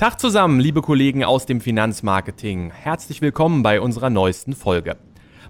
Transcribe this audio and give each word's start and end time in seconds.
Tag 0.00 0.18
zusammen, 0.18 0.60
liebe 0.60 0.80
Kollegen 0.80 1.24
aus 1.24 1.44
dem 1.44 1.60
Finanzmarketing. 1.60 2.70
Herzlich 2.70 3.20
willkommen 3.20 3.62
bei 3.62 3.82
unserer 3.82 4.08
neuesten 4.08 4.54
Folge. 4.54 4.96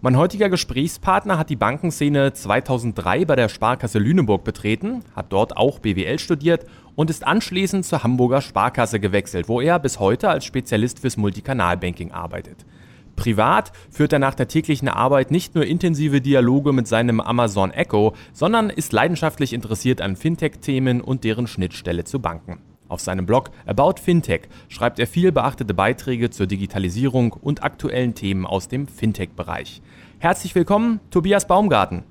Mein 0.00 0.16
heutiger 0.16 0.48
Gesprächspartner 0.48 1.38
hat 1.38 1.50
die 1.50 1.56
Bankenszene 1.56 2.32
2003 2.32 3.26
bei 3.26 3.36
der 3.36 3.48
Sparkasse 3.48 4.00
Lüneburg 4.00 4.42
betreten, 4.42 5.04
hat 5.14 5.32
dort 5.32 5.56
auch 5.56 5.78
BWL 5.78 6.18
studiert 6.18 6.66
und 6.96 7.10
ist 7.10 7.24
anschließend 7.24 7.84
zur 7.84 8.02
Hamburger 8.02 8.40
Sparkasse 8.40 8.98
gewechselt, 8.98 9.48
wo 9.48 9.60
er 9.60 9.78
bis 9.78 10.00
heute 10.00 10.28
als 10.28 10.46
Spezialist 10.46 10.98
fürs 10.98 11.16
Multikanalbanking 11.16 12.10
arbeitet. 12.10 12.66
Privat 13.14 13.70
führt 13.88 14.12
er 14.12 14.18
nach 14.18 14.34
der 14.34 14.48
täglichen 14.48 14.88
Arbeit 14.88 15.30
nicht 15.30 15.54
nur 15.54 15.64
intensive 15.64 16.20
Dialoge 16.20 16.73
mit 16.73 16.88
seinem 16.88 17.20
Amazon 17.20 17.70
Echo, 17.70 18.14
sondern 18.32 18.68
ist 18.68 18.92
leidenschaftlich 18.92 19.52
interessiert 19.52 20.01
an 20.01 20.16
Fintech-Themen 20.16 21.02
und 21.02 21.23
deren 21.23 21.46
Schnittstelle 21.46 22.02
zu 22.02 22.18
Banken. 22.18 22.59
Auf 22.91 23.01
seinem 23.01 23.24
Blog 23.24 23.52
About 23.66 24.01
Fintech 24.02 24.49
schreibt 24.69 24.99
er 24.99 25.07
viel 25.07 25.30
beachtete 25.30 25.74
Beiträge 25.74 26.30
zur 26.30 26.49
Digitalisierung 26.49 27.32
und 27.32 27.63
aktuellen 27.63 28.16
Themen 28.16 28.45
aus 28.45 28.66
dem 28.66 28.88
Fintech-Bereich. 28.88 29.80
Herzlich 30.19 30.57
willkommen, 30.57 30.99
Tobias 31.10 31.47
Baumgarten. 31.47 32.02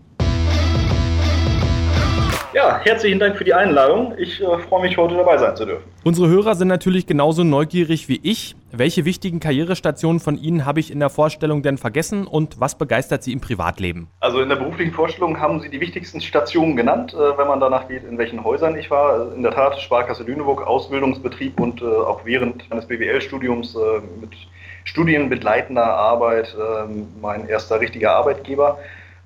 Ja, 2.52 2.80
herzlichen 2.84 3.20
Dank 3.20 3.38
für 3.38 3.44
die 3.44 3.54
Einladung. 3.54 4.16
Ich 4.18 4.42
äh, 4.42 4.58
freue 4.68 4.82
mich, 4.82 4.98
heute 4.98 5.14
dabei 5.14 5.38
sein 5.38 5.56
zu 5.56 5.66
dürfen. 5.66 5.84
Unsere 6.04 6.30
Hörer 6.30 6.56
sind 6.56 6.68
natürlich 6.68 7.06
genauso 7.06 7.44
neugierig 7.44 8.10
wie 8.10 8.20
ich. 8.24 8.56
Welche 8.72 9.06
wichtigen 9.06 9.40
Karrierestationen 9.40 10.20
von 10.20 10.36
Ihnen 10.36 10.66
habe 10.66 10.80
ich 10.80 10.92
in 10.92 11.00
der 11.00 11.12
Vorstellung 11.12 11.62
denn 11.62 11.78
vergessen 11.78 12.26
und 12.26 12.60
was 12.60 12.76
begeistert 12.76 13.22
Sie 13.22 13.34
im 13.34 13.40
Privatleben? 13.40 14.08
Also 14.20 14.42
in 14.42 14.50
der 14.50 14.56
beruflichen 14.56 14.94
Vorstellung 14.94 15.40
haben 15.40 15.60
Sie 15.60 15.70
die 15.70 15.80
wichtigsten 15.80 16.22
Stationen 16.22 16.76
genannt, 16.76 17.14
äh, 17.14 17.38
wenn 17.38 17.48
man 17.48 17.60
danach 17.60 17.88
geht, 17.88 18.04
in 18.04 18.18
welchen 18.18 18.44
Häusern 18.44 18.76
ich 18.76 18.90
war. 18.90 19.32
In 19.32 19.44
der 19.44 19.52
Tat 19.52 19.80
Sparkasse 19.80 20.24
Lüneburg, 20.24 20.66
Ausbildungsbetrieb 20.66 21.60
und 21.60 21.84
äh, 21.84 21.86
auch 21.86 22.26
während 22.26 22.68
meines 22.72 22.88
BWL-Studiums 22.88 23.76
äh, 23.76 24.02
mit 24.22 24.32
studienbegleitender 24.86 25.86
Arbeit 25.86 26.56
ähm, 26.58 27.10
mein 27.22 27.48
erster 27.48 27.80
richtiger 27.80 28.14
Arbeitgeber. 28.14 28.80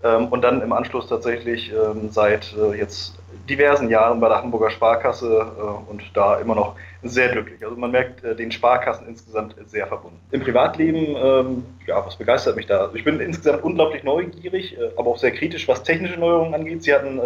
Ähm, 0.03 0.27
und 0.27 0.41
dann 0.41 0.61
im 0.61 0.73
Anschluss 0.73 1.07
tatsächlich 1.07 1.71
ähm, 1.71 2.09
seit 2.09 2.53
äh, 2.57 2.77
jetzt 2.77 3.17
diversen 3.49 3.89
Jahren 3.89 4.19
bei 4.19 4.27
der 4.27 4.37
Hamburger 4.37 4.69
Sparkasse 4.69 5.51
äh, 5.57 5.89
und 5.89 6.03
da 6.13 6.39
immer 6.39 6.55
noch 6.55 6.75
sehr 7.03 7.29
glücklich. 7.29 7.63
Also 7.63 7.77
man 7.77 7.91
merkt 7.91 8.23
äh, 8.23 8.35
den 8.35 8.51
Sparkassen 8.51 9.07
insgesamt 9.07 9.55
sehr 9.65 9.87
verbunden. 9.87 10.19
Im 10.31 10.41
Privatleben, 10.41 11.15
ähm, 11.15 11.65
ja, 11.87 12.05
was 12.05 12.17
begeistert 12.17 12.57
mich 12.57 12.65
da? 12.65 12.79
Also 12.79 12.95
ich 12.95 13.03
bin 13.05 13.19
insgesamt 13.21 13.63
unglaublich 13.63 14.03
neugierig, 14.03 14.77
aber 14.97 15.11
auch 15.11 15.17
sehr 15.17 15.31
kritisch, 15.31 15.67
was 15.67 15.83
technische 15.83 16.19
Neuerungen 16.19 16.53
angeht. 16.53 16.83
Sie 16.83 16.93
hatten 16.93 17.19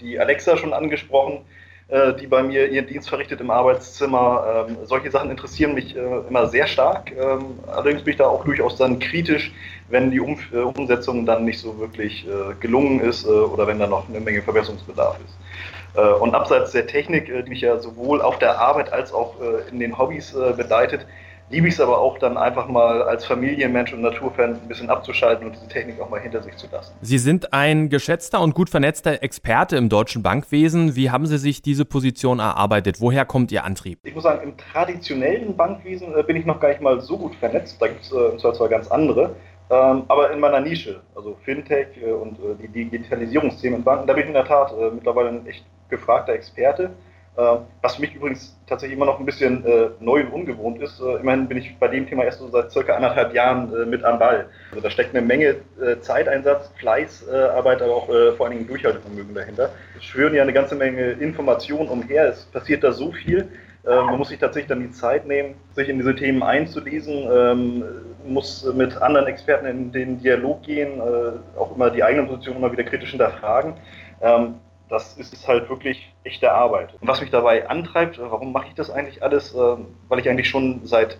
die 0.00 0.18
Alexa 0.18 0.56
schon 0.56 0.72
angesprochen 0.72 1.44
die 2.20 2.26
bei 2.26 2.42
mir 2.42 2.68
ihren 2.68 2.86
Dienst 2.86 3.08
verrichtet 3.08 3.40
im 3.40 3.50
Arbeitszimmer. 3.50 4.66
Ähm, 4.68 4.76
solche 4.84 5.10
Sachen 5.10 5.30
interessieren 5.30 5.72
mich 5.72 5.96
äh, 5.96 6.00
immer 6.28 6.46
sehr 6.46 6.66
stark. 6.66 7.10
Ähm, 7.12 7.58
allerdings 7.66 8.02
bin 8.02 8.12
ich 8.12 8.18
da 8.18 8.26
auch 8.26 8.44
durchaus 8.44 8.76
dann 8.76 8.98
kritisch, 8.98 9.52
wenn 9.88 10.10
die 10.10 10.20
um 10.20 10.38
äh, 10.52 10.58
Umsetzung 10.58 11.24
dann 11.24 11.46
nicht 11.46 11.58
so 11.58 11.78
wirklich 11.78 12.26
äh, 12.26 12.54
gelungen 12.60 13.00
ist 13.00 13.24
äh, 13.24 13.30
oder 13.30 13.66
wenn 13.66 13.78
da 13.78 13.86
noch 13.86 14.06
eine 14.06 14.20
Menge 14.20 14.42
Verbesserungsbedarf 14.42 15.16
ist. 15.24 15.98
Äh, 15.98 16.12
und 16.12 16.34
abseits 16.34 16.72
der 16.72 16.86
Technik, 16.86 17.30
äh, 17.30 17.42
die 17.42 17.48
mich 17.48 17.62
ja 17.62 17.78
sowohl 17.78 18.20
auf 18.20 18.38
der 18.38 18.58
Arbeit 18.58 18.92
als 18.92 19.14
auch 19.14 19.36
in 19.72 19.80
den 19.80 19.96
Hobbys 19.96 20.36
begleitet, 20.56 21.06
liebe 21.50 21.68
ich 21.68 21.74
es 21.74 21.80
aber 21.80 21.98
auch 21.98 22.18
dann 22.18 22.36
einfach 22.36 22.68
mal 22.68 23.02
als 23.02 23.24
Familienmensch 23.24 23.92
und 23.92 24.02
Naturfan 24.02 24.54
ein 24.54 24.68
bisschen 24.68 24.90
abzuschalten 24.90 25.46
und 25.46 25.54
diese 25.54 25.68
Technik 25.68 26.00
auch 26.00 26.10
mal 26.10 26.20
hinter 26.20 26.42
sich 26.42 26.56
zu 26.56 26.66
lassen. 26.70 26.94
Sie 27.00 27.18
sind 27.18 27.52
ein 27.52 27.88
geschätzter 27.88 28.40
und 28.40 28.54
gut 28.54 28.70
vernetzter 28.70 29.22
Experte 29.22 29.76
im 29.76 29.88
deutschen 29.88 30.22
Bankwesen. 30.22 30.96
Wie 30.96 31.10
haben 31.10 31.26
Sie 31.26 31.38
sich 31.38 31.62
diese 31.62 31.84
Position 31.84 32.38
erarbeitet? 32.38 33.00
Woher 33.00 33.24
kommt 33.24 33.52
Ihr 33.52 33.64
Antrieb? 33.64 33.98
Ich 34.04 34.14
muss 34.14 34.24
sagen, 34.24 34.42
im 34.42 34.56
traditionellen 34.56 35.56
Bankwesen 35.56 36.08
bin 36.26 36.36
ich 36.36 36.44
noch 36.44 36.60
gar 36.60 36.68
nicht 36.68 36.80
mal 36.80 37.00
so 37.00 37.16
gut 37.18 37.34
vernetzt. 37.36 37.80
Da 37.80 37.88
gibt 37.88 38.02
es 38.02 38.12
äh, 38.12 38.38
zwar 38.38 38.68
ganz 38.68 38.88
andere. 38.88 39.34
Ähm, 39.70 40.04
aber 40.08 40.30
in 40.30 40.40
meiner 40.40 40.60
Nische, 40.60 41.00
also 41.14 41.36
Fintech 41.44 41.88
äh, 42.02 42.10
und 42.10 42.38
äh, 42.38 42.54
die 42.62 42.68
Digitalisierungsthemen 42.68 43.80
in 43.80 43.84
Banken, 43.84 44.06
da 44.06 44.14
bin 44.14 44.22
ich 44.22 44.28
in 44.28 44.34
der 44.34 44.46
Tat 44.46 44.72
äh, 44.72 44.90
mittlerweile 44.90 45.28
ein 45.28 45.46
echt 45.46 45.64
gefragter 45.90 46.32
Experte. 46.32 46.90
Was 47.82 47.94
für 47.94 48.00
mich 48.00 48.14
übrigens 48.16 48.58
tatsächlich 48.66 48.96
immer 48.96 49.06
noch 49.06 49.20
ein 49.20 49.24
bisschen 49.24 49.64
neu 50.00 50.22
und 50.22 50.32
ungewohnt 50.32 50.82
ist. 50.82 51.00
immerhin 51.00 51.46
bin 51.46 51.58
ich 51.58 51.76
bei 51.78 51.86
dem 51.86 52.06
Thema 52.08 52.24
erst 52.24 52.40
so 52.40 52.48
seit 52.48 52.72
circa 52.72 52.96
anderthalb 52.96 53.32
Jahren 53.32 53.88
mit 53.88 54.02
am 54.02 54.18
Ball. 54.18 54.46
Also 54.70 54.82
da 54.82 54.90
steckt 54.90 55.14
eine 55.14 55.24
Menge 55.24 55.56
Zeiteinsatz, 56.00 56.72
Fleißarbeit, 56.78 57.80
aber 57.80 57.94
auch 57.94 58.06
vor 58.36 58.46
allen 58.46 58.56
Dingen 58.56 58.66
Durchhaltevermögen 58.66 59.34
dahinter. 59.34 59.70
Es 59.96 60.04
schwören 60.04 60.34
ja 60.34 60.42
eine 60.42 60.52
ganze 60.52 60.74
Menge 60.74 61.12
Informationen 61.12 61.88
umher, 61.88 62.28
es 62.28 62.44
passiert 62.46 62.82
da 62.82 62.90
so 62.90 63.12
viel. 63.12 63.48
Man 63.84 64.18
muss 64.18 64.28
sich 64.28 64.38
tatsächlich 64.38 64.68
dann 64.68 64.80
die 64.80 64.90
Zeit 64.90 65.26
nehmen, 65.26 65.54
sich 65.74 65.88
in 65.88 65.98
diese 65.98 66.14
Themen 66.14 66.42
einzulesen, 66.42 67.26
ähm, 67.32 67.84
muss 68.26 68.70
mit 68.74 69.00
anderen 69.00 69.26
Experten 69.28 69.64
in 69.64 69.92
den 69.92 70.20
Dialog 70.20 70.62
gehen, 70.62 70.98
äh, 70.98 71.58
auch 71.58 71.74
immer 71.74 71.88
die 71.88 72.02
eigene 72.02 72.26
Position 72.26 72.56
immer 72.56 72.70
wieder 72.70 72.84
kritisch 72.84 73.10
hinterfragen. 73.10 73.74
Ähm, 74.20 74.56
das 74.88 75.16
ist 75.16 75.46
halt 75.46 75.68
wirklich 75.68 76.12
echte 76.24 76.52
Arbeit. 76.52 76.94
Und 77.00 77.08
was 77.08 77.20
mich 77.20 77.30
dabei 77.30 77.68
antreibt, 77.68 78.18
äh, 78.18 78.22
warum 78.22 78.52
mache 78.52 78.68
ich 78.68 78.74
das 78.74 78.90
eigentlich 78.90 79.22
alles? 79.22 79.54
Äh, 79.54 79.76
weil 80.08 80.18
ich 80.18 80.28
eigentlich 80.28 80.48
schon 80.48 80.86
seit 80.86 81.18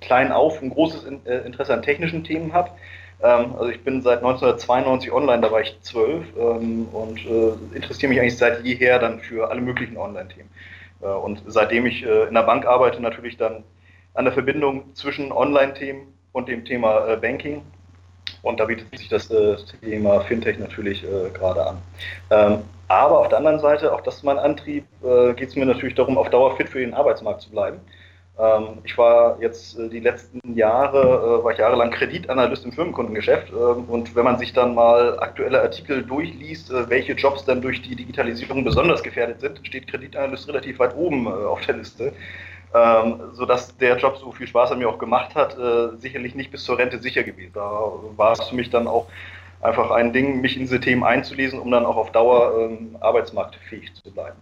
klein 0.00 0.32
auf 0.32 0.62
ein 0.62 0.70
großes 0.70 1.04
Interesse 1.04 1.74
an 1.74 1.82
technischen 1.82 2.24
Themen 2.24 2.54
habe. 2.54 2.70
also 3.20 3.68
ich 3.68 3.84
bin 3.84 4.00
seit 4.00 4.20
1992 4.20 5.12
online, 5.12 5.42
da 5.42 5.52
war 5.52 5.60
ich 5.60 5.78
zwölf 5.82 6.24
und 6.34 7.18
interessiere 7.74 8.08
mich 8.08 8.18
eigentlich 8.18 8.38
seit 8.38 8.64
jeher 8.64 8.98
dann 8.98 9.20
für 9.20 9.50
alle 9.50 9.60
möglichen 9.60 9.98
Online-Themen. 9.98 10.48
Äh, 11.02 11.06
und 11.06 11.42
seitdem 11.46 11.86
ich 11.86 12.04
äh, 12.04 12.28
in 12.28 12.34
der 12.34 12.42
Bank 12.42 12.66
arbeite, 12.66 13.00
natürlich 13.00 13.36
dann 13.36 13.64
an 14.14 14.24
der 14.24 14.34
Verbindung 14.34 14.94
zwischen 14.94 15.32
Online-Themen 15.32 16.12
und 16.32 16.48
dem 16.48 16.64
Thema 16.64 17.06
äh, 17.08 17.16
Banking. 17.16 17.62
Und 18.42 18.58
da 18.58 18.64
bietet 18.64 18.96
sich 18.96 19.08
das 19.08 19.28
Thema 19.82 20.20
Fintech 20.20 20.58
natürlich 20.58 21.04
gerade 21.34 21.66
an. 21.66 22.62
Aber 22.90 23.20
auf 23.20 23.28
der 23.28 23.38
anderen 23.38 23.60
Seite, 23.60 23.94
auch 23.94 24.00
das 24.00 24.16
ist 24.16 24.24
mein 24.24 24.36
Antrieb, 24.36 24.84
geht 25.36 25.48
es 25.48 25.54
mir 25.54 25.64
natürlich 25.64 25.94
darum, 25.94 26.18
auf 26.18 26.28
Dauer 26.28 26.56
fit 26.56 26.68
für 26.68 26.80
den 26.80 26.92
Arbeitsmarkt 26.92 27.40
zu 27.40 27.50
bleiben. 27.50 27.78
Ähm, 28.36 28.78
ich 28.82 28.98
war 28.98 29.40
jetzt 29.40 29.78
die 29.78 30.00
letzten 30.00 30.40
Jahre, 30.56 31.44
war 31.44 31.52
ich 31.52 31.58
jahrelang 31.58 31.92
Kreditanalyst 31.92 32.64
im 32.64 32.72
Firmenkundengeschäft. 32.72 33.52
Ähm, 33.52 33.84
und 33.84 34.16
wenn 34.16 34.24
man 34.24 34.38
sich 34.38 34.52
dann 34.52 34.74
mal 34.74 35.20
aktuelle 35.20 35.62
Artikel 35.62 36.02
durchliest, 36.02 36.72
welche 36.88 37.12
Jobs 37.12 37.44
dann 37.44 37.60
durch 37.60 37.80
die 37.80 37.94
Digitalisierung 37.94 38.64
besonders 38.64 39.04
gefährdet 39.04 39.40
sind, 39.40 39.64
steht 39.64 39.86
Kreditanalyst 39.86 40.48
relativ 40.48 40.80
weit 40.80 40.96
oben 40.96 41.28
auf 41.28 41.60
der 41.66 41.76
Liste. 41.76 42.12
Ähm, 42.74 43.20
sodass 43.34 43.76
der 43.78 43.98
Job, 43.98 44.16
so 44.16 44.32
viel 44.32 44.48
Spaß 44.48 44.70
er 44.70 44.76
mir 44.76 44.88
auch 44.88 44.98
gemacht 44.98 45.36
hat, 45.36 45.56
äh, 45.56 45.96
sicherlich 45.98 46.34
nicht 46.34 46.50
bis 46.50 46.64
zur 46.64 46.78
Rente 46.78 46.98
sicher 46.98 47.22
gewesen. 47.22 47.52
Da 47.54 47.82
war 48.16 48.32
es 48.32 48.48
für 48.48 48.54
mich 48.56 48.70
dann 48.70 48.86
auch 48.86 49.06
einfach 49.60 49.90
ein 49.90 50.12
Ding, 50.12 50.40
mich 50.40 50.56
in 50.56 50.62
diese 50.62 50.80
Themen 50.80 51.04
einzulesen, 51.04 51.58
um 51.58 51.70
dann 51.70 51.84
auch 51.84 51.96
auf 51.96 52.12
Dauer 52.12 52.58
ähm, 52.58 52.96
arbeitsmarktfähig 53.00 53.92
zu 53.94 54.10
bleiben. 54.10 54.36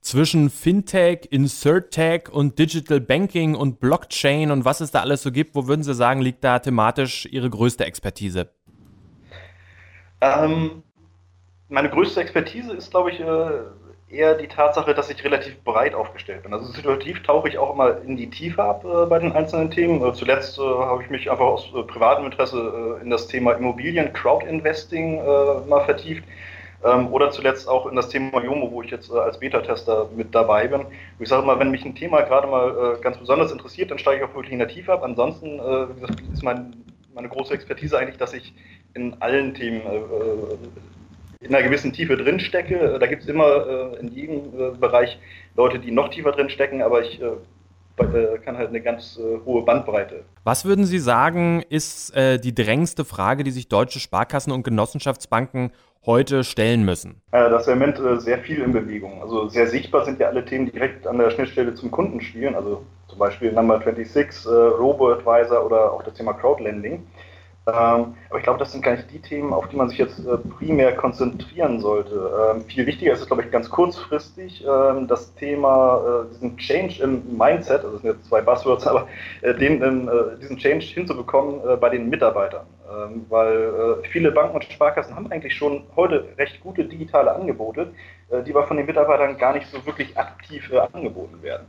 Zwischen 0.00 0.50
Fintech, 0.50 1.28
Insurtech 1.30 2.28
und 2.28 2.58
Digital 2.58 3.00
Banking 3.00 3.54
und 3.54 3.78
Blockchain 3.78 4.50
und 4.50 4.64
was 4.64 4.80
es 4.80 4.90
da 4.90 5.00
alles 5.00 5.22
so 5.22 5.30
gibt, 5.30 5.54
wo 5.54 5.68
würden 5.68 5.84
Sie 5.84 5.94
sagen, 5.94 6.20
liegt 6.20 6.42
da 6.42 6.58
thematisch 6.58 7.26
Ihre 7.26 7.48
größte 7.48 7.84
Expertise? 7.84 8.50
Ähm, 10.20 10.82
meine 11.68 11.88
größte 11.88 12.20
Expertise 12.20 12.72
ist, 12.72 12.90
glaube 12.90 13.10
ich, 13.12 13.20
äh, 13.20 13.24
eher 14.12 14.34
die 14.34 14.46
Tatsache, 14.46 14.94
dass 14.94 15.10
ich 15.10 15.24
relativ 15.24 15.62
breit 15.64 15.94
aufgestellt 15.94 16.42
bin. 16.42 16.52
Also 16.52 16.66
situativ 16.66 17.22
tauche 17.22 17.48
ich 17.48 17.58
auch 17.58 17.72
immer 17.72 18.00
in 18.02 18.16
die 18.16 18.28
Tiefe 18.28 18.62
ab 18.62 18.84
äh, 18.84 19.06
bei 19.06 19.18
den 19.18 19.32
einzelnen 19.32 19.70
Themen. 19.70 20.04
Äh, 20.04 20.12
zuletzt 20.12 20.58
äh, 20.58 20.62
habe 20.62 21.02
ich 21.02 21.10
mich 21.10 21.30
einfach 21.30 21.46
aus 21.46 21.68
äh, 21.74 21.82
privatem 21.82 22.26
Interesse 22.26 22.98
äh, 22.98 23.02
in 23.02 23.10
das 23.10 23.26
Thema 23.26 23.52
Immobilien, 23.52 24.12
Crowd-Investing 24.12 25.18
äh, 25.18 25.68
mal 25.68 25.84
vertieft. 25.84 26.24
Ähm, 26.84 27.12
oder 27.12 27.30
zuletzt 27.30 27.68
auch 27.68 27.86
in 27.86 27.96
das 27.96 28.08
Thema 28.08 28.42
Jomo, 28.42 28.70
wo 28.70 28.82
ich 28.82 28.90
jetzt 28.90 29.10
als 29.10 29.38
Beta-Tester 29.38 30.08
mit 30.14 30.34
dabei 30.34 30.68
bin. 30.68 30.86
ich 31.18 31.28
sage 31.28 31.46
mal, 31.46 31.58
wenn 31.58 31.70
mich 31.70 31.84
ein 31.84 31.94
Thema 31.94 32.22
gerade 32.22 32.48
mal 32.48 32.98
ganz 33.00 33.18
besonders 33.18 33.52
interessiert, 33.52 33.90
dann 33.90 33.98
steige 33.98 34.24
ich 34.24 34.28
auch 34.28 34.34
wirklich 34.34 34.52
in 34.52 34.58
der 34.58 34.68
Tiefe 34.68 34.92
ab. 34.92 35.04
Ansonsten 35.04 35.60
ist 36.32 36.42
mein, 36.42 36.74
meine 37.14 37.28
große 37.28 37.54
Expertise 37.54 37.96
eigentlich, 37.96 38.16
dass 38.16 38.32
ich 38.32 38.52
in 38.94 39.14
allen 39.20 39.54
Themen 39.54 39.82
in 41.42 41.54
einer 41.54 41.64
gewissen 41.64 41.92
Tiefe 41.92 42.16
drin 42.16 42.40
stecke. 42.40 42.98
Da 42.98 43.06
gibt 43.06 43.22
es 43.22 43.28
immer 43.28 43.66
äh, 43.94 44.00
in 44.00 44.08
jedem 44.08 44.38
äh, 44.58 44.70
Bereich 44.78 45.18
Leute, 45.56 45.78
die 45.78 45.90
noch 45.90 46.08
tiefer 46.08 46.32
drin 46.32 46.50
stecken, 46.50 46.82
aber 46.82 47.02
ich 47.02 47.20
äh, 47.20 47.26
äh, 47.98 48.38
kann 48.38 48.56
halt 48.56 48.68
eine 48.68 48.80
ganz 48.80 49.18
äh, 49.18 49.44
hohe 49.44 49.62
Bandbreite. 49.62 50.24
Was 50.44 50.64
würden 50.64 50.84
Sie 50.84 50.98
sagen, 50.98 51.62
ist 51.68 52.14
äh, 52.16 52.38
die 52.38 52.54
drängendste 52.54 53.04
Frage, 53.04 53.44
die 53.44 53.50
sich 53.50 53.68
deutsche 53.68 54.00
Sparkassen 54.00 54.52
und 54.52 54.62
Genossenschaftsbanken 54.62 55.72
heute 56.06 56.42
stellen 56.42 56.84
müssen? 56.84 57.20
Äh, 57.32 57.50
das 57.50 57.62
ist 57.62 57.68
im 57.68 57.78
Moment 57.78 57.98
äh, 57.98 58.18
sehr 58.18 58.38
viel 58.38 58.62
in 58.62 58.72
Bewegung. 58.72 59.20
Also 59.20 59.48
sehr 59.48 59.66
sichtbar 59.66 60.04
sind 60.04 60.20
ja 60.20 60.28
alle 60.28 60.44
Themen, 60.44 60.66
die 60.66 60.72
direkt 60.72 61.06
an 61.06 61.18
der 61.18 61.30
Schnittstelle 61.30 61.74
zum 61.74 61.90
Kunden 61.90 62.20
spielen. 62.20 62.54
Also 62.54 62.82
zum 63.08 63.18
Beispiel 63.18 63.52
Number 63.52 63.80
26, 63.80 64.46
äh, 64.46 64.48
Robo-Advisor 64.48 65.64
oder 65.64 65.92
auch 65.92 66.02
das 66.02 66.14
Thema 66.14 66.32
Crowdlending. 66.32 67.06
Ähm, 67.64 68.16
aber 68.28 68.38
ich 68.38 68.42
glaube, 68.42 68.58
das 68.58 68.72
sind 68.72 68.82
gar 68.82 68.96
nicht 68.96 69.08
die 69.12 69.20
Themen, 69.20 69.52
auf 69.52 69.68
die 69.68 69.76
man 69.76 69.88
sich 69.88 69.98
jetzt 69.98 70.18
äh, 70.18 70.36
primär 70.36 70.96
konzentrieren 70.96 71.78
sollte. 71.78 72.52
Ähm, 72.56 72.64
viel 72.64 72.86
wichtiger 72.86 73.12
ist 73.12 73.20
es, 73.20 73.28
glaube 73.28 73.42
ich, 73.42 73.52
ganz 73.52 73.70
kurzfristig 73.70 74.66
ähm, 74.66 75.06
das 75.06 75.32
Thema, 75.36 76.24
äh, 76.24 76.34
diesen 76.34 76.56
Change 76.56 77.00
im 77.04 77.38
Mindset, 77.38 77.84
also 77.84 77.92
das 77.92 78.02
sind 78.02 78.14
jetzt 78.14 78.28
zwei 78.28 78.40
Buzzwords, 78.40 78.84
aber 78.88 79.06
äh, 79.42 79.54
den, 79.54 80.10
diesen 80.40 80.56
Change 80.56 80.84
hinzubekommen 80.86 81.78
bei 81.80 81.88
den 81.88 82.08
Mitarbeitern. 82.08 82.66
Weil 83.28 84.02
viele 84.10 84.32
Banken 84.32 84.56
und 84.56 84.64
Sparkassen 84.64 85.14
haben 85.14 85.30
eigentlich 85.30 85.54
schon 85.54 85.84
heute 85.96 86.28
recht 86.36 86.60
gute 86.60 86.84
digitale 86.84 87.34
Angebote, 87.34 87.92
die 88.46 88.50
aber 88.50 88.66
von 88.66 88.76
den 88.76 88.84
Mitarbeitern 88.84 89.38
gar 89.38 89.54
nicht 89.54 89.66
so 89.68 89.84
wirklich 89.86 90.16
aktiv 90.18 90.70
angeboten 90.92 91.42
werden. 91.42 91.66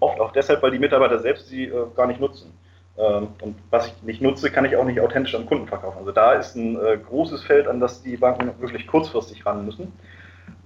Oft 0.00 0.20
auch 0.20 0.32
deshalb, 0.32 0.62
weil 0.62 0.72
die 0.72 0.78
Mitarbeiter 0.78 1.20
selbst 1.20 1.48
sie 1.48 1.70
gar 1.94 2.06
nicht 2.08 2.20
nutzen. 2.20 2.52
Ähm, 2.98 3.28
und 3.42 3.56
was 3.70 3.88
ich 3.88 4.02
nicht 4.02 4.22
nutze, 4.22 4.50
kann 4.50 4.64
ich 4.64 4.76
auch 4.76 4.84
nicht 4.84 5.00
authentisch 5.00 5.34
an 5.34 5.46
Kunden 5.46 5.66
verkaufen. 5.66 5.98
Also 5.98 6.12
da 6.12 6.32
ist 6.32 6.56
ein 6.56 6.76
äh, 6.76 6.98
großes 6.98 7.42
Feld, 7.42 7.68
an 7.68 7.80
das 7.80 8.02
die 8.02 8.16
Banken 8.16 8.50
wirklich 8.60 8.86
kurzfristig 8.86 9.44
ran 9.44 9.66
müssen. 9.66 9.92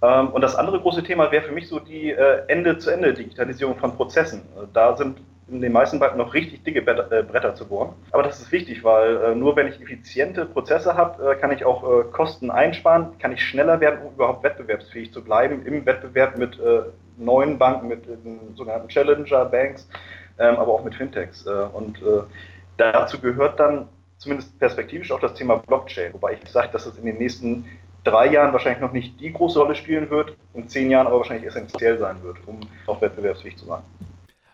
Ähm, 0.03 0.29
und 0.29 0.41
das 0.41 0.55
andere 0.55 0.81
große 0.81 1.03
Thema 1.03 1.33
wäre 1.33 1.45
für 1.45 1.53
mich 1.53 1.69
so 1.69 1.81
die 1.81 2.11
äh, 2.11 2.43
Ende-zu-Ende-Digitalisierung 2.47 3.77
von 3.77 3.97
Prozessen. 3.97 4.41
Äh, 4.41 4.67
da 4.73 4.97
sind 4.97 5.19
in 5.49 5.61
den 5.61 5.73
meisten 5.73 5.99
Banken 5.99 6.19
noch 6.19 6.33
richtig 6.33 6.63
dicke 6.63 6.81
Bretter 6.81 7.57
zu 7.57 7.67
bohren. 7.67 7.95
Aber 8.13 8.23
das 8.23 8.41
ist 8.41 8.53
wichtig, 8.53 8.85
weil 8.85 9.35
nur 9.35 9.57
wenn 9.57 9.67
ich 9.67 9.81
effiziente 9.81 10.47
Prozesse 10.47 10.97
habe, 10.97 11.37
kann 11.41 11.51
ich 11.51 11.65
auch 11.65 12.09
Kosten 12.13 12.53
einsparen, 12.53 13.19
kann 13.19 13.33
ich 13.33 13.43
schneller 13.45 13.81
werden, 13.81 13.99
um 14.07 14.15
überhaupt 14.15 14.45
wettbewerbsfähig 14.45 15.13
zu 15.13 15.25
bleiben 15.25 15.67
im 15.67 15.85
Wettbewerb 15.85 16.39
mit 16.39 16.57
neuen 17.17 17.59
Banken, 17.59 17.89
mit 17.89 18.05
sogenannten 18.55 18.87
Challenger-Banks 18.87 19.89
ähm, 20.41 20.57
aber 20.57 20.73
auch 20.73 20.83
mit 20.83 20.95
Fintechs. 20.95 21.47
Äh, 21.47 21.51
und 21.51 22.03
äh, 22.03 22.23
dazu 22.77 23.21
gehört 23.21 23.61
dann 23.61 23.89
zumindest 24.19 24.59
perspektivisch 24.59 25.13
auch 25.13 25.21
das 25.21 25.35
Thema 25.35 25.57
Blockchain, 25.57 26.13
wobei 26.13 26.33
ich 26.35 26.51
sage, 26.51 26.69
dass 26.73 26.87
es 26.87 26.99
in 26.99 27.05
den 27.05 27.19
nächsten 27.19 27.65
drei 28.05 28.27
Jahren 28.29 28.53
wahrscheinlich 28.53 28.81
noch 28.81 28.93
nicht 28.93 29.21
die 29.21 29.33
große 29.33 29.59
Rolle 29.59 29.75
spielen 29.75 30.11
wird, 30.11 30.37
in 30.55 30.69
zehn 30.69 30.91
Jahren 30.91 31.07
aber 31.07 31.19
wahrscheinlich 31.19 31.47
essentiell 31.47 31.99
sein 31.99 32.23
wird, 32.23 32.39
um 32.47 32.61
auch 32.87 33.01
wettbewerbsfähig 33.01 33.57
zu 33.57 33.67
sein. 33.67 33.83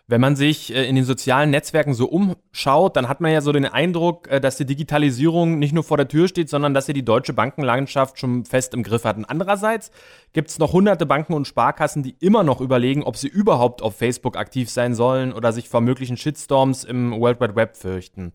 Wenn 0.09 0.21
man 0.21 0.37
sich 0.37 0.73
äh, 0.73 0.87
in 0.87 0.95
den 0.95 1.03
sozialen 1.03 1.49
Netzwerken 1.49 1.93
so 1.93 2.05
umschaut, 2.07 2.95
dann 2.95 3.09
hat 3.09 3.19
man 3.19 3.29
ja 3.33 3.41
so 3.41 3.51
den 3.51 3.65
Eindruck, 3.65 4.29
äh, 4.31 4.39
dass 4.39 4.55
die 4.55 4.65
Digitalisierung 4.65 5.59
nicht 5.59 5.73
nur 5.73 5.83
vor 5.83 5.97
der 5.97 6.07
Tür 6.07 6.29
steht, 6.29 6.47
sondern 6.49 6.73
dass 6.73 6.85
sie 6.85 6.93
die 6.93 7.03
deutsche 7.03 7.33
Bankenlandschaft 7.33 8.17
schon 8.17 8.45
fest 8.45 8.73
im 8.73 8.83
Griff 8.83 9.03
hat. 9.03 9.17
Und 9.17 9.25
andererseits 9.25 9.91
gibt 10.31 10.47
es 10.49 10.59
noch 10.59 10.71
hunderte 10.71 11.05
Banken 11.05 11.33
und 11.33 11.45
Sparkassen, 11.45 12.03
die 12.03 12.15
immer 12.21 12.43
noch 12.43 12.61
überlegen, 12.61 13.03
ob 13.03 13.17
sie 13.17 13.27
überhaupt 13.27 13.81
auf 13.81 13.97
Facebook 13.97 14.37
aktiv 14.37 14.69
sein 14.69 14.95
sollen 14.95 15.33
oder 15.33 15.51
sich 15.51 15.67
vor 15.67 15.81
möglichen 15.81 16.15
Shitstorms 16.15 16.85
im 16.85 17.11
World 17.19 17.41
Wide 17.41 17.57
Web 17.57 17.75
fürchten. 17.75 18.31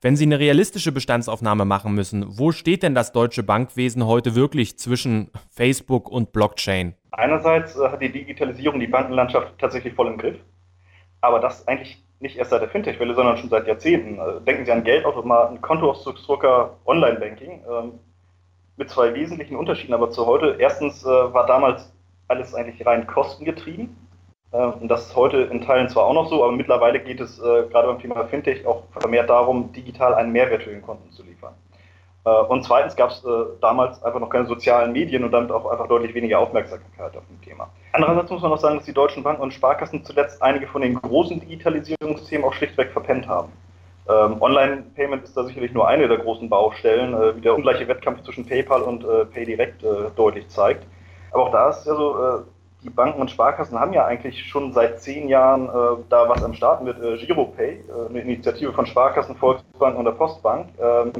Wenn 0.00 0.14
Sie 0.14 0.26
eine 0.26 0.38
realistische 0.38 0.92
Bestandsaufnahme 0.92 1.64
machen 1.64 1.92
müssen, 1.92 2.24
wo 2.38 2.52
steht 2.52 2.84
denn 2.84 2.94
das 2.94 3.10
deutsche 3.10 3.42
Bankwesen 3.42 4.06
heute 4.06 4.36
wirklich 4.36 4.78
zwischen 4.78 5.32
Facebook 5.50 6.08
und 6.08 6.32
Blockchain? 6.32 6.94
Einerseits 7.10 7.74
äh, 7.76 7.88
hat 7.88 8.00
die 8.00 8.12
Digitalisierung 8.12 8.78
die 8.78 8.86
Bankenlandschaft 8.86 9.58
tatsächlich 9.58 9.94
voll 9.94 10.06
im 10.06 10.18
Griff 10.18 10.36
aber 11.26 11.40
das 11.40 11.66
eigentlich 11.68 12.02
nicht 12.20 12.36
erst 12.36 12.50
seit 12.50 12.62
der 12.62 12.68
Fintech-Welle, 12.68 13.14
sondern 13.14 13.36
schon 13.36 13.50
seit 13.50 13.66
Jahrzehnten. 13.66 14.20
Also 14.20 14.40
denken 14.40 14.64
Sie 14.64 14.72
an 14.72 14.84
Geldautomaten, 14.84 15.60
Kontoauszugsdrucker, 15.60 16.76
Online-Banking 16.86 17.64
ähm, 17.70 17.92
mit 18.76 18.90
zwei 18.90 19.14
wesentlichen 19.14 19.56
Unterschieden 19.56 19.94
aber 19.94 20.10
zu 20.10 20.26
heute. 20.26 20.56
Erstens 20.58 21.04
äh, 21.04 21.08
war 21.08 21.46
damals 21.46 21.92
alles 22.28 22.54
eigentlich 22.54 22.86
rein 22.86 23.06
kostengetrieben. 23.06 23.96
Äh, 24.52 24.56
und 24.58 24.88
das 24.88 25.08
ist 25.08 25.16
heute 25.16 25.38
in 25.42 25.60
Teilen 25.62 25.88
zwar 25.88 26.04
auch 26.04 26.14
noch 26.14 26.28
so, 26.28 26.42
aber 26.42 26.52
mittlerweile 26.52 27.00
geht 27.00 27.20
es 27.20 27.38
äh, 27.38 27.66
gerade 27.70 27.88
beim 27.88 28.00
Thema 28.00 28.24
Fintech 28.26 28.66
auch 28.66 28.84
vermehrt 28.98 29.28
darum, 29.28 29.72
digital 29.72 30.14
einen 30.14 30.32
Mehrwert 30.32 30.62
für 30.62 30.70
den 30.70 30.82
Kunden 30.82 31.10
zu 31.10 31.22
liefern. 31.22 31.54
Äh, 32.26 32.30
und 32.48 32.64
zweitens 32.64 32.96
gab 32.96 33.10
es 33.10 33.24
äh, 33.24 33.28
damals 33.60 34.02
einfach 34.02 34.20
noch 34.20 34.28
keine 34.28 34.46
sozialen 34.46 34.92
Medien 34.92 35.24
und 35.24 35.30
damit 35.30 35.50
auch 35.52 35.70
einfach 35.70 35.86
deutlich 35.86 36.12
weniger 36.14 36.40
Aufmerksamkeit 36.40 37.16
auf 37.16 37.22
dem 37.28 37.40
Thema. 37.40 37.70
Andererseits 37.92 38.30
muss 38.30 38.42
man 38.42 38.52
auch 38.52 38.58
sagen, 38.58 38.76
dass 38.76 38.84
die 38.84 38.92
deutschen 38.92 39.22
Banken 39.22 39.42
und 39.42 39.54
Sparkassen 39.54 40.04
zuletzt 40.04 40.42
einige 40.42 40.66
von 40.66 40.82
den 40.82 41.00
großen 41.00 41.40
Digitalisierungsthemen 41.40 42.44
auch 42.44 42.52
schlichtweg 42.52 42.90
verpennt 42.90 43.28
haben. 43.28 43.52
Ähm, 44.08 44.40
Online-Payment 44.40 45.24
ist 45.24 45.36
da 45.36 45.44
sicherlich 45.44 45.72
nur 45.72 45.86
eine 45.88 46.08
der 46.08 46.18
großen 46.18 46.48
Baustellen, 46.48 47.14
äh, 47.14 47.36
wie 47.36 47.40
der 47.40 47.54
ungleiche 47.54 47.86
Wettkampf 47.86 48.22
zwischen 48.24 48.44
PayPal 48.44 48.82
und 48.82 49.06
PayDirect 49.32 49.84
deutlich 50.16 50.48
zeigt. 50.48 50.84
Aber 51.32 51.44
auch 51.44 51.52
da 51.52 51.70
ist 51.70 51.86
ja 51.86 51.94
so, 51.94 52.44
die 52.82 52.90
Banken 52.90 53.20
und 53.20 53.30
Sparkassen 53.30 53.78
haben 53.78 53.92
ja 53.92 54.04
eigentlich 54.04 54.44
schon 54.46 54.72
seit 54.72 55.00
zehn 55.00 55.28
Jahren 55.28 55.68
da 56.08 56.28
was 56.28 56.42
am 56.44 56.54
Start 56.54 56.82
mit 56.84 56.96
GiroPay, 57.00 57.84
eine 58.08 58.20
Initiative 58.20 58.72
von 58.72 58.86
Sparkassen, 58.86 59.34
Volksbanken 59.36 59.98
und 59.98 60.04
der 60.04 60.12
Postbank. 60.12 60.68
Ähm, 60.80 61.12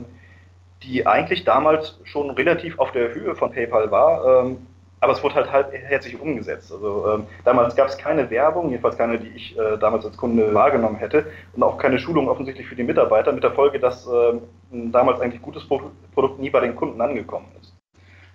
die 0.82 1.06
eigentlich 1.06 1.44
damals 1.44 1.99
schon 2.05 2.31
relativ 2.31 2.78
auf 2.78 2.93
der 2.93 3.14
Höhe 3.14 3.34
von 3.34 3.52
PayPal 3.52 3.90
war, 3.90 4.44
ähm, 4.44 4.67
aber 5.00 5.12
es 5.12 5.23
wurde 5.23 5.34
halt 5.34 5.52
halbherzig 5.52 6.20
umgesetzt. 6.20 6.73
Also 6.73 7.08
ähm, 7.11 7.26
damals 7.44 7.76
gab 7.76 7.88
es 7.88 7.99
keine 7.99 8.31
Werbung, 8.31 8.70
jedenfalls 8.70 8.96
keine, 8.96 9.19
die 9.19 9.28
ich 9.28 9.58
äh, 9.58 9.76
damals 9.78 10.06
als 10.06 10.17
Kunde 10.17 10.55
wahrgenommen 10.55 10.96
hätte, 10.96 11.26
und 11.55 11.62
auch 11.62 11.78
keine 11.78 11.99
Schulung 11.99 12.28
offensichtlich 12.28 12.67
für 12.67 12.76
die 12.76 12.82
Mitarbeiter, 12.82 13.32
mit 13.32 13.44
der 13.44 13.52
Folge, 13.52 13.78
dass 13.78 14.06
äh, 14.06 14.32
ein 14.73 14.93
damals 14.93 15.20
eigentlich 15.20 15.43
gutes 15.43 15.67
Pro 15.67 15.81
Produkt 16.14 16.40
nie 16.40 16.50
bei 16.50 16.61
den 16.61 16.75
Kunden 16.75 17.00
angekommen 17.00 17.46
ist. 17.61 17.75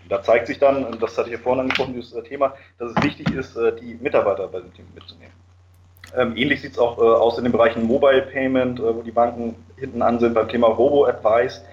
Und 0.04 0.12
da 0.12 0.22
zeigt 0.22 0.48
sich 0.48 0.60
dann, 0.60 0.86
und 0.86 1.02
das 1.02 1.18
hatte 1.18 1.30
ich 1.30 1.36
ja 1.36 1.42
vorhin 1.42 1.62
angesprochen, 1.62 1.94
dieses 1.94 2.14
äh, 2.14 2.24
Thema, 2.24 2.54
dass 2.78 2.92
es 2.92 3.04
wichtig 3.04 3.34
ist, 3.34 3.56
äh, 3.56 3.76
die 3.76 3.96
Mitarbeiter 3.96 4.48
bei 4.48 4.60
dem 4.60 4.74
Team 4.74 4.86
mitzunehmen. 4.94 5.34
Ähm, 6.16 6.36
ähnlich 6.36 6.62
sieht 6.62 6.74
es 6.74 6.80
auch 6.80 6.98
äh, 6.98 7.02
aus 7.02 7.38
in 7.38 7.46
den 7.46 7.54
Bereichen 7.54 7.84
Mobile 7.84 8.24
Payment, 8.24 8.80
äh, 8.80 8.96
wo 8.96 9.02
die 9.02 9.12
Banken 9.12 9.56
hinten 9.78 10.02
an 10.02 10.20
sind 10.20 10.34
beim 10.34 10.48
Thema 10.48 10.68
Robo-Advice 10.68 11.60
ähm, 11.60 11.72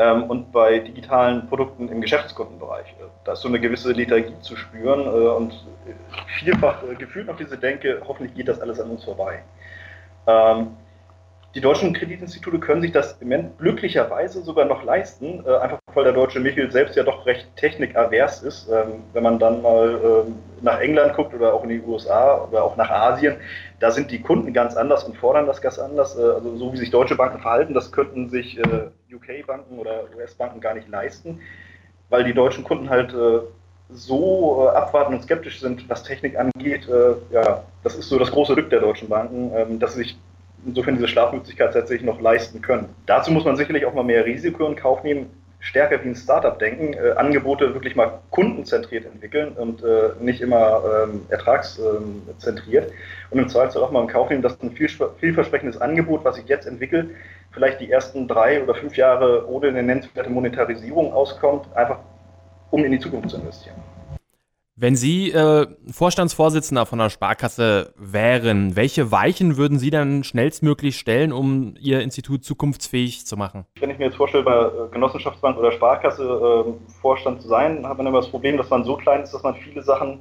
und 0.00 0.50
bei 0.52 0.78
digitalen 0.78 1.46
Produkten 1.46 1.88
im 1.88 2.00
Geschäftskundenbereich. 2.00 2.86
Äh, 2.98 3.04
da 3.24 3.32
ist 3.32 3.42
so 3.42 3.48
eine 3.48 3.60
gewisse 3.60 3.92
Lethargie 3.92 4.38
zu 4.40 4.56
spüren 4.56 5.00
äh, 5.00 5.28
und 5.28 5.66
vielfach 6.38 6.82
äh, 6.82 6.94
gefühlt 6.94 7.26
noch 7.26 7.36
diese 7.36 7.58
Denke, 7.58 8.00
hoffentlich 8.06 8.34
geht 8.34 8.48
das 8.48 8.60
alles 8.60 8.80
an 8.80 8.90
uns 8.90 9.04
vorbei. 9.04 9.42
Ähm, 10.26 10.68
die 11.54 11.60
deutschen 11.60 11.92
Kreditinstitute 11.92 12.60
können 12.60 12.80
sich 12.80 12.92
das 12.92 13.18
im 13.20 13.28
Moment 13.28 13.58
glücklicherweise 13.58 14.42
sogar 14.42 14.66
noch 14.66 14.84
leisten, 14.84 15.44
einfach 15.44 15.79
weil 15.94 16.04
der 16.04 16.12
deutsche 16.12 16.40
Michel 16.40 16.70
selbst 16.70 16.96
ja 16.96 17.02
doch 17.02 17.26
recht 17.26 17.48
technikavers 17.56 18.42
ist. 18.42 18.68
Ähm, 18.68 19.02
wenn 19.12 19.22
man 19.22 19.38
dann 19.38 19.62
mal 19.62 20.24
ähm, 20.26 20.36
nach 20.62 20.80
England 20.80 21.14
guckt 21.14 21.34
oder 21.34 21.54
auch 21.54 21.62
in 21.62 21.70
die 21.70 21.80
USA 21.80 22.44
oder 22.44 22.64
auch 22.64 22.76
nach 22.76 22.90
Asien, 22.90 23.36
da 23.78 23.90
sind 23.90 24.10
die 24.10 24.20
Kunden 24.20 24.52
ganz 24.52 24.76
anders 24.76 25.04
und 25.04 25.16
fordern 25.16 25.46
das 25.46 25.60
ganz 25.60 25.78
anders. 25.78 26.18
Äh, 26.18 26.22
also 26.22 26.56
so 26.56 26.72
wie 26.72 26.76
sich 26.76 26.90
deutsche 26.90 27.16
Banken 27.16 27.40
verhalten, 27.40 27.74
das 27.74 27.92
könnten 27.92 28.28
sich 28.28 28.58
äh, 28.58 28.90
UK-Banken 29.12 29.78
oder 29.78 30.04
US-Banken 30.16 30.60
gar 30.60 30.74
nicht 30.74 30.88
leisten, 30.88 31.40
weil 32.08 32.24
die 32.24 32.34
deutschen 32.34 32.64
Kunden 32.64 32.90
halt 32.90 33.12
äh, 33.12 33.40
so 33.92 34.66
äh, 34.66 34.76
abwarten 34.76 35.14
und 35.14 35.22
skeptisch 35.22 35.60
sind, 35.60 35.88
was 35.88 36.02
Technik 36.02 36.38
angeht. 36.38 36.88
Äh, 36.88 37.14
ja, 37.32 37.64
das 37.82 37.96
ist 37.96 38.08
so 38.08 38.18
das 38.18 38.30
große 38.30 38.54
Glück 38.54 38.70
der 38.70 38.80
deutschen 38.80 39.08
Banken, 39.08 39.52
ähm, 39.54 39.78
dass 39.78 39.94
sie 39.94 40.04
sich 40.04 40.18
insofern 40.64 40.94
diese 40.94 41.08
Schlafmöglichkeit 41.08 41.72
tatsächlich 41.72 42.06
noch 42.06 42.20
leisten 42.20 42.60
können. 42.60 42.90
Dazu 43.06 43.32
muss 43.32 43.44
man 43.44 43.56
sicherlich 43.56 43.86
auch 43.86 43.94
mal 43.94 44.04
mehr 44.04 44.24
Risiko 44.24 44.66
in 44.66 44.76
Kauf 44.76 45.02
nehmen, 45.02 45.30
stärker 45.60 46.02
wie 46.02 46.08
ein 46.08 46.16
Startup 46.16 46.58
denken, 46.58 46.94
äh, 46.94 47.12
Angebote 47.12 47.74
wirklich 47.74 47.94
mal 47.94 48.20
kundenzentriert 48.30 49.04
entwickeln 49.04 49.52
und 49.52 49.82
äh, 49.82 50.10
nicht 50.18 50.40
immer 50.40 50.82
ähm, 51.04 51.26
ertragszentriert. 51.28 52.92
und 53.30 53.38
im 53.38 53.48
Zweifelsfall 53.48 53.84
auch 53.84 53.90
mal 53.90 54.02
in 54.02 54.08
Kauf 54.08 54.30
nehmen, 54.30 54.42
dass 54.42 54.60
ein 54.62 54.72
viel, 54.72 54.88
vielversprechendes 55.18 55.80
Angebot, 55.80 56.24
was 56.24 56.36
sich 56.36 56.46
jetzt 56.46 56.66
entwickelt, 56.66 57.10
vielleicht 57.52 57.80
die 57.80 57.90
ersten 57.90 58.26
drei 58.26 58.62
oder 58.62 58.74
fünf 58.74 58.96
Jahre 58.96 59.48
ohne 59.48 59.68
eine 59.68 59.82
nennenswerte 59.82 60.30
Monetarisierung 60.30 61.12
auskommt, 61.12 61.66
einfach 61.76 61.98
um 62.70 62.84
in 62.84 62.92
die 62.92 62.98
Zukunft 62.98 63.30
zu 63.30 63.36
investieren. 63.36 63.76
Wenn 64.82 64.96
Sie 64.96 65.30
äh, 65.30 65.66
Vorstandsvorsitzender 65.92 66.86
von 66.86 66.98
der 66.98 67.10
Sparkasse 67.10 67.92
wären, 67.98 68.76
welche 68.76 69.12
Weichen 69.12 69.58
würden 69.58 69.78
Sie 69.78 69.90
dann 69.90 70.24
schnellstmöglich 70.24 70.98
stellen, 70.98 71.34
um 71.34 71.74
Ihr 71.78 72.00
Institut 72.00 72.44
zukunftsfähig 72.44 73.26
zu 73.26 73.36
machen? 73.36 73.66
Wenn 73.78 73.90
ich 73.90 73.98
mir 73.98 74.06
jetzt 74.06 74.16
vorstelle, 74.16 74.42
bei 74.42 74.56
äh, 74.56 74.88
Genossenschaftsbank 74.90 75.58
oder 75.58 75.72
Sparkasse 75.72 76.22
äh, 76.24 76.92
Vorstand 77.02 77.42
zu 77.42 77.48
sein, 77.48 77.86
hat 77.86 77.98
man 77.98 78.06
immer 78.06 78.22
das 78.22 78.30
Problem, 78.30 78.56
dass 78.56 78.70
man 78.70 78.84
so 78.84 78.96
klein 78.96 79.20
ist, 79.20 79.34
dass 79.34 79.42
man 79.42 79.54
viele 79.54 79.82
Sachen 79.82 80.20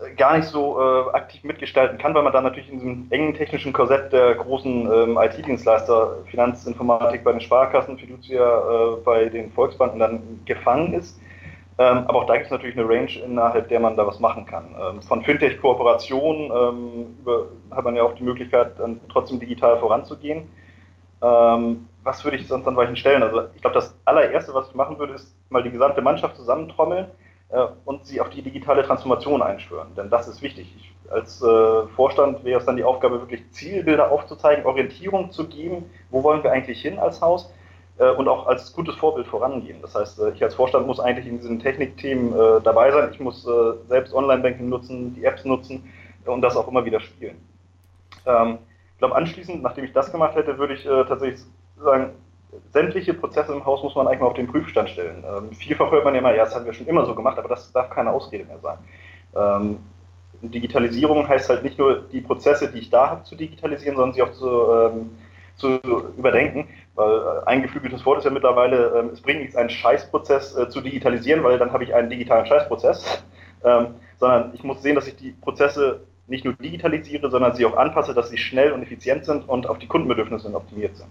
äh, 0.00 0.12
gar 0.16 0.38
nicht 0.38 0.48
so 0.48 0.80
äh, 0.80 1.10
aktiv 1.14 1.44
mitgestalten 1.44 1.98
kann, 1.98 2.14
weil 2.14 2.24
man 2.24 2.32
dann 2.32 2.42
natürlich 2.42 2.72
in 2.72 2.80
diesem 2.80 3.06
engen 3.10 3.34
technischen 3.34 3.72
Korsett 3.72 4.12
der 4.12 4.34
großen 4.34 4.90
ähm, 4.92 5.18
IT-Dienstleister, 5.22 6.16
Finanzinformatik 6.32 7.22
bei 7.22 7.30
den 7.30 7.40
Sparkassen, 7.40 7.96
Fiducia 7.96 8.42
äh, 8.42 8.96
bei 9.04 9.26
den 9.26 9.52
Volksbanken 9.52 10.00
dann 10.00 10.40
gefangen 10.46 10.94
ist 10.94 11.20
aber 11.84 12.22
auch 12.22 12.26
da 12.26 12.34
gibt 12.34 12.46
es 12.46 12.50
natürlich 12.50 12.78
eine 12.78 12.88
Range, 12.88 13.10
innerhalb 13.22 13.68
der 13.68 13.80
man 13.80 13.96
da 13.96 14.06
was 14.06 14.18
machen 14.18 14.46
kann. 14.46 14.74
Ähm, 14.80 15.02
von 15.02 15.22
Fintech-Kooperationen 15.22 16.50
ähm, 16.50 17.16
hat 17.70 17.84
man 17.84 17.96
ja 17.96 18.02
auch 18.02 18.14
die 18.14 18.22
Möglichkeit, 18.22 18.78
dann 18.78 19.00
trotzdem 19.10 19.38
digital 19.38 19.78
voranzugehen. 19.78 20.48
Ähm, 21.22 21.88
was 22.02 22.24
würde 22.24 22.38
ich 22.38 22.46
sonst 22.46 22.66
an 22.66 22.76
welchen 22.76 22.96
stellen? 22.96 23.22
Also 23.22 23.42
ich 23.54 23.60
glaube, 23.60 23.74
das 23.74 23.94
allererste, 24.04 24.54
was 24.54 24.68
ich 24.68 24.74
machen 24.74 24.98
würde, 24.98 25.14
ist 25.14 25.34
mal 25.50 25.62
die 25.62 25.70
gesamte 25.70 26.00
Mannschaft 26.00 26.36
zusammentrommeln 26.36 27.06
äh, 27.50 27.66
und 27.84 28.06
sie 28.06 28.20
auf 28.20 28.30
die 28.30 28.42
digitale 28.42 28.82
Transformation 28.82 29.42
einschwören. 29.42 29.94
Denn 29.96 30.08
das 30.08 30.28
ist 30.28 30.40
wichtig. 30.40 30.74
Ich, 30.78 30.92
als 31.10 31.42
äh, 31.42 31.86
Vorstand 31.94 32.42
wäre 32.44 32.60
es 32.60 32.66
dann 32.66 32.76
die 32.76 32.84
Aufgabe, 32.84 33.20
wirklich 33.20 33.50
Zielbilder 33.50 34.10
aufzuzeigen, 34.10 34.64
Orientierung 34.64 35.30
zu 35.30 35.46
geben, 35.48 35.90
wo 36.10 36.22
wollen 36.22 36.42
wir 36.42 36.52
eigentlich 36.52 36.80
hin 36.80 36.98
als 36.98 37.20
Haus 37.20 37.52
und 37.98 38.28
auch 38.28 38.46
als 38.46 38.72
gutes 38.72 38.94
Vorbild 38.96 39.26
vorangehen. 39.26 39.80
Das 39.80 39.94
heißt, 39.94 40.20
äh, 40.20 40.30
ich 40.30 40.42
als 40.42 40.54
Vorstand 40.54 40.86
muss 40.86 41.00
eigentlich 41.00 41.26
in 41.26 41.38
diesen 41.38 41.58
Technikthemen 41.60 42.32
äh, 42.32 42.60
dabei 42.62 42.90
sein. 42.92 43.10
Ich 43.12 43.20
muss 43.20 43.46
selbst 43.88 44.14
Online-Banking 44.14 44.68
nutzen, 44.68 45.14
die 45.14 45.24
Apps 45.24 45.44
nutzen 45.44 45.90
und 46.26 46.42
das 46.42 46.56
auch 46.56 46.68
immer 46.68 46.84
wieder 46.84 47.00
spielen. 47.00 47.36
Ähm, 48.26 48.58
ich 48.92 48.98
glaube, 48.98 49.16
anschließend, 49.16 49.62
nachdem 49.62 49.84
ich 49.84 49.92
das 49.92 50.10
gemacht 50.10 50.34
hätte, 50.34 50.56
würde 50.58 50.74
ich 50.74 50.84
tatsächlich 50.84 51.42
sagen, 51.78 52.12
sämtliche 52.72 53.14
Prozesse 53.14 53.52
im 53.52 53.64
Haus 53.64 53.82
muss 53.82 53.94
man 53.94 54.06
eigentlich 54.06 54.20
mal 54.20 54.26
auf 54.28 54.34
den 54.34 54.46
Prüfstand 54.46 54.90
stellen. 54.90 55.24
Ähm, 55.24 55.52
vielfach 55.52 55.90
hört 55.90 56.04
man 56.04 56.14
ja 56.14 56.20
immer, 56.20 56.34
ja, 56.34 56.44
das 56.44 56.54
haben 56.54 56.64
wir 56.64 56.72
schon 56.72 56.86
immer 56.86 57.04
so 57.04 57.14
gemacht, 57.14 57.38
aber 57.38 57.48
das 57.48 57.72
darf 57.72 57.90
keine 57.90 58.10
Ausrede 58.10 58.44
mehr 58.44 58.58
sein. 58.58 58.78
Ähm, 59.34 59.78
Digitalisierung 60.42 61.26
heißt 61.28 61.48
halt 61.48 61.62
nicht 61.62 61.78
nur 61.78 62.02
die 62.12 62.20
Prozesse, 62.20 62.70
die 62.70 62.78
ich 62.78 62.90
da 62.90 63.10
habe, 63.10 63.24
zu 63.24 63.34
digitalisieren, 63.36 63.96
sondern 63.96 64.14
sie 64.14 64.22
auch 64.22 64.32
zu, 64.32 64.48
ähm, 64.48 65.10
zu 65.56 65.80
überdenken. 66.16 66.68
Weil 66.96 67.18
äh, 67.18 67.46
ein 67.46 67.62
geflügeltes 67.62 68.04
Wort 68.04 68.18
ist 68.18 68.24
ja 68.24 68.30
mittlerweile, 68.30 68.98
ähm, 68.98 69.10
es 69.12 69.20
bringt 69.20 69.40
nichts, 69.40 69.54
einen 69.54 69.70
Scheißprozess 69.70 70.56
äh, 70.56 70.68
zu 70.68 70.80
digitalisieren, 70.80 71.44
weil 71.44 71.58
dann 71.58 71.72
habe 71.72 71.84
ich 71.84 71.94
einen 71.94 72.10
digitalen 72.10 72.46
Scheißprozess. 72.46 73.22
Ähm, 73.64 73.94
sondern 74.18 74.52
ich 74.54 74.62
muss 74.62 74.82
sehen, 74.82 74.94
dass 74.94 75.08
ich 75.08 75.16
die 75.16 75.32
Prozesse 75.32 76.02
nicht 76.28 76.44
nur 76.44 76.54
digitalisiere, 76.54 77.30
sondern 77.30 77.54
sie 77.54 77.64
auch 77.64 77.76
anpasse, 77.76 78.14
dass 78.14 78.28
sie 78.28 78.38
schnell 78.38 78.70
und 78.70 78.82
effizient 78.82 79.24
sind 79.24 79.48
und 79.48 79.66
auf 79.66 79.78
die 79.78 79.86
Kundenbedürfnisse 79.86 80.54
optimiert 80.54 80.94
sind. 80.96 81.08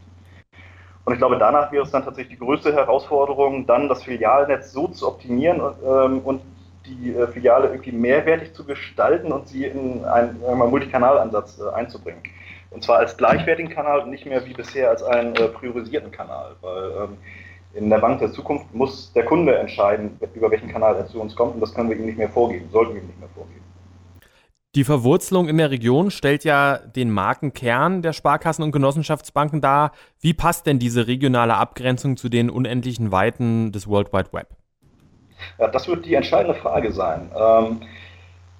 Und 1.05 1.13
ich 1.13 1.19
glaube, 1.19 1.37
danach 1.37 1.71
wäre 1.71 1.83
es 1.83 1.91
dann 1.91 2.03
tatsächlich 2.03 2.37
die 2.39 2.45
größte 2.45 2.73
Herausforderung, 2.73 3.65
dann 3.67 3.87
das 3.87 4.03
Filialnetz 4.03 4.71
so 4.71 4.87
zu 4.87 5.07
optimieren 5.07 5.61
ähm, 5.85 6.19
und 6.19 6.41
die 6.85 7.13
äh, 7.13 7.27
Filiale 7.27 7.69
irgendwie 7.69 7.91
mehrwertig 7.91 8.53
zu 8.53 8.65
gestalten 8.65 9.31
und 9.31 9.47
sie 9.47 9.65
in 9.65 10.03
einen, 10.05 10.43
einen 10.43 10.69
Multikanalansatz 10.69 11.59
äh, 11.59 11.73
einzubringen. 11.73 12.21
Und 12.69 12.83
zwar 12.83 12.97
als 12.99 13.15
gleichwertigen 13.17 13.71
Kanal 13.71 14.01
und 14.01 14.09
nicht 14.09 14.25
mehr 14.25 14.45
wie 14.45 14.53
bisher 14.53 14.89
als 14.89 15.03
einen 15.03 15.35
äh, 15.35 15.47
priorisierten 15.47 16.11
Kanal. 16.11 16.55
Weil 16.61 16.91
ähm, 17.03 17.17
in 17.73 17.89
der 17.89 17.99
Bank 17.99 18.19
der 18.19 18.31
Zukunft 18.31 18.73
muss 18.73 19.11
der 19.13 19.25
Kunde 19.25 19.55
entscheiden, 19.55 20.17
über 20.33 20.49
welchen 20.49 20.71
Kanal 20.71 20.95
er 20.95 21.07
zu 21.07 21.21
uns 21.21 21.35
kommt 21.35 21.55
und 21.55 21.61
das 21.61 21.73
können 21.73 21.89
wir 21.89 21.97
ihm 21.97 22.05
nicht 22.05 22.17
mehr 22.17 22.29
vorgeben, 22.29 22.69
sollten 22.71 22.95
wir 22.95 23.01
ihm 23.01 23.07
nicht 23.07 23.19
mehr 23.19 23.29
vorgeben. 23.29 23.61
Die 24.75 24.83
Verwurzelung 24.83 25.47
in 25.47 25.57
der 25.57 25.71
Region 25.71 26.11
stellt 26.11 26.43
ja 26.43 26.77
den 26.77 27.09
Markenkern 27.09 28.01
der 28.01 28.11
Sparkassen 28.11 28.61
und 28.61 28.73
Genossenschaftsbanken 28.73 29.61
dar. 29.61 29.93
Wie 30.19 30.33
passt 30.33 30.67
denn 30.67 30.79
diese 30.79 31.07
regionale 31.07 31.55
Abgrenzung 31.55 32.17
zu 32.17 32.27
den 32.27 32.49
unendlichen 32.49 33.09
Weiten 33.13 33.71
des 33.71 33.87
World 33.87 34.11
Wide 34.11 34.33
Web? 34.33 34.49
Ja, 35.59 35.69
das 35.69 35.87
wird 35.87 36.05
die 36.05 36.13
entscheidende 36.13 36.59
Frage 36.59 36.91
sein. 36.91 37.31
Ähm, 37.37 37.81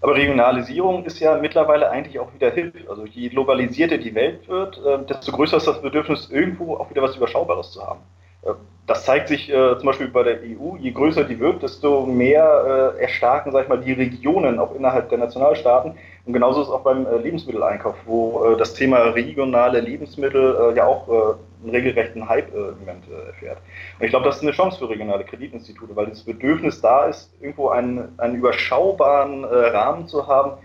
aber 0.06 0.18
Regionalisierung 0.18 1.04
ist 1.06 1.20
ja 1.20 1.36
mittlerweile 1.36 1.90
eigentlich 1.90 2.20
auch 2.20 2.32
wieder 2.32 2.52
hip. 2.52 2.76
Also 2.88 3.08
je 3.08 3.28
globalisierter 3.28 3.98
die 3.98 4.14
Welt 4.14 4.48
wird, 4.48 4.78
äh, 4.86 5.04
desto 5.04 5.32
größer 5.32 5.58
ist 5.58 5.66
das 5.66 5.82
Bedürfnis, 5.82 6.30
irgendwo 6.30 6.76
auch 6.76 6.92
wieder 6.92 7.02
was 7.02 7.16
Überschaubares 7.16 7.72
zu 7.72 7.82
haben. 7.82 8.02
Äh, 8.46 8.54
das 8.88 9.04
zeigt 9.04 9.30
sich 9.30 9.50
äh, 9.50 9.78
zum 9.78 9.88
Beispiel 9.88 10.08
bei 10.08 10.22
der 10.22 10.40
EU, 10.42 10.75
je 10.78 10.92
größer 10.92 11.24
die 11.24 11.40
wird, 11.40 11.64
desto 11.64 12.06
mehr 12.06 12.94
äh, 12.96 13.02
erstarken, 13.02 13.52
sag 13.52 13.64
ich 13.64 13.70
mal, 13.70 13.80
die 13.80 13.94
Regionen 13.94 14.60
auch 14.60 14.75
innerhalb 14.75 15.10
der 15.10 15.18
Nationalstaaten. 15.18 15.96
Und 16.25 16.34
genauso 16.34 16.62
ist 16.62 16.68
es 16.68 16.74
auch 16.74 16.82
beim 16.82 17.06
äh, 17.06 17.18
Lebensmitteleinkauf, 17.18 17.96
wo 18.06 18.46
äh, 18.46 18.58
das 18.58 18.74
Thema 18.74 18.98
regionale 18.98 19.80
Lebensmittel 19.80 20.56
äh, 20.56 20.78
ja 20.78 20.86
auch 20.86 21.08
einen 21.08 21.70
regelrechten 21.70 22.28
Hype 22.30 22.54
im 22.54 22.78
Moment 22.80 23.06
erfährt. 23.28 23.58
Und 23.98 24.06
ich 24.06 24.12
glaube, 24.12 24.25
das 24.25 24.38
ist 24.38 24.44
eine 24.44 24.52
Chance 24.52 24.78
für 24.78 24.90
regionale 24.90 25.24
Kreditinstitute, 25.24 25.96
weil 25.96 26.08
das 26.08 26.24
Bedürfnis 26.24 26.80
da 26.80 27.06
ist, 27.06 27.32
irgendwo 27.42 27.70
einen, 27.70 28.14
einen 28.18 28.36
überschaubaren 28.36 29.46
Rahmen 29.46 30.08
zu 30.08 30.28
haben, 30.28 30.58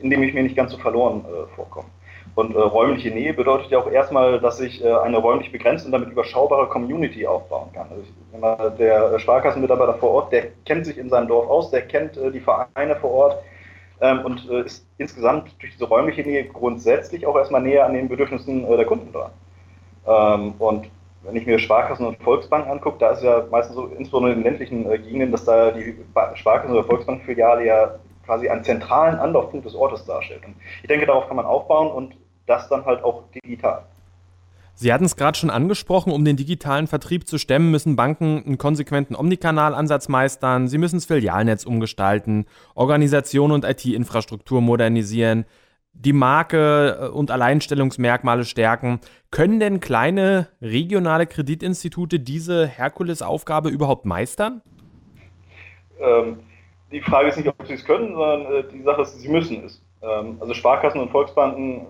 in 0.00 0.08
dem 0.08 0.22
ich 0.22 0.32
mir 0.32 0.42
nicht 0.42 0.56
ganz 0.56 0.72
so 0.72 0.78
verloren 0.78 1.26
vorkomme. 1.54 1.88
Und 2.34 2.54
äh, 2.54 2.58
räumliche 2.58 3.10
Nähe 3.10 3.32
bedeutet 3.32 3.70
ja 3.70 3.78
auch 3.78 3.90
erstmal, 3.90 4.40
dass 4.40 4.60
ich 4.60 4.84
äh, 4.84 4.92
eine 4.92 5.18
räumlich 5.18 5.52
begrenzte 5.52 5.86
und 5.86 5.92
damit 5.92 6.10
überschaubare 6.10 6.68
Community 6.68 7.26
aufbauen 7.26 7.70
kann. 7.72 7.86
Also 7.90 8.02
ich, 8.02 8.78
der 8.78 9.18
Sparkassenmitarbeiter 9.20 9.94
vor 9.94 10.10
Ort, 10.10 10.32
der 10.32 10.48
kennt 10.64 10.84
sich 10.84 10.98
in 10.98 11.08
seinem 11.08 11.28
Dorf 11.28 11.48
aus, 11.48 11.70
der 11.70 11.82
kennt 11.82 12.16
äh, 12.16 12.32
die 12.32 12.40
Vereine 12.40 12.96
vor 12.96 13.10
Ort 13.12 13.38
ähm, 14.00 14.20
und 14.24 14.50
äh, 14.50 14.62
ist 14.62 14.86
insgesamt 14.98 15.54
durch 15.60 15.72
diese 15.72 15.84
räumliche 15.84 16.22
Nähe 16.22 16.44
grundsätzlich 16.44 17.26
auch 17.26 17.36
erstmal 17.36 17.62
näher 17.62 17.86
an 17.86 17.94
den 17.94 18.08
Bedürfnissen 18.08 18.64
äh, 18.64 18.76
der 18.76 18.86
Kunden 18.86 19.12
dran. 19.12 19.30
Ähm, 20.06 20.54
und 20.58 20.90
wenn 21.22 21.36
ich 21.36 21.46
mir 21.46 21.58
Sparkassen 21.58 22.06
und 22.06 22.22
Volksbanken 22.22 22.70
angucke, 22.70 22.98
da 22.98 23.12
ist 23.12 23.22
ja 23.22 23.44
meistens 23.50 23.76
so, 23.76 23.86
insbesondere 23.86 24.34
in 24.34 24.42
ländlichen 24.42 24.90
äh, 24.90 24.98
Gegenden, 24.98 25.30
dass 25.30 25.44
da 25.44 25.70
die 25.70 25.96
Sparkassen- 26.34 26.72
oder 26.72 26.84
Volksbankfiliale 26.84 27.64
ja 27.64 27.94
quasi 28.26 28.48
einen 28.48 28.64
zentralen 28.64 29.18
Anlaufpunkt 29.18 29.66
des 29.66 29.74
Ortes 29.74 30.04
darstellt. 30.04 30.44
Und 30.46 30.56
ich 30.82 30.88
denke, 30.88 31.06
darauf 31.06 31.28
kann 31.28 31.36
man 31.36 31.46
aufbauen 31.46 31.90
und 31.90 32.14
das 32.46 32.68
dann 32.68 32.84
halt 32.84 33.02
auch 33.02 33.24
digital. 33.30 33.84
Sie 34.76 34.92
hatten 34.92 35.04
es 35.04 35.16
gerade 35.16 35.38
schon 35.38 35.50
angesprochen, 35.50 36.12
um 36.12 36.24
den 36.24 36.36
digitalen 36.36 36.88
Vertrieb 36.88 37.28
zu 37.28 37.38
stemmen, 37.38 37.70
müssen 37.70 37.94
Banken 37.94 38.42
einen 38.44 38.58
konsequenten 38.58 39.14
Omnikanalansatz 39.14 40.08
meistern, 40.08 40.66
sie 40.66 40.78
müssen 40.78 40.96
das 40.96 41.06
Filialnetz 41.06 41.64
umgestalten, 41.64 42.46
Organisation 42.74 43.52
und 43.52 43.64
IT-Infrastruktur 43.64 44.60
modernisieren, 44.60 45.44
die 45.92 46.12
Marke 46.12 46.98
äh, 47.00 47.08
und 47.08 47.30
Alleinstellungsmerkmale 47.30 48.44
stärken. 48.44 49.00
Können 49.30 49.60
denn 49.60 49.78
kleine 49.78 50.48
regionale 50.60 51.26
Kreditinstitute 51.26 52.18
diese 52.18 52.66
Herkulesaufgabe 52.66 53.68
überhaupt 53.68 54.04
meistern? 54.04 54.60
Ähm, 56.00 56.40
die 56.90 57.00
Frage 57.00 57.28
ist 57.28 57.36
nicht, 57.36 57.48
ob 57.48 57.64
sie 57.66 57.74
es 57.74 57.84
können, 57.84 58.14
sondern 58.14 58.52
äh, 58.52 58.64
die 58.72 58.82
Sache 58.82 59.02
ist, 59.02 59.20
sie 59.20 59.28
müssen 59.28 59.64
es. 59.64 59.82
Ähm, 60.02 60.36
also 60.40 60.52
Sparkassen 60.52 61.00
und 61.00 61.10
Volksbanken 61.10 61.86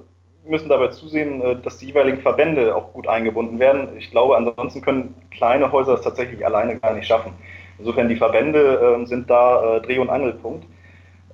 müssen 0.46 0.68
dabei 0.68 0.88
zusehen, 0.88 1.40
äh, 1.42 1.56
dass 1.56 1.78
die 1.78 1.86
jeweiligen 1.86 2.20
Verbände 2.20 2.74
auch 2.74 2.92
gut 2.92 3.08
eingebunden 3.08 3.58
werden. 3.58 3.96
Ich 3.98 4.10
glaube, 4.10 4.36
ansonsten 4.36 4.82
können 4.82 5.14
kleine 5.30 5.72
Häuser 5.72 5.92
das 5.92 6.02
tatsächlich 6.02 6.44
alleine 6.44 6.78
gar 6.78 6.94
nicht 6.94 7.06
schaffen. 7.06 7.32
Insofern 7.78 8.08
die 8.08 8.16
Verbände 8.16 9.00
äh, 9.02 9.06
sind 9.06 9.28
da 9.30 9.76
äh, 9.76 9.80
Dreh- 9.80 9.98
und 9.98 10.10
Angelpunkt. 10.10 10.66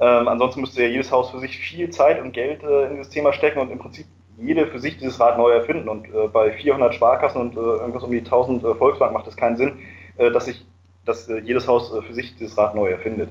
Ähm, 0.00 0.28
ansonsten 0.28 0.62
müsste 0.62 0.82
ja 0.82 0.88
jedes 0.88 1.12
Haus 1.12 1.30
für 1.30 1.40
sich 1.40 1.58
viel 1.58 1.90
Zeit 1.90 2.20
und 2.20 2.32
Geld 2.32 2.62
äh, 2.62 2.86
in 2.86 2.96
dieses 2.96 3.10
Thema 3.10 3.32
stecken 3.32 3.60
und 3.60 3.70
im 3.70 3.78
Prinzip 3.78 4.06
jede 4.38 4.66
für 4.66 4.78
sich 4.78 4.96
dieses 4.96 5.20
Rad 5.20 5.36
neu 5.36 5.50
erfinden. 5.50 5.86
Und 5.90 6.06
bei 6.32 6.50
400 6.52 6.94
Sparkassen 6.94 7.42
und 7.42 7.56
irgendwas 7.56 8.02
um 8.02 8.10
die 8.10 8.20
1000 8.20 8.62
Volksbanken 8.78 9.12
macht 9.12 9.26
es 9.26 9.36
keinen 9.36 9.58
Sinn, 9.58 9.80
dass 10.16 10.46
sich 10.46 10.64
dass 11.04 11.28
jedes 11.28 11.68
Haus 11.68 11.92
für 12.06 12.14
sich 12.14 12.36
dieses 12.36 12.56
Rad 12.56 12.74
neu 12.74 12.88
erfindet. 12.88 13.28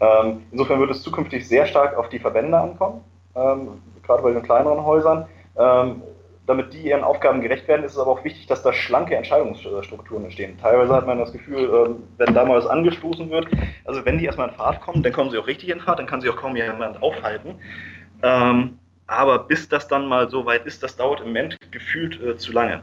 Ähm, 0.00 0.42
insofern 0.52 0.80
wird 0.80 0.90
es 0.90 1.02
zukünftig 1.02 1.46
sehr 1.46 1.66
stark 1.66 1.96
auf 1.96 2.08
die 2.08 2.18
Verbände 2.18 2.58
ankommen. 2.58 3.02
Ähm, 3.36 3.82
gerade 4.02 4.22
bei 4.22 4.32
den 4.32 4.42
kleineren 4.42 4.84
Häusern. 4.84 5.26
Ähm, 5.56 6.02
damit 6.46 6.72
die 6.72 6.82
ihren 6.82 7.02
Aufgaben 7.02 7.40
gerecht 7.40 7.66
werden, 7.66 7.84
ist 7.84 7.92
es 7.92 7.98
aber 7.98 8.12
auch 8.12 8.24
wichtig, 8.24 8.46
dass 8.46 8.62
da 8.62 8.72
schlanke 8.72 9.16
Entscheidungsstrukturen 9.16 10.24
entstehen. 10.24 10.56
Teilweise 10.58 10.94
hat 10.94 11.06
man 11.06 11.18
das 11.18 11.32
Gefühl, 11.32 11.68
ähm, 11.68 12.04
wenn 12.18 12.34
da 12.34 12.44
mal 12.44 12.56
was 12.56 12.66
angestoßen 12.66 13.30
wird, 13.30 13.48
also 13.84 14.04
wenn 14.04 14.18
die 14.18 14.26
erstmal 14.26 14.48
in 14.48 14.54
Fahrt 14.54 14.80
kommen, 14.80 15.02
dann 15.02 15.12
kommen 15.12 15.30
sie 15.30 15.38
auch 15.38 15.46
richtig 15.46 15.70
in 15.70 15.80
Fahrt, 15.80 15.98
dann 15.98 16.06
kann 16.06 16.20
sie 16.20 16.30
auch 16.30 16.36
kaum 16.36 16.54
jemand 16.54 17.02
aufhalten. 17.02 17.56
Ähm, 18.22 18.78
aber 19.08 19.40
bis 19.40 19.68
das 19.68 19.88
dann 19.88 20.06
mal 20.06 20.30
so 20.30 20.46
weit 20.46 20.66
ist, 20.66 20.82
das 20.82 20.96
dauert 20.96 21.20
im 21.20 21.28
Moment 21.28 21.58
gefühlt 21.72 22.20
äh, 22.22 22.36
zu 22.36 22.52
lange. 22.52 22.82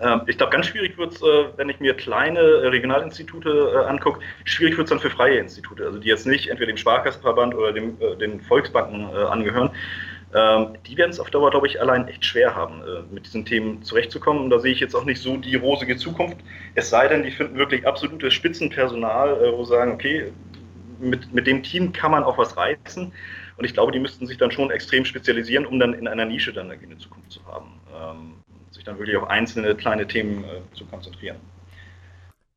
Ähm, 0.00 0.22
ich 0.26 0.38
glaube, 0.38 0.52
ganz 0.52 0.66
schwierig 0.66 0.96
wird 0.96 1.12
es, 1.12 1.22
äh, 1.22 1.44
wenn 1.56 1.68
ich 1.68 1.78
mir 1.80 1.94
kleine 1.94 2.40
äh, 2.40 2.68
Regionalinstitute 2.68 3.72
äh, 3.74 3.88
angucke, 3.88 4.20
schwierig 4.44 4.76
wird 4.76 4.86
es 4.86 4.90
dann 4.90 5.00
für 5.00 5.10
freie 5.10 5.38
Institute, 5.38 5.84
also 5.84 5.98
die 5.98 6.08
jetzt 6.08 6.26
nicht 6.26 6.48
entweder 6.48 6.72
dem 6.72 6.76
Sparkassenverband 6.76 7.54
oder 7.54 7.72
dem, 7.72 7.98
den 8.18 8.40
Volksbanken 8.40 9.06
angehören, 9.14 9.70
ähm, 10.32 10.76
die 10.86 10.96
werden 10.96 11.10
es 11.10 11.20
auf 11.20 11.30
Dauer, 11.30 11.50
glaube 11.50 11.66
ich, 11.66 11.80
allein 11.80 12.08
echt 12.08 12.24
schwer 12.24 12.54
haben, 12.54 12.82
mit 13.10 13.26
diesen 13.26 13.44
Themen 13.44 13.82
zurechtzukommen. 13.82 14.44
Und 14.44 14.50
da 14.50 14.58
sehe 14.58 14.72
ich 14.72 14.80
jetzt 14.80 14.94
auch 14.94 15.04
nicht 15.04 15.20
so 15.20 15.36
die 15.36 15.56
rosige 15.56 15.96
Zukunft. 15.96 16.38
Es 16.76 16.88
sei 16.88 17.08
denn, 17.08 17.24
die 17.24 17.32
finden 17.32 17.56
wirklich 17.56 17.86
absolutes 17.86 18.32
Spitzenpersonal, 18.32 19.52
wo 19.56 19.64
sie 19.64 19.70
sagen, 19.70 19.92
okay, 19.92 20.32
mit, 21.00 21.32
mit 21.34 21.46
dem 21.46 21.62
Team 21.62 21.92
kann 21.92 22.12
man 22.12 22.22
auch 22.22 22.38
was 22.38 22.56
reißen. 22.56 23.12
Und 23.56 23.64
ich 23.64 23.74
glaube, 23.74 23.90
die 23.90 23.98
müssten 23.98 24.26
sich 24.26 24.38
dann 24.38 24.52
schon 24.52 24.70
extrem 24.70 25.04
spezialisieren, 25.04 25.66
um 25.66 25.80
dann 25.80 25.94
in 25.94 26.06
einer 26.06 26.24
Nische 26.24 26.52
dann 26.52 26.70
eine 26.70 26.98
Zukunft 26.98 27.32
zu 27.32 27.44
haben. 27.46 27.80
Sich 28.80 28.86
dann 28.86 28.98
wirklich 28.98 29.18
auf 29.18 29.28
einzelne 29.28 29.74
kleine 29.74 30.08
Themen 30.08 30.42
äh, 30.42 30.74
zu 30.74 30.86
konzentrieren. 30.86 31.36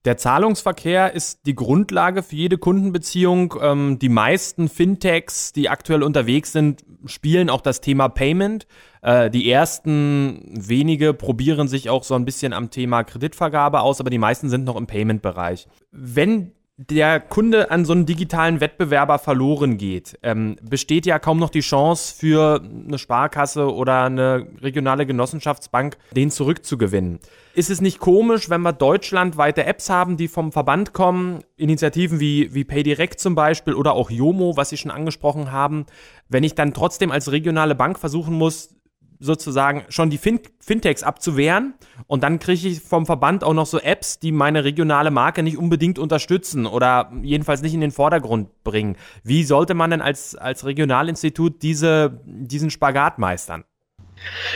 Der 0.05 0.15
Zahlungsverkehr 0.15 1.11
ist 1.11 1.45
die 1.45 1.53
Grundlage 1.53 2.23
für 2.23 2.37
jede 2.37 2.57
Kundenbeziehung. 2.57 3.55
Ähm, 3.61 3.99
die 3.99 4.07
meisten 4.07 4.69
Fintechs, 4.69 5.51
die 5.51 5.67
aktuell 5.67 6.01
unterwegs 6.01 6.53
sind, 6.53 6.85
spielen 7.03 7.49
auch 7.49 7.59
das 7.59 7.81
Thema 7.81 8.07
Payment. 8.07 8.67
Äh, 9.01 9.29
die 9.29 9.51
ersten 9.51 10.45
wenige 10.47 11.13
probieren 11.13 11.67
sich 11.67 11.89
auch 11.89 12.05
so 12.05 12.15
ein 12.15 12.23
bisschen 12.23 12.53
am 12.53 12.69
Thema 12.69 13.03
Kreditvergabe 13.03 13.81
aus, 13.81 13.99
aber 13.99 14.09
die 14.09 14.17
meisten 14.17 14.47
sind 14.47 14.63
noch 14.63 14.77
im 14.77 14.87
Payment-Bereich. 14.87 15.67
Wenn 15.91 16.53
der 16.77 17.19
Kunde 17.19 17.69
an 17.69 17.85
so 17.85 17.93
einen 17.93 18.07
digitalen 18.07 18.59
Wettbewerber 18.59 19.19
verloren 19.19 19.77
geht, 19.77 20.17
ähm, 20.23 20.55
besteht 20.61 21.05
ja 21.05 21.19
kaum 21.19 21.37
noch 21.37 21.51
die 21.51 21.59
Chance 21.59 22.15
für 22.17 22.61
eine 22.63 22.97
Sparkasse 22.97 23.71
oder 23.71 24.05
eine 24.05 24.47
regionale 24.59 25.05
Genossenschaftsbank, 25.05 25.97
den 26.15 26.31
zurückzugewinnen. 26.31 27.19
Ist 27.53 27.69
es 27.69 27.79
nicht 27.79 27.99
komisch, 27.99 28.49
wenn 28.49 28.61
wir 28.61 28.73
deutschlandweite 28.73 29.65
Apps 29.65 29.91
haben, 29.91 30.17
die 30.17 30.27
vom 30.27 30.51
Verband 30.51 30.93
kommen, 30.93 31.43
Initiativen 31.57 32.19
wie, 32.19 32.55
wie 32.55 32.63
PayDirect 32.63 33.19
zum 33.19 33.35
Beispiel 33.35 33.75
oder 33.75 33.93
auch 33.93 34.09
Yomo, 34.09 34.57
was 34.57 34.69
Sie 34.69 34.77
schon 34.77 34.89
angesprochen 34.89 35.51
haben, 35.51 35.85
wenn 36.27 36.43
ich 36.43 36.55
dann 36.55 36.73
trotzdem 36.73 37.11
als 37.11 37.31
regionale 37.31 37.75
Bank 37.75 37.99
versuchen 37.99 38.33
muss, 38.33 38.75
sozusagen 39.23 39.85
schon 39.89 40.09
die 40.09 40.17
fin 40.17 40.39
Fintechs 40.59 41.03
abzuwehren 41.03 41.73
und 42.07 42.23
dann 42.23 42.39
kriege 42.39 42.67
ich 42.67 42.79
vom 42.81 43.05
Verband 43.05 43.43
auch 43.43 43.53
noch 43.53 43.65
so 43.65 43.79
Apps, 43.79 44.19
die 44.19 44.31
meine 44.31 44.63
regionale 44.63 45.11
Marke 45.11 45.43
nicht 45.43 45.57
unbedingt 45.57 45.99
unterstützen 45.99 46.65
oder 46.65 47.11
jedenfalls 47.21 47.61
nicht 47.61 47.73
in 47.73 47.81
den 47.81 47.91
Vordergrund 47.91 48.63
bringen. 48.63 48.95
Wie 49.23 49.43
sollte 49.43 49.73
man 49.73 49.91
denn 49.91 50.01
als, 50.01 50.35
als 50.35 50.65
Regionalinstitut 50.65 51.61
diese, 51.61 52.21
diesen 52.25 52.69
Spagat 52.69 53.19
meistern? 53.19 53.63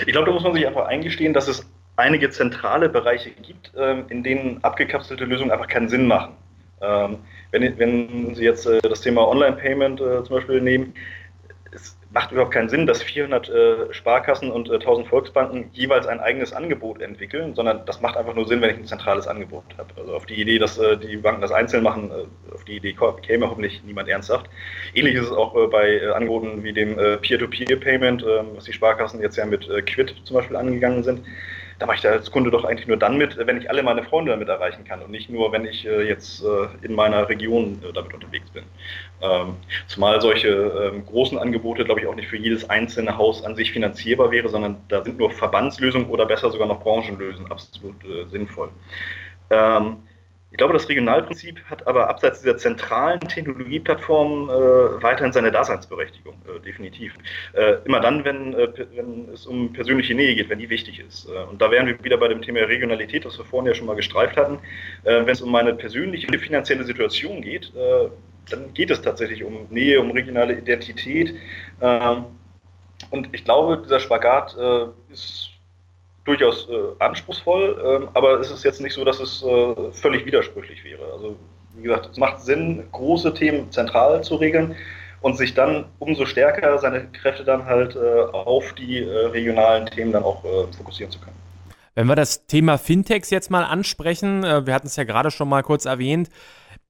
Ich 0.05 0.11
glaube, 0.11 0.27
da 0.27 0.33
muss 0.33 0.43
man 0.43 0.53
sich 0.53 0.67
einfach 0.67 0.85
eingestehen, 0.85 1.33
dass 1.33 1.47
es 1.47 1.65
einige 1.95 2.29
zentrale 2.29 2.89
Bereiche 2.89 3.31
gibt, 3.31 3.71
ähm, 3.77 4.05
in 4.09 4.23
denen 4.23 4.63
abgekapselte 4.63 5.25
Lösungen 5.25 5.51
einfach 5.51 5.67
keinen 5.67 5.89
Sinn 5.89 6.07
machen. 6.07 6.33
Ähm, 6.81 7.17
wenn, 7.51 7.79
wenn 7.79 8.35
Sie 8.35 8.43
jetzt 8.43 8.65
äh, 8.65 8.79
das 8.81 9.01
Thema 9.01 9.27
Online-Payment 9.27 9.99
äh, 9.99 10.23
zum 10.23 10.35
Beispiel 10.35 10.61
nehmen, 10.61 10.93
macht 12.11 12.31
überhaupt 12.31 12.53
keinen 12.53 12.69
Sinn, 12.69 12.87
dass 12.87 13.03
400 13.03 13.49
äh, 13.49 13.93
Sparkassen 13.93 14.51
und 14.51 14.69
äh, 14.69 14.75
1000 14.75 15.07
Volksbanken 15.07 15.69
jeweils 15.73 16.07
ein 16.07 16.19
eigenes 16.19 16.53
Angebot 16.53 17.01
entwickeln, 17.01 17.53
sondern 17.53 17.85
das 17.85 18.01
macht 18.01 18.15
einfach 18.15 18.33
nur 18.33 18.47
Sinn, 18.47 18.61
wenn 18.61 18.69
ich 18.69 18.77
ein 18.77 18.85
zentrales 18.85 19.27
Angebot 19.27 19.65
habe. 19.77 19.89
Also 19.97 20.13
auf 20.13 20.25
die 20.25 20.35
Idee, 20.35 20.57
dass 20.57 20.77
äh, 20.77 20.97
die 20.97 21.17
Banken 21.17 21.41
das 21.41 21.51
einzeln 21.51 21.83
machen, 21.83 22.11
äh, 22.11 22.53
auf 22.53 22.63
die 22.63 22.77
Idee 22.77 22.95
käme 23.21 23.49
hoffentlich 23.49 23.83
niemand 23.83 24.07
ernsthaft. 24.07 24.49
Ähnlich 24.93 25.15
ist 25.15 25.25
es 25.25 25.31
auch 25.31 25.55
äh, 25.55 25.67
bei 25.67 25.97
äh, 25.97 26.07
Angeboten 26.11 26.63
wie 26.63 26.73
dem 26.73 26.95
Peer-to-Peer-Payment, 26.95 28.23
ähm, 28.23 28.47
was 28.55 28.65
die 28.65 28.73
Sparkassen 28.73 29.21
jetzt 29.21 29.35
ja 29.37 29.45
mit 29.45 29.67
Quid 29.85 30.15
zum 30.23 30.35
Beispiel 30.35 30.55
angegangen 30.55 31.03
sind 31.03 31.23
da 31.79 31.85
mache 31.85 31.97
ich 31.97 32.01
da 32.01 32.09
als 32.09 32.31
Kunde 32.31 32.49
doch 32.49 32.63
eigentlich 32.63 32.87
nur 32.87 32.97
dann 32.97 33.17
mit, 33.17 33.37
wenn 33.37 33.57
ich 33.57 33.69
alle 33.69 33.83
meine 33.83 34.03
Freunde 34.03 34.31
damit 34.31 34.47
erreichen 34.47 34.83
kann 34.83 35.01
und 35.01 35.11
nicht 35.11 35.29
nur, 35.29 35.51
wenn 35.51 35.65
ich 35.65 35.85
äh, 35.85 36.07
jetzt 36.07 36.43
äh, 36.43 36.67
in 36.81 36.93
meiner 36.93 37.29
Region 37.29 37.81
äh, 37.83 37.93
damit 37.93 38.13
unterwegs 38.13 38.49
bin. 38.49 38.63
Ähm, 39.21 39.55
zumal 39.87 40.19
solche 40.21 40.49
ähm, 40.49 41.05
großen 41.05 41.37
Angebote, 41.37 41.85
glaube 41.85 42.01
ich, 42.01 42.07
auch 42.07 42.15
nicht 42.15 42.27
für 42.27 42.37
jedes 42.37 42.69
einzelne 42.69 43.17
Haus 43.17 43.43
an 43.43 43.55
sich 43.55 43.71
finanzierbar 43.71 44.31
wäre, 44.31 44.49
sondern 44.49 44.77
da 44.89 45.03
sind 45.03 45.17
nur 45.17 45.31
Verbandslösungen 45.31 46.09
oder 46.09 46.25
besser 46.25 46.49
sogar 46.51 46.67
noch 46.67 46.81
Branchenlösungen 46.81 47.51
absolut 47.51 47.95
sinnvoll. 48.29 48.69
Ähm, 49.49 49.97
ich 50.49 50.57
glaube, 50.57 50.73
das 50.73 50.87
Regionalprinzip 50.87 51.61
hat 51.65 51.85
aber 51.87 52.09
abseits 52.09 52.39
dieser 52.39 52.57
zentralen 52.57 53.19
Technologieplattformen 53.19 54.49
äh, 54.49 55.03
weiterhin 55.03 55.33
seine 55.33 55.51
Daseinsberechtigung, 55.51 56.35
äh, 56.47 56.61
definitiv. 56.61 57.13
Äh, 57.53 57.79
immer 57.83 57.99
dann, 57.99 58.23
wenn, 58.23 58.53
äh, 58.53 58.69
wenn, 58.95 59.27
es 59.33 59.45
um 59.45 59.73
persönliche 59.73 60.15
Nähe 60.15 60.35
geht, 60.35 60.49
wenn 60.49 60.59
die 60.59 60.69
wichtig 60.69 61.01
ist. 61.01 61.27
Äh, 61.27 61.43
und 61.49 61.61
da 61.61 61.69
wären 61.69 61.85
wir 61.85 62.01
wieder 62.01 62.17
bei 62.17 62.29
dem 62.29 62.41
Thema 62.41 62.59
Regionalität, 62.59 63.25
das 63.25 63.37
wir 63.37 63.43
vorhin 63.43 63.67
ja 63.67 63.73
schon 63.75 63.87
mal 63.87 63.97
gestreift 63.97 64.37
hatten. 64.37 64.59
Äh, 65.03 65.25
wenn 65.25 65.29
es 65.29 65.41
um 65.41 65.51
meine 65.51 65.73
persönliche 65.73 66.27
finanzielle 66.39 66.83
Situation 66.85 67.41
geht, 67.41 67.73
dann 68.49 68.73
geht 68.73 68.91
es 68.91 69.01
tatsächlich 69.01 69.43
um 69.43 69.67
Nähe, 69.69 69.99
um 69.99 70.11
regionale 70.11 70.57
Identität. 70.57 71.35
Ähm, 71.81 72.25
und 73.09 73.29
ich 73.33 73.43
glaube, 73.43 73.81
dieser 73.83 73.99
Spagat 73.99 74.55
ist 75.09 75.56
durchaus 76.27 76.67
äh, 76.69 76.73
anspruchsvoll, 76.99 77.81
ähm, 77.83 78.09
aber 78.13 78.39
es 78.39 78.51
ist 78.51 78.63
jetzt 78.63 78.81
nicht 78.81 78.93
so, 78.93 79.03
dass 79.05 79.19
es 79.19 79.41
äh, 79.43 79.91
völlig 79.93 80.25
widersprüchlich 80.25 80.83
wäre. 80.83 81.03
Also 81.13 81.35
wie 81.75 81.83
gesagt, 81.83 82.09
es 82.11 82.17
macht 82.17 82.41
Sinn, 82.41 82.83
große 82.91 83.33
Themen 83.33 83.71
zentral 83.71 84.23
zu 84.23 84.35
regeln 84.35 84.75
und 85.21 85.37
sich 85.37 85.53
dann 85.53 85.85
umso 85.99 86.25
stärker 86.25 86.77
seine 86.79 87.07
Kräfte 87.07 87.43
dann 87.43 87.65
halt 87.65 87.95
äh, 87.95 87.99
auf 88.31 88.73
die 88.73 88.99
äh, 88.99 89.25
regionalen 89.27 89.85
Themen 89.87 90.11
dann 90.11 90.23
auch 90.23 90.43
äh, 90.43 90.71
fokussieren 90.75 91.11
zu 91.11 91.19
können. 91.19 91.35
Wenn 91.95 92.07
wir 92.07 92.15
das 92.15 92.45
Thema 92.45 92.77
Fintechs 92.77 93.29
jetzt 93.29 93.49
mal 93.49 93.63
ansprechen, 93.63 94.43
äh, 94.43 94.67
wir 94.67 94.73
hatten 94.73 94.87
es 94.87 94.97
ja 94.97 95.03
gerade 95.03 95.31
schon 95.31 95.49
mal 95.49 95.63
kurz 95.63 95.85
erwähnt, 95.85 96.29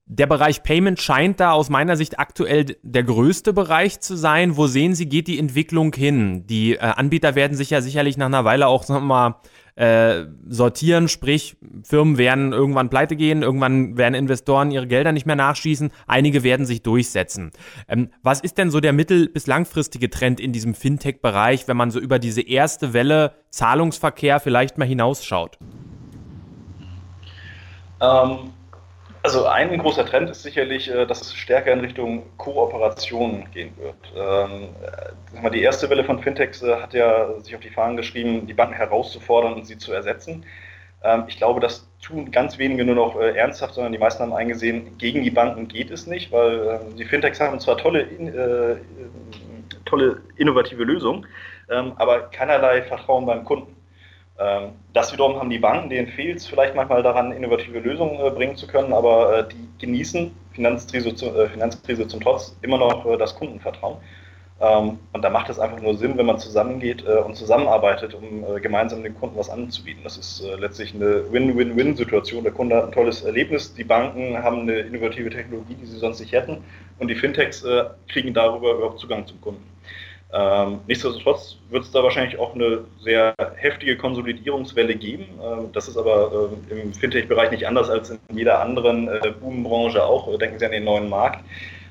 der 0.10 0.26
Bereich 0.26 0.64
Payment 0.64 1.02
scheint 1.02 1.40
da 1.40 1.52
aus 1.52 1.70
meiner 1.70 1.98
Sicht 1.98 2.18
aktuell 2.18 2.78
der 2.82 3.04
größte 3.04 3.52
Bereich 3.52 4.00
zu 4.00 4.16
sein. 4.16 4.56
Wo 4.56 4.68
sehen 4.68 4.96
Sie, 4.96 5.08
geht 5.08 5.28
die 5.28 5.38
Entwicklung 5.38 5.94
hin? 5.94 6.48
Die 6.48 6.76
äh, 6.76 6.80
Anbieter 6.80 7.36
werden 7.36 7.58
sich 7.58 7.70
ja 7.70 7.82
sicherlich 7.82 8.16
nach 8.18 8.28
einer 8.28 8.46
Weile 8.46 8.68
auch 8.68 8.84
sagen 8.84 9.02
wir 9.02 9.08
mal 9.08 9.36
äh, 9.76 10.26
sortieren, 10.48 11.08
sprich 11.08 11.58
Firmen 11.84 12.18
werden 12.18 12.52
irgendwann 12.52 12.90
pleite 12.90 13.16
gehen, 13.16 13.44
irgendwann 13.44 13.98
werden 13.98 14.16
Investoren 14.16 14.72
ihre 14.72 14.88
Gelder 14.88 15.12
nicht 15.12 15.28
mehr 15.28 15.36
nachschießen, 15.36 15.92
einige 16.08 16.42
werden 16.42 16.66
sich 16.66 16.82
durchsetzen. 16.82 17.52
Ähm, 17.88 18.10
was 18.24 18.40
ist 18.40 18.58
denn 18.58 18.72
so 18.72 18.80
der 18.80 18.94
mittel- 18.94 19.30
bis 19.30 19.46
langfristige 19.46 20.10
Trend 20.10 20.40
in 20.40 20.52
diesem 20.52 20.74
Fintech-Bereich, 20.74 21.68
wenn 21.68 21.78
man 21.78 21.92
so 21.92 22.00
über 22.00 22.18
diese 22.18 22.42
erste 22.42 22.94
Welle 22.94 23.34
Zahlungsverkehr 23.50 24.40
vielleicht 24.40 24.78
mal 24.78 24.88
hinausschaut? 24.88 25.60
Ähm, 28.00 28.52
also 29.28 29.46
ein 29.46 29.78
großer 29.78 30.06
Trend 30.06 30.30
ist 30.30 30.42
sicherlich, 30.42 30.90
äh, 30.90 31.06
dass 31.06 31.20
es 31.20 31.34
stärker 31.34 31.74
in 31.74 31.82
Richtung 31.82 32.24
Kooperation 32.38 33.46
gehen 33.54 33.74
wird. 33.78 33.96
Ähm, 34.16 34.70
äh, 35.44 35.52
die 35.52 35.62
erste 35.62 35.90
Welle 35.90 36.06
von 36.06 36.20
Fintechs 36.24 36.64
äh, 36.64 36.74
hat 36.76 36.94
ja 36.94 37.38
sich 37.42 37.54
auf 37.54 37.60
die 37.60 37.70
Fahnen 37.70 37.98
geschrieben, 37.98 38.48
die 38.48 38.54
Banken 38.54 38.76
herauszufordern 38.76 39.54
und 39.56 39.68
sie 39.68 39.78
zu 39.78 39.92
ersetzen. 39.92 40.46
Ähm, 41.04 41.26
ich 41.28 41.36
glaube, 41.36 41.60
das 41.60 41.90
tun 42.02 42.32
ganz 42.32 42.58
wenige 42.58 42.86
nur 42.86 42.96
noch 42.96 43.20
ernsthaft, 43.20 43.74
sondern 43.74 43.92
die 43.92 44.00
meisten 44.00 44.24
haben 44.24 44.32
eingesehen, 44.32 44.98
gegen 44.98 45.24
die 45.24 45.32
Banken 45.32 45.68
geht 45.68 45.92
es 45.92 46.08
nicht, 46.08 46.32
weil 46.32 46.80
die 46.98 47.04
Fintechs 47.04 47.42
haben 47.42 47.60
zwar 47.60 47.78
tolle, 47.78 48.08
tolle 49.84 50.22
innovative 50.38 50.84
Lösungen, 50.86 51.26
ähm, 51.70 51.92
aber 51.98 52.30
keinerlei 52.30 52.82
Vertrauen 52.84 53.26
beim 53.26 53.44
Kunden. 53.44 53.77
Ähm, 54.40 54.74
das 54.94 55.12
wiederum 55.12 55.40
haben 55.40 55.50
die 55.50 55.58
Banken, 55.58 55.90
denen 55.90 56.08
fehlt 56.08 56.38
es 56.38 56.46
vielleicht 56.46 56.76
manchmal 56.76 57.02
daran, 57.02 57.32
innovative 57.32 57.80
Lösungen 57.80 58.20
äh, 58.20 58.30
bringen 58.30 58.56
zu 58.56 58.68
können, 58.68 58.94
aber 58.94 59.40
äh, 59.40 59.48
die 59.50 59.86
genießen, 59.86 60.32
Finanzkrise, 60.54 61.10
äh, 61.10 61.50
Finanzkrise 61.50 62.08
zum 62.08 62.22
Trotz, 62.22 62.56
immer 62.62 62.78
noch 62.78 63.18
das 63.18 63.36
Kundenvertrauen. 63.36 63.98
Ähm, 64.60 65.00
und 65.12 65.22
da 65.24 65.30
macht 65.32 65.50
es 65.50 65.60
einfach 65.60 65.82
nur 65.82 65.96
Sinn, 65.98 66.18
wenn 66.18 66.28
man 66.28 66.38
zusammengeht 66.40 67.04
und 67.04 67.36
zusammenarbeitet, 67.36 68.14
um 68.14 68.44
gemeinsam 68.62 69.04
dem 69.04 69.16
Kunden 69.20 69.38
was 69.38 69.50
anzubieten. 69.50 70.04
Das 70.04 70.18
ist 70.18 70.44
letztlich 70.60 70.94
eine 70.94 71.32
Win-Win-Win-Situation. 71.32 72.44
Der 72.44 72.54
Kunde 72.54 72.76
hat 72.76 72.86
ein 72.86 72.92
tolles 72.92 73.24
Erlebnis, 73.24 73.74
die 73.74 73.84
Banken 73.84 74.42
haben 74.42 74.62
eine 74.62 74.80
innovative 74.80 75.30
Technologie, 75.30 75.76
die 75.76 75.86
sie 75.86 75.98
sonst 75.98 76.20
nicht 76.20 76.32
hätten, 76.32 76.64
und 76.98 77.08
die 77.08 77.16
Fintechs 77.16 77.64
kriegen 78.08 78.34
darüber 78.34 78.74
überhaupt 78.74 79.00
Zugang 79.00 79.28
zum 79.28 79.40
Kunden. 79.42 79.64
Ähm, 80.34 80.82
nichtsdestotrotz 80.88 81.58
wird 81.70 81.86
es 81.86 81.92
da 81.92 82.04
wahrscheinlich 82.04 82.38
auch 82.38 82.54
eine 82.54 82.84
sehr 83.00 83.34
heftige 83.56 83.98
Konsolidierungswelle 83.98 84.96
geben. 84.96 85.26
Ähm, 85.42 85.72
das 85.72 85.88
ist 85.88 85.98
aber 85.98 86.50
äh, 86.70 86.82
im 86.82 86.94
Fintech-Bereich 86.94 87.52
nicht 87.52 87.66
anders 87.66 87.90
als 87.90 88.10
in 88.10 88.20
jeder 88.34 88.60
anderen 88.60 89.08
äh, 89.08 89.32
Boombranche 89.40 90.04
auch. 90.04 90.38
Denken 90.38 90.60
Sie 90.60 90.66
an 90.66 90.72
den 90.72 90.84
neuen 90.84 91.08
Markt. 91.08 91.46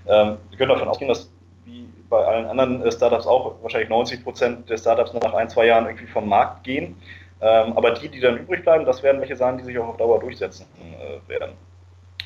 Ähm, 0.07 0.37
Sie 0.51 0.57
können 0.57 0.69
davon 0.69 0.89
ausgehen, 0.89 1.09
dass 1.09 1.31
wie 1.65 1.87
bei 2.11 2.25
allen 2.25 2.47
anderen 2.47 2.83
äh, 2.83 2.93
Startups 2.93 3.27
auch 3.27 3.55
wahrscheinlich 3.63 3.89
90 3.89 4.23
Prozent 4.23 4.69
der 4.69 4.77
Startups 4.77 5.15
nach 5.15 5.33
ein, 5.33 5.49
zwei 5.49 5.67
Jahren 5.67 5.87
irgendwie 5.87 6.07
vom 6.07 6.29
Markt 6.29 6.65
gehen. 6.65 6.97
Ähm, 7.41 7.73
aber 7.75 7.93
die, 7.93 8.09
die 8.09 8.21
dann 8.21 8.37
übrig 8.39 8.63
bleiben, 8.63 8.85
das 8.85 9.03
werden 9.03 9.21
welche 9.21 9.37
sein, 9.37 9.57
die 9.59 9.65
sich 9.65 9.79
auch 9.79 9.89
auf 9.89 9.97
Dauer 9.97 10.21
durchsetzen 10.21 10.67
äh, 10.81 11.29
werden. 11.29 11.53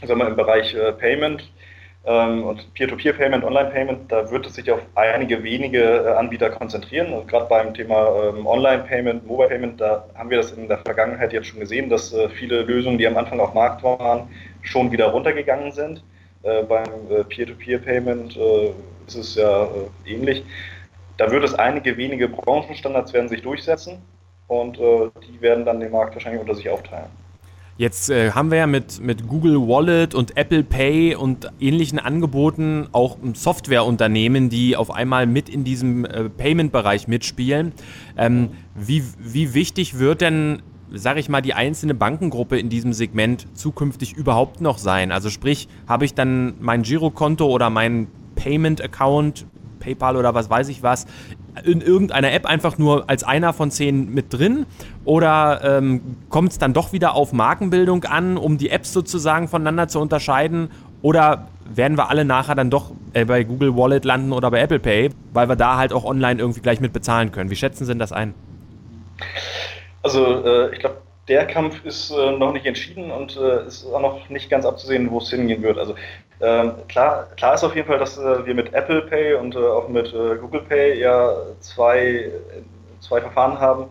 Sagen 0.05 0.19
wir 0.19 0.29
im 0.29 0.37
Bereich 0.37 0.75
äh, 0.75 0.93
Payment 0.93 1.43
ähm, 1.43 1.51
und 2.03 2.73
Peer-to-Peer-Payment, 2.75 3.45
Online-Payment, 3.45 4.11
da 4.11 4.31
wird 4.31 4.47
es 4.47 4.55
sich 4.55 4.71
auf 4.71 4.81
einige 4.95 5.43
wenige 5.43 5.83
äh, 5.83 6.13
Anbieter 6.15 6.49
konzentrieren. 6.49 7.13
Und 7.13 7.29
gerade 7.29 7.47
beim 7.47 7.75
Thema 7.75 8.31
ähm, 8.31 8.47
Online-Payment, 8.47 9.27
Mobile-Payment, 9.27 9.81
da 9.81 10.07
haben 10.15 10.31
wir 10.31 10.39
das 10.39 10.53
in 10.53 10.67
der 10.67 10.79
Vergangenheit 10.79 11.33
jetzt 11.35 11.49
schon 11.49 11.61
gesehen, 11.61 11.91
dass 11.91 12.13
äh, 12.15 12.31
viele 12.31 12.63
Lösungen, 12.63 12.97
die 12.97 13.07
am 13.07 13.19
Anfang 13.19 13.39
auf 13.39 13.53
Markt 13.53 13.83
waren, 13.83 14.29
schon 14.63 14.91
wieder 14.91 15.09
runtergegangen 15.09 15.73
sind. 15.73 16.03
Äh, 16.43 16.63
beim 16.63 16.89
Peer-to-Peer-Payment 17.29 18.39
ist 19.07 19.17
es 19.17 19.35
ja 19.35 19.69
ähnlich. 20.07 20.43
Da 21.19 21.31
wird 21.31 21.45
es 21.45 21.55
einige 21.55 21.99
wenige 21.99 22.29
Branchenstandards 22.29 23.13
werden 23.13 23.29
sich 23.29 23.43
durchsetzen 23.43 24.01
und 24.49 24.79
die 24.79 25.41
werden 25.43 25.67
dann 25.67 25.81
den 25.81 25.93
Markt 25.93 26.15
wahrscheinlich 26.15 26.41
unter 26.41 26.55
sich 26.55 26.71
aufteilen. 26.71 27.11
Jetzt 27.81 28.11
äh, 28.11 28.33
haben 28.33 28.51
wir 28.51 28.59
ja 28.59 28.67
mit, 28.67 29.01
mit 29.01 29.27
Google 29.27 29.57
Wallet 29.57 30.15
und 30.15 30.37
Apple 30.37 30.63
Pay 30.63 31.15
und 31.15 31.51
ähnlichen 31.61 31.99
Angeboten 31.99 32.89
auch 32.93 33.17
Softwareunternehmen, 33.33 34.51
die 34.51 34.77
auf 34.77 34.91
einmal 34.91 35.27
mit 35.27 35.49
in 35.49 35.65
diesem 35.65 36.05
äh, 36.05 36.29
Payment-Bereich 36.29 37.09
mitspielen. 37.09 37.73
Ähm, 38.19 38.51
wie, 38.75 39.03
wie 39.19 39.55
wichtig 39.55 39.99
wird 39.99 40.21
denn, 40.21 40.61
sage 40.93 41.21
ich 41.21 41.31
mal, 41.31 41.41
die 41.41 41.55
einzelne 41.55 41.95
Bankengruppe 41.95 42.59
in 42.59 42.69
diesem 42.69 42.93
Segment 42.93 43.47
zukünftig 43.55 44.13
überhaupt 44.13 44.61
noch 44.61 44.77
sein? 44.77 45.11
Also 45.11 45.31
sprich, 45.31 45.67
habe 45.89 46.05
ich 46.05 46.13
dann 46.13 46.57
mein 46.61 46.83
Girokonto 46.83 47.47
oder 47.47 47.71
mein 47.71 48.09
Payment-Account 48.35 49.47
PayPal 49.81 50.17
oder 50.17 50.35
was 50.35 50.49
weiß 50.49 50.69
ich 50.69 50.85
was, 50.85 51.07
in 51.65 51.81
irgendeiner 51.81 52.33
App 52.33 52.47
einfach 52.47 52.79
nur 52.79 53.11
als 53.11 53.25
einer 53.25 53.53
von 53.53 53.71
zehn 53.71 54.15
mit 54.15 54.33
drin? 54.33 54.67
Oder 55.05 55.61
ähm, 55.65 56.17
kommt 56.29 56.53
es 56.53 56.59
dann 56.59 56.73
doch 56.73 56.93
wieder 56.93 57.15
auf 57.15 57.33
Markenbildung 57.33 58.05
an, 58.05 58.37
um 58.37 58.59
die 58.59 58.71
Apps 58.71 58.93
sozusagen 58.93 59.49
voneinander 59.49 59.89
zu 59.89 59.99
unterscheiden? 59.99 60.71
Oder 61.03 61.49
werden 61.75 61.97
wir 61.97 62.11
alle 62.11 62.25
nachher 62.25 62.55
dann 62.55 62.71
doch 62.71 62.93
äh, 63.15 63.25
bei 63.25 63.45
Google 63.45 63.77
Wallet 63.77 64.05
landen 64.05 64.33
oder 64.33 64.51
bei 64.51 64.61
Apple 64.61 64.79
Pay, 64.79 65.11
weil 65.33 65.49
wir 65.49 65.57
da 65.57 65.77
halt 65.77 65.93
auch 65.93 66.05
online 66.05 66.41
irgendwie 66.41 66.61
gleich 66.61 66.81
mit 66.81 66.93
bezahlen 66.93 67.33
können? 67.33 67.51
Wie 67.51 67.57
schätzen 67.57 67.85
Sie 67.85 67.91
denn 67.91 67.99
das 67.99 68.13
ein? 68.13 68.35
Also 70.03 70.45
äh, 70.45 70.73
ich 70.73 70.81
glaube, 70.81 70.97
der 71.29 71.47
Kampf 71.47 71.85
ist 71.85 72.11
äh, 72.11 72.33
noch 72.33 72.53
nicht 72.53 72.67
entschieden 72.67 73.11
und 73.11 73.37
äh, 73.37 73.67
ist 73.67 73.87
auch 73.87 74.01
noch 74.01 74.29
nicht 74.31 74.51
ganz 74.51 74.65
abzusehen, 74.65 75.11
wo 75.11 75.19
es 75.19 75.31
hingehen 75.31 75.63
wird. 75.63 75.79
Also 75.79 75.95
ähm, 76.41 76.73
klar, 76.89 77.29
klar 77.37 77.55
ist 77.55 77.65
auf 77.65 77.75
jeden 77.75 77.87
Fall, 77.87 77.99
dass 77.99 78.17
äh, 78.17 78.47
wir 78.47 78.55
mit 78.55 78.73
Apple 78.73 79.03
Pay 79.03 79.35
und 79.35 79.55
äh, 79.55 79.59
auch 79.59 79.89
mit 79.89 80.13
äh, 80.15 80.37
Google 80.37 80.63
Pay 80.63 80.99
ja 80.99 81.35
zwei, 81.61 82.31
zwei 83.01 83.21
Verfahren 83.21 83.59
haben, 83.59 83.87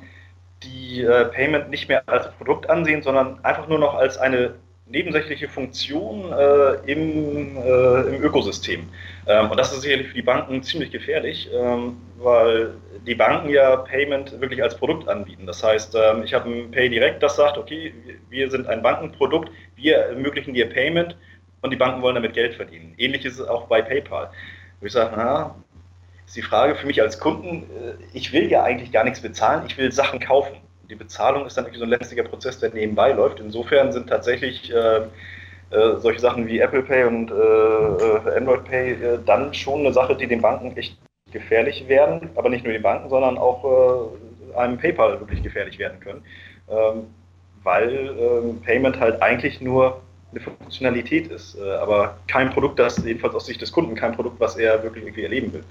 die 0.63 1.01
äh, 1.01 1.25
Payment 1.25 1.69
nicht 1.69 1.88
mehr 1.88 2.01
als 2.07 2.31
Produkt 2.38 2.69
ansehen, 2.69 3.01
sondern 3.01 3.43
einfach 3.43 3.67
nur 3.67 3.79
noch 3.79 3.93
als 3.95 4.17
eine 4.17 4.55
nebensächliche 4.89 5.47
Funktion 5.47 6.33
äh, 6.33 6.91
im, 6.91 7.57
äh, 7.57 8.15
im 8.15 8.23
Ökosystem. 8.23 8.89
Ähm, 9.27 9.51
und 9.51 9.57
das 9.57 9.71
ist 9.71 9.81
sicherlich 9.81 10.07
für 10.07 10.15
die 10.15 10.23
Banken 10.23 10.63
ziemlich 10.63 10.91
gefährlich, 10.91 11.49
ähm, 11.53 11.97
weil 12.17 12.73
die 13.05 13.15
Banken 13.15 13.49
ja 13.49 13.77
Payment 13.77 14.41
wirklich 14.41 14.63
als 14.63 14.75
Produkt 14.75 15.07
anbieten. 15.07 15.45
Das 15.45 15.63
heißt, 15.63 15.95
ähm, 15.95 16.23
ich 16.23 16.33
habe 16.33 16.49
ein 16.49 16.71
Pay 16.71 16.89
Direct, 16.89 17.21
das 17.21 17.35
sagt, 17.35 17.57
okay, 17.57 17.93
wir 18.29 18.49
sind 18.49 18.67
ein 18.67 18.81
Bankenprodukt, 18.81 19.51
wir 19.75 19.97
ermöglichen 19.97 20.55
dir 20.55 20.67
Payment 20.67 21.15
und 21.62 21.72
die 21.72 21.78
Banken 21.78 22.02
wollen 22.02 22.15
damit 22.15 22.34
Geld 22.34 22.56
verdienen. 22.56 22.93
Ähnlich 22.98 23.26
ist 23.26 23.39
es 23.39 23.48
auch 23.48 23.67
bei 23.67 23.82
PayPal. 23.82 24.30
Wo 24.80 24.86
ich 24.86 24.93
sage, 24.93 25.13
na, 25.15 25.56
ist 26.26 26.36
die 26.36 26.41
Frage 26.41 26.76
für 26.76 26.88
mich 26.88 27.02
als 27.02 27.19
Kunden, 27.19 27.63
äh, 27.63 27.93
ich 28.13 28.32
will 28.34 28.50
ja 28.50 28.63
eigentlich 28.63 28.91
gar 28.91 29.04
nichts 29.04 29.22
bezahlen, 29.22 29.63
ich 29.67 29.78
will 29.78 29.91
Sachen 29.91 30.19
kaufen 30.19 30.58
die 30.89 30.95
Bezahlung 30.95 31.45
ist 31.45 31.56
dann 31.56 31.65
irgendwie 31.65 31.80
so 31.80 31.86
ein 31.86 31.91
letztlicher 31.91 32.24
Prozess, 32.24 32.60
der 32.60 32.72
nebenbei 32.74 33.12
läuft. 33.12 33.39
Insofern 33.39 33.91
sind 33.91 34.10
tatsächlich 34.10 34.74
äh, 34.74 35.02
äh, 35.72 35.98
solche 35.98 36.19
Sachen 36.19 36.48
wie 36.48 36.60
Apple 36.60 36.82
Pay 36.82 37.04
und 37.04 37.32
äh, 37.32 37.34
äh 37.34 38.38
Android 38.38 38.63
Pay 38.65 38.91
äh, 38.93 39.19
dann 39.26 39.54
schon 39.54 39.82
eine 39.82 39.93
Sache, 39.93 40.15
die 40.15 40.28
den 40.28 40.41
Banken 40.41 40.76
echt 40.76 40.98
gefährlich 41.32 41.88
werden, 41.88 42.30
aber 42.36 42.50
nicht 42.50 42.63
nur 42.63 42.74
den 42.74 42.82
Banken, 42.82 43.08
sondern 43.08 43.38
auch 43.38 44.12
einem 44.58 44.80
PayPal 44.80 45.19
wirklich 45.19 45.43
gefährlich 45.43 45.78
werden 45.78 46.00
können, 46.00 46.24
ähm, 46.67 47.06
weil 47.62 48.15
ähm, 48.19 48.60
Payment 48.63 49.00
halt 49.00 49.22
eigentlich 49.22 49.62
nur 49.62 50.02
eine 50.31 50.41
Funktionalität 50.41 51.27
ist, 51.27 51.59
aber 51.59 52.17
kein 52.27 52.51
Produkt, 52.51 52.77
das 52.77 53.03
jedenfalls 53.03 53.33
aus 53.33 53.47
Sicht 53.47 53.61
des 53.61 53.71
Kunden, 53.71 53.95
kein 53.95 54.13
Produkt, 54.13 54.39
was 54.39 54.57
er 54.57 54.83
wirklich 54.83 55.03
irgendwie 55.03 55.23
erleben 55.23 55.53
will. 55.53 55.63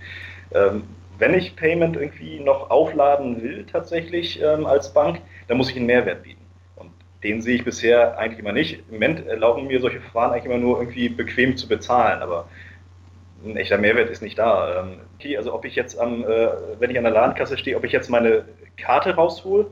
Ähm, 0.52 0.82
wenn 1.18 1.34
ich 1.34 1.56
Payment 1.56 1.96
irgendwie 1.96 2.40
noch 2.40 2.70
aufladen 2.70 3.42
will, 3.42 3.66
tatsächlich 3.70 4.40
ähm, 4.40 4.66
als 4.66 4.92
Bank, 4.92 5.20
dann 5.48 5.56
muss 5.56 5.70
ich 5.70 5.76
einen 5.76 5.86
Mehrwert 5.86 6.22
bieten. 6.22 6.44
Und 6.76 6.90
den 7.24 7.42
sehe 7.42 7.56
ich 7.56 7.64
bisher 7.64 8.16
eigentlich 8.18 8.38
immer 8.38 8.52
nicht. 8.52 8.84
Im 8.88 8.94
Moment 8.94 9.26
erlauben 9.26 9.66
mir 9.66 9.80
solche 9.80 10.00
Verfahren 10.00 10.32
eigentlich 10.32 10.44
immer 10.44 10.58
nur 10.58 10.78
irgendwie 10.78 11.08
bequem 11.08 11.56
zu 11.56 11.68
bezahlen, 11.68 12.22
aber 12.22 12.48
ein 13.44 13.56
echter 13.56 13.78
Mehrwert 13.78 14.10
ist 14.10 14.22
nicht 14.22 14.38
da. 14.38 14.82
Ähm, 14.82 15.00
okay, 15.16 15.36
also 15.36 15.52
ob 15.54 15.64
ich 15.64 15.74
jetzt 15.74 15.98
am, 15.98 16.24
äh, 16.24 16.48
wenn 16.78 16.90
ich 16.90 16.98
an 16.98 17.04
der 17.04 17.12
Ladenkasse 17.12 17.58
stehe, 17.58 17.76
ob 17.76 17.84
ich 17.84 17.92
jetzt 17.92 18.10
meine 18.10 18.44
Karte 18.76 19.14
raushole 19.14 19.66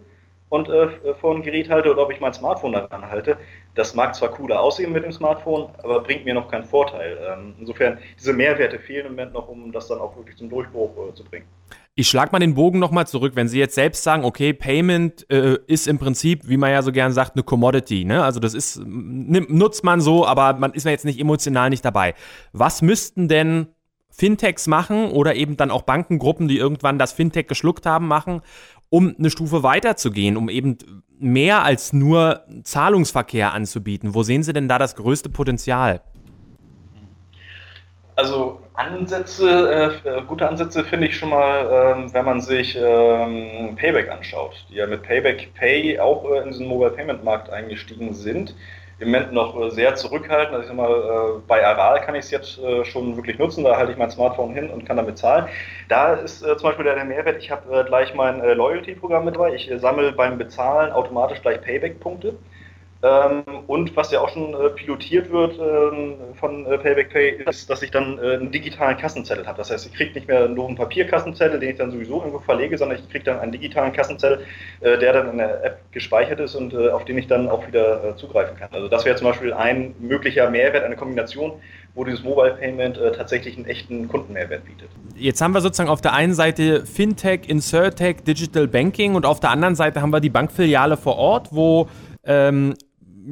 und 0.49 0.69
äh, 0.69 0.89
vor 1.21 1.35
ein 1.35 1.43
Gerät 1.43 1.69
halte 1.69 1.91
oder 1.91 2.03
ob 2.03 2.13
ich 2.13 2.21
mein 2.21 2.33
Smartphone 2.33 2.73
daran 2.73 3.09
halte. 3.11 3.37
Das 3.75 3.95
mag 3.95 4.15
zwar 4.15 4.31
cooler 4.31 4.61
aussehen 4.61 4.93
mit 4.93 5.05
dem 5.05 5.13
Smartphone, 5.13 5.69
aber 5.83 6.01
bringt 6.01 6.25
mir 6.25 6.35
noch 6.35 6.49
keinen 6.49 6.65
Vorteil. 6.65 7.19
Ähm, 7.29 7.55
insofern, 7.59 7.99
diese 8.19 8.33
Mehrwerte 8.33 8.79
fehlen 8.79 9.07
im 9.07 9.13
Moment 9.13 9.33
noch, 9.35 9.49
um 9.49 9.73
das 9.73 9.89
dann 9.89 9.99
auch 9.99 10.17
wirklich 10.17 10.37
zum 10.37 10.49
Durchbruch 10.49 10.91
äh, 11.11 11.15
zu 11.15 11.25
bringen. 11.25 11.47
Ich 11.99 12.09
schlage 12.09 12.31
mal 12.31 12.39
den 12.39 12.55
Bogen 12.55 12.79
nochmal 12.79 13.07
zurück, 13.07 13.33
wenn 13.37 13.49
Sie 13.49 13.59
jetzt 13.59 13.75
selbst 13.75 14.03
sagen, 14.03 14.25
okay, 14.25 14.53
Payment 14.53 15.29
äh, 15.31 15.59
ist 15.67 15.89
im 15.89 15.99
Prinzip, 15.99 16.47
wie 16.47 16.59
man 16.59 16.71
ja 16.71 16.83
so 16.83 16.93
gern 16.93 17.13
sagt, 17.13 17.37
eine 17.37 17.43
Commodity. 17.43 18.05
Ne? 18.05 18.23
Also 18.23 18.39
das 18.39 18.53
ist, 18.53 18.81
nutzt 18.85 19.83
man 19.83 20.03
so, 20.03 20.27
aber 20.27 20.53
man 20.55 20.75
ist 20.75 20.85
ja 20.85 20.91
jetzt 20.91 21.07
nicht 21.07 21.19
emotional 21.19 21.71
nicht 21.71 21.85
dabei. 21.85 22.15
Was 22.53 22.83
müssten 22.83 23.29
denn 23.29 23.69
Fintechs 24.17 24.67
machen 24.67 25.11
oder 25.11 25.35
eben 25.35 25.57
dann 25.57 25.71
auch 25.71 25.83
Bankengruppen, 25.83 26.49
die 26.49 26.57
irgendwann 26.57 26.99
das 26.99 27.13
Fintech 27.13 27.49
geschluckt 27.49 27.85
haben, 27.85 28.09
machen, 28.09 28.41
um 28.89 29.15
eine 29.19 29.31
Stufe 29.31 29.63
weiterzugehen, 29.63 30.37
um 30.37 30.49
eben 30.49 30.79
mehr 31.19 31.65
als 31.65 31.93
nur 31.93 32.43
Zahlungsverkehr 32.65 33.53
anzubieten? 33.53 34.15
Wo 34.15 34.23
sehen 34.23 34.43
Sie 34.43 34.55
denn 34.55 34.69
da 34.69 34.79
das 34.79 34.97
größte 34.97 35.29
Potenzial? 35.29 36.01
Also 38.15 38.61
Ansätze, 38.73 39.93
äh, 40.05 40.23
gute 40.23 40.49
Ansätze 40.49 40.83
finde 40.85 41.09
ich 41.09 41.17
schon 41.19 41.29
mal, 41.29 41.97
ähm, 41.99 42.15
wenn 42.15 42.25
man 42.25 42.41
sich 42.41 42.75
ähm, 42.75 43.77
Payback 43.77 44.11
anschaut, 44.11 44.65
die 44.71 44.77
ja 44.77 44.87
mit 44.87 45.03
Payback 45.03 45.53
Pay 45.55 45.99
auch 45.99 46.25
äh, 46.31 46.39
in 46.39 46.49
diesen 46.49 46.67
Mobile 46.67 46.93
Payment 46.93 47.23
Markt 47.23 47.51
eingestiegen 47.51 48.15
sind 48.15 48.55
im 48.99 49.09
Moment 49.09 49.33
noch 49.33 49.61
äh, 49.61 49.71
sehr 49.71 49.95
zurückhaltend. 49.95 50.55
Also 50.55 50.63
ich 50.63 50.69
sag 50.69 50.77
mal, 50.77 50.91
äh, 50.91 51.41
bei 51.47 51.67
Aral 51.67 52.01
kann 52.01 52.15
ich 52.15 52.25
es 52.27 52.31
jetzt 52.31 52.59
äh, 52.59 52.85
schon 52.85 53.17
wirklich 53.17 53.39
nutzen, 53.39 53.65
da 53.65 53.77
halte 53.77 53.93
ich 53.93 53.99
mein 53.99 54.11
Smartphone 54.11 54.55
hin 54.55 54.71
und 54.71 54.87
kann 54.87 54.97
damit 54.97 55.19
zahlen. 55.19 55.49
Da 55.89 56.15
ist 56.15 56.41
zum 56.41 56.63
Beispiel 56.63 56.85
der 56.85 57.05
Mehrwert, 57.05 57.43
ich 57.43 57.51
habe 57.51 57.85
gleich 57.85 58.15
mein 58.15 58.41
Loyalty-Programm 58.41 59.25
mit 59.25 59.35
dabei. 59.37 59.55
Ich 59.55 59.71
sammle 59.77 60.13
beim 60.13 60.39
Bezahlen 60.39 60.93
automatisch 60.93 61.41
gleich 61.43 61.61
Payback-Punkte. 61.61 62.37
Ähm, 63.03 63.43
und 63.67 63.95
was 63.95 64.11
ja 64.11 64.21
auch 64.21 64.31
schon 64.31 64.55
äh, 64.55 64.71
pilotiert 64.71 65.31
wird 65.31 65.59
ähm, 65.59 66.15
von 66.41 66.65
äh, 66.65 66.79
Payback 66.79 67.11
Pay, 67.11 67.43
ist, 67.47 67.69
dass 67.69 67.83
ich 67.83 67.91
dann 67.91 68.19
äh, 68.19 68.35
einen 68.35 68.51
digitalen 68.51 68.97
Kassenzettel 68.97 69.47
habe. 69.47 69.59
Das 69.59 69.71
heißt, 69.71 69.87
ich 69.87 69.93
kriege 69.93 70.15
nicht 70.15 70.29
mehr 70.29 70.49
nur 70.49 70.67
einen 70.67 70.77
Papierkassenzettel, 70.77 71.61
den 71.61 71.71
ich 71.71 71.77
dann 71.77 71.91
sowieso 71.91 72.19
irgendwo 72.19 72.39
verlege, 72.39 72.79
sondern 72.79 72.99
ich 72.99 73.09
kriege 73.11 73.25
dann 73.25 73.39
einen 73.39 73.53
digitalen 73.53 73.93
Kassenzettel, 73.93 74.45
der 74.83 75.13
dann 75.13 75.31
in 75.31 75.39
der 75.39 75.65
App 75.65 75.79
gespeichert 75.93 76.41
ist 76.41 76.55
und 76.55 76.77
auf 76.77 77.05
den 77.05 77.19
ich 77.19 77.27
dann 77.27 77.49
auch 77.49 77.67
wieder 77.67 78.17
zugreifen 78.17 78.57
kann. 78.57 78.69
Also 78.73 78.89
das 78.89 79.05
wäre 79.05 79.17
zum 79.17 79.27
Beispiel 79.29 79.53
ein 79.53 79.95
möglicher 79.99 80.49
Mehrwert, 80.51 80.85
eine 80.85 80.97
Kombination, 80.97 81.53
wo 81.95 82.05
dieses 82.05 82.23
Mobile 82.23 82.55
Payment 82.55 82.99
tatsächlich 83.17 83.57
einen 83.57 83.67
echten 83.67 84.09
Kundenmehrwert 84.09 84.65
bietet. 84.65 84.89
Jetzt 85.17 85.41
haben 85.41 85.53
wir 85.53 85.61
sozusagen 85.61 85.89
auf 85.89 86.01
der 86.01 86.13
einen 86.13 86.35
Seite 86.35 86.85
Fintech, 86.87 87.49
Insurtech, 87.49 88.23
Digital 88.25 88.69
Banking 88.69 89.15
und 89.15 89.27
auf 89.27 89.41
der 89.41 89.51
anderen 89.51 89.75
Seite 89.75 90.03
haben 90.03 90.11
wir 90.11 90.21
die 90.21 90.31
Bankfiliale 90.31 90.97
vor 90.97 91.17
Ort, 91.17 91.49
wo 91.51 91.89
ähm, 92.27 92.75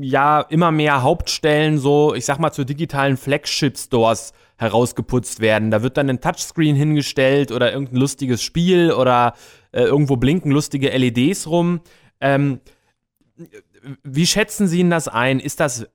ja 0.00 0.40
immer 0.40 0.70
mehr 0.72 1.02
Hauptstellen 1.02 1.78
so, 1.78 2.14
ich 2.14 2.24
sag 2.24 2.38
mal, 2.38 2.52
zu 2.52 2.64
digitalen 2.64 3.16
Flagship-Stores 3.16 4.33
herausgeputzt 4.57 5.40
werden. 5.40 5.70
Da 5.70 5.83
wird 5.83 5.96
dann 5.96 6.09
ein 6.09 6.20
Touchscreen 6.20 6.76
hingestellt 6.76 7.52
oder 7.52 7.72
irgendein 7.72 7.98
lustiges 7.98 8.42
Spiel 8.42 8.92
oder 8.92 9.35
äh, 9.72 9.83
irgendwo 9.83 10.16
blinken 10.16 10.50
lustige 10.50 10.90
LEDs 10.90 11.46
rum. 11.48 11.80
Ähm, 12.20 12.61
wie 14.02 14.26
schätzen 14.26 14.66
Sie 14.68 14.78
denn 14.78 14.90
das 14.90 15.09
ein? 15.09 15.40
Ist 15.40 15.61
das, 15.61 15.87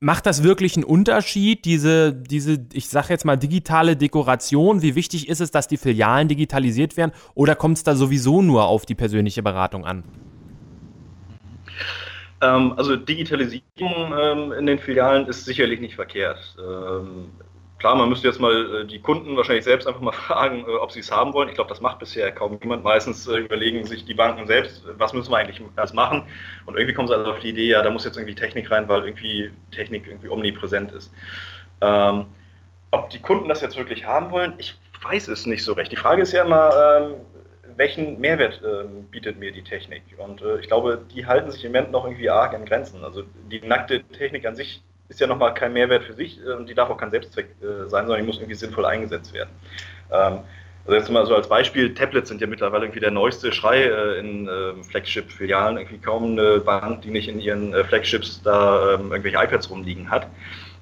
macht 0.00 0.26
das 0.26 0.42
wirklich 0.42 0.76
einen 0.76 0.84
Unterschied, 0.84 1.64
diese, 1.64 2.12
diese, 2.12 2.66
ich 2.72 2.88
sag 2.88 3.08
jetzt 3.08 3.24
mal, 3.24 3.36
digitale 3.36 3.96
Dekoration? 3.96 4.82
Wie 4.82 4.94
wichtig 4.94 5.28
ist 5.28 5.40
es, 5.40 5.50
dass 5.50 5.68
die 5.68 5.76
Filialen 5.76 6.28
digitalisiert 6.28 6.96
werden? 6.96 7.12
Oder 7.34 7.54
kommt 7.54 7.78
es 7.78 7.84
da 7.84 7.94
sowieso 7.94 8.42
nur 8.42 8.66
auf 8.66 8.84
die 8.86 8.94
persönliche 8.94 9.42
Beratung 9.42 9.84
an? 9.84 10.04
Ähm, 12.44 12.74
also 12.76 12.96
Digitalisierung 12.96 14.14
ähm, 14.18 14.52
in 14.52 14.66
den 14.66 14.78
Filialen 14.78 15.26
ist 15.26 15.44
sicherlich 15.44 15.80
nicht 15.80 15.94
verkehrt. 15.94 16.56
Ähm, 16.58 17.30
klar, 17.78 17.94
man 17.96 18.08
müsste 18.08 18.28
jetzt 18.28 18.40
mal 18.40 18.82
äh, 18.82 18.86
die 18.86 19.00
Kunden 19.00 19.36
wahrscheinlich 19.36 19.64
selbst 19.64 19.86
einfach 19.88 20.00
mal 20.00 20.12
fragen, 20.26 20.60
äh, 20.60 20.76
ob 20.76 20.92
sie 20.92 21.00
es 21.00 21.10
haben 21.10 21.32
wollen. 21.32 21.48
Ich 21.48 21.54
glaube, 21.54 21.70
das 21.70 21.80
macht 21.80 21.98
bisher 21.98 22.30
kaum 22.32 22.58
jemand. 22.60 22.84
Meistens 22.84 23.26
äh, 23.26 23.38
überlegen 23.38 23.84
sich 23.84 24.04
die 24.04 24.14
Banken 24.14 24.46
selbst, 24.46 24.84
was 24.98 25.14
müssen 25.14 25.30
wir 25.30 25.38
eigentlich 25.38 25.62
erst 25.76 25.94
machen. 25.94 26.24
Und 26.66 26.76
irgendwie 26.76 26.94
kommen 26.94 27.08
sie 27.08 27.16
also 27.16 27.30
auf 27.30 27.40
die 27.40 27.50
Idee, 27.50 27.68
ja, 27.68 27.82
da 27.82 27.90
muss 27.90 28.04
jetzt 28.04 28.16
irgendwie 28.16 28.34
Technik 28.34 28.70
rein, 28.70 28.88
weil 28.88 29.04
irgendwie 29.04 29.50
Technik 29.70 30.06
irgendwie 30.06 30.28
omnipräsent 30.28 30.92
ist. 30.92 31.12
Ob 31.80 33.10
die 33.10 33.18
Kunden 33.18 33.48
das 33.48 33.60
jetzt 33.60 33.76
wirklich 33.76 34.06
haben 34.06 34.30
wollen, 34.30 34.54
ich 34.56 34.74
weiß 35.02 35.28
es 35.28 35.44
nicht 35.44 35.64
so 35.64 35.72
recht. 35.74 35.92
Die 35.92 35.96
Frage 35.96 36.22
ist 36.22 36.32
ja 36.32 36.44
immer, 36.44 37.16
welchen 37.76 38.20
Mehrwert 38.20 38.62
äh, 38.62 38.84
bietet 39.10 39.38
mir 39.38 39.52
die 39.52 39.62
Technik? 39.62 40.02
Und 40.18 40.42
äh, 40.42 40.60
ich 40.60 40.66
glaube, 40.66 41.00
die 41.14 41.26
halten 41.26 41.50
sich 41.50 41.64
im 41.64 41.72
Moment 41.72 41.92
noch 41.92 42.04
irgendwie 42.04 42.30
arg 42.30 42.52
in 42.54 42.64
Grenzen. 42.64 43.04
Also 43.04 43.24
die 43.50 43.60
nackte 43.60 44.02
Technik 44.02 44.46
an 44.46 44.56
sich 44.56 44.82
ist 45.08 45.20
ja 45.20 45.26
nochmal 45.26 45.54
kein 45.54 45.72
Mehrwert 45.72 46.04
für 46.04 46.14
sich 46.14 46.40
äh, 46.44 46.52
und 46.52 46.68
die 46.68 46.74
darf 46.74 46.90
auch 46.90 46.96
kein 46.96 47.10
Selbstzweck 47.10 47.46
äh, 47.62 47.88
sein, 47.88 48.06
sondern 48.06 48.20
die 48.20 48.26
muss 48.26 48.36
irgendwie 48.36 48.54
sinnvoll 48.54 48.86
eingesetzt 48.86 49.32
werden. 49.32 49.50
Ähm, 50.10 50.40
also 50.86 50.98
jetzt 50.98 51.10
mal 51.10 51.24
so 51.24 51.34
als 51.34 51.48
Beispiel, 51.48 51.94
Tablets 51.94 52.28
sind 52.28 52.42
ja 52.42 52.46
mittlerweile 52.46 52.84
irgendwie 52.84 53.00
der 53.00 53.10
neueste 53.10 53.52
Schrei 53.52 53.84
äh, 53.84 54.18
in 54.18 54.48
ähm, 54.48 54.84
Flagship-Filialen. 54.84 55.78
Irgendwie 55.78 55.98
kaum 55.98 56.32
eine 56.32 56.60
Bank, 56.60 57.02
die 57.02 57.10
nicht 57.10 57.28
in 57.28 57.40
ihren 57.40 57.72
äh, 57.72 57.84
Flagships 57.84 58.42
da 58.42 58.94
ähm, 58.94 59.10
irgendwelche 59.10 59.38
iPads 59.38 59.70
rumliegen 59.70 60.10
hat. 60.10 60.26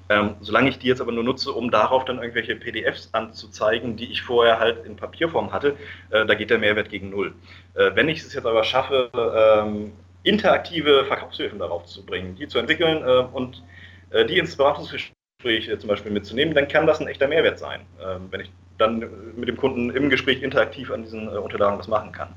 Ähm, 0.09 0.35
solange 0.41 0.69
ich 0.69 0.79
die 0.79 0.87
jetzt 0.87 1.01
aber 1.01 1.11
nur 1.11 1.23
nutze, 1.23 1.51
um 1.51 1.71
darauf 1.71 2.05
dann 2.05 2.17
irgendwelche 2.17 2.55
PDFs 2.55 3.09
anzuzeigen, 3.13 3.95
die 3.95 4.11
ich 4.11 4.21
vorher 4.21 4.59
halt 4.59 4.85
in 4.85 4.95
Papierform 4.95 5.51
hatte, 5.53 5.77
äh, 6.09 6.25
da 6.25 6.33
geht 6.33 6.49
der 6.49 6.59
Mehrwert 6.59 6.89
gegen 6.89 7.09
null. 7.09 7.33
Äh, 7.75 7.91
wenn 7.95 8.09
ich 8.09 8.19
es 8.19 8.33
jetzt 8.33 8.45
aber 8.45 8.63
schaffe, 8.63 9.09
ähm, 9.15 9.93
interaktive 10.23 11.05
Verkaufshilfen 11.05 11.59
darauf 11.59 11.85
zu 11.85 12.05
bringen, 12.05 12.35
die 12.35 12.47
zu 12.47 12.59
entwickeln 12.59 13.03
äh, 13.03 13.25
und 13.33 13.63
äh, 14.09 14.25
die 14.25 14.37
ins 14.37 14.55
Beratungsgespräch 14.55 15.69
äh, 15.69 15.79
zum 15.79 15.89
Beispiel 15.89 16.11
mitzunehmen, 16.11 16.53
dann 16.53 16.67
kann 16.67 16.87
das 16.87 16.99
ein 16.99 17.07
echter 17.07 17.27
Mehrwert 17.27 17.59
sein, 17.59 17.81
ähm, 18.01 18.27
wenn 18.29 18.41
ich 18.41 18.51
dann 18.77 19.05
mit 19.35 19.47
dem 19.47 19.57
Kunden 19.57 19.89
im 19.91 20.09
Gespräch 20.09 20.41
interaktiv 20.41 20.91
an 20.91 21.03
diesen 21.03 21.27
äh, 21.27 21.37
Unterlagen 21.37 21.77
was 21.77 21.87
machen 21.87 22.11
kann. 22.11 22.29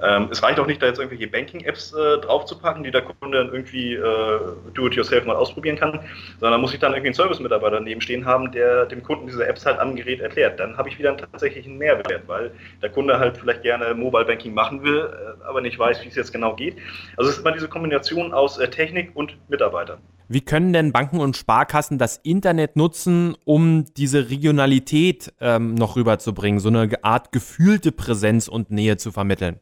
Ähm, 0.00 0.28
es 0.30 0.42
reicht 0.42 0.60
auch 0.60 0.66
nicht, 0.66 0.80
da 0.80 0.86
jetzt 0.86 0.98
irgendwelche 0.98 1.26
Banking-Apps 1.26 1.92
äh, 1.92 2.18
draufzupacken, 2.18 2.84
die 2.84 2.90
der 2.90 3.02
Kunde 3.02 3.38
dann 3.38 3.52
irgendwie 3.52 3.94
äh, 3.94 4.38
do-it-yourself 4.74 5.24
mal 5.24 5.36
ausprobieren 5.36 5.76
kann, 5.76 6.00
sondern 6.40 6.60
muss 6.60 6.72
ich 6.72 6.78
dann 6.78 6.92
irgendwie 6.92 7.08
einen 7.08 7.14
Service-Mitarbeiter 7.14 7.76
daneben 7.76 8.00
stehen 8.00 8.24
haben, 8.24 8.52
der 8.52 8.86
dem 8.86 9.02
Kunden 9.02 9.26
diese 9.26 9.46
Apps 9.46 9.66
halt 9.66 9.78
am 9.80 9.96
Gerät 9.96 10.20
erklärt. 10.20 10.60
Dann 10.60 10.76
habe 10.76 10.88
ich 10.88 10.98
wieder 10.98 11.10
einen 11.10 11.18
tatsächlichen 11.18 11.78
Mehrwert, 11.78 12.22
weil 12.26 12.52
der 12.82 12.90
Kunde 12.90 13.18
halt 13.18 13.38
vielleicht 13.38 13.62
gerne 13.62 13.94
Mobile 13.94 14.24
Banking 14.24 14.54
machen 14.54 14.82
will, 14.82 15.10
äh, 15.10 15.44
aber 15.44 15.60
nicht 15.60 15.78
weiß, 15.78 16.04
wie 16.04 16.08
es 16.08 16.14
jetzt 16.14 16.32
genau 16.32 16.54
geht. 16.54 16.76
Also 17.16 17.30
es 17.30 17.36
ist 17.36 17.42
immer 17.42 17.52
diese 17.52 17.68
Kombination 17.68 18.32
aus 18.32 18.58
äh, 18.58 18.68
Technik 18.68 19.10
und 19.14 19.36
Mitarbeitern. 19.48 19.98
Wie 20.30 20.42
können 20.42 20.74
denn 20.74 20.92
Banken 20.92 21.20
und 21.20 21.38
Sparkassen 21.38 21.96
das 21.96 22.18
Internet 22.18 22.76
nutzen, 22.76 23.34
um 23.46 23.86
diese 23.96 24.28
Regionalität 24.28 25.32
ähm, 25.40 25.74
noch 25.74 25.96
rüberzubringen, 25.96 26.60
so 26.60 26.68
eine 26.68 27.02
Art 27.02 27.32
gefühlte 27.32 27.92
Präsenz 27.92 28.46
und 28.46 28.70
Nähe 28.70 28.98
zu 28.98 29.10
vermitteln? 29.10 29.58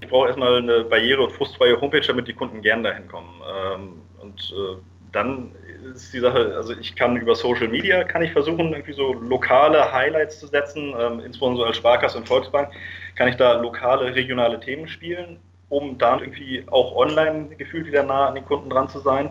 Ich 0.00 0.08
brauche 0.08 0.26
erstmal 0.26 0.58
eine 0.58 0.84
barriere- 0.84 1.22
und 1.22 1.32
frustfreie 1.32 1.80
Homepage, 1.80 2.06
damit 2.06 2.28
die 2.28 2.34
Kunden 2.34 2.62
gern 2.62 2.82
dahin 2.82 3.08
kommen. 3.08 3.40
Ähm, 3.48 4.02
und 4.20 4.54
äh, 4.56 4.76
dann 5.12 5.52
ist 5.94 6.12
die 6.12 6.18
Sache, 6.18 6.54
also 6.56 6.74
ich 6.74 6.94
kann 6.94 7.16
über 7.16 7.34
Social 7.34 7.68
Media, 7.68 8.04
kann 8.04 8.22
ich 8.22 8.32
versuchen, 8.32 8.72
irgendwie 8.72 8.92
so 8.92 9.14
lokale 9.14 9.92
Highlights 9.92 10.40
zu 10.40 10.46
setzen, 10.46 10.94
ähm, 10.98 11.20
insbesondere 11.20 11.66
als 11.66 11.76
Sparkasse 11.78 12.18
und 12.18 12.28
Volksbank, 12.28 12.70
kann 13.14 13.28
ich 13.28 13.36
da 13.36 13.54
lokale, 13.54 14.14
regionale 14.14 14.60
Themen 14.60 14.88
spielen, 14.88 15.38
um 15.68 15.96
da 15.96 16.20
irgendwie 16.20 16.64
auch 16.70 16.94
online 16.94 17.48
gefühlt 17.56 17.86
wieder 17.86 18.02
nah 18.02 18.28
an 18.28 18.34
den 18.34 18.44
Kunden 18.44 18.68
dran 18.68 18.88
zu 18.88 18.98
sein. 18.98 19.30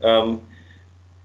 Ähm, 0.00 0.40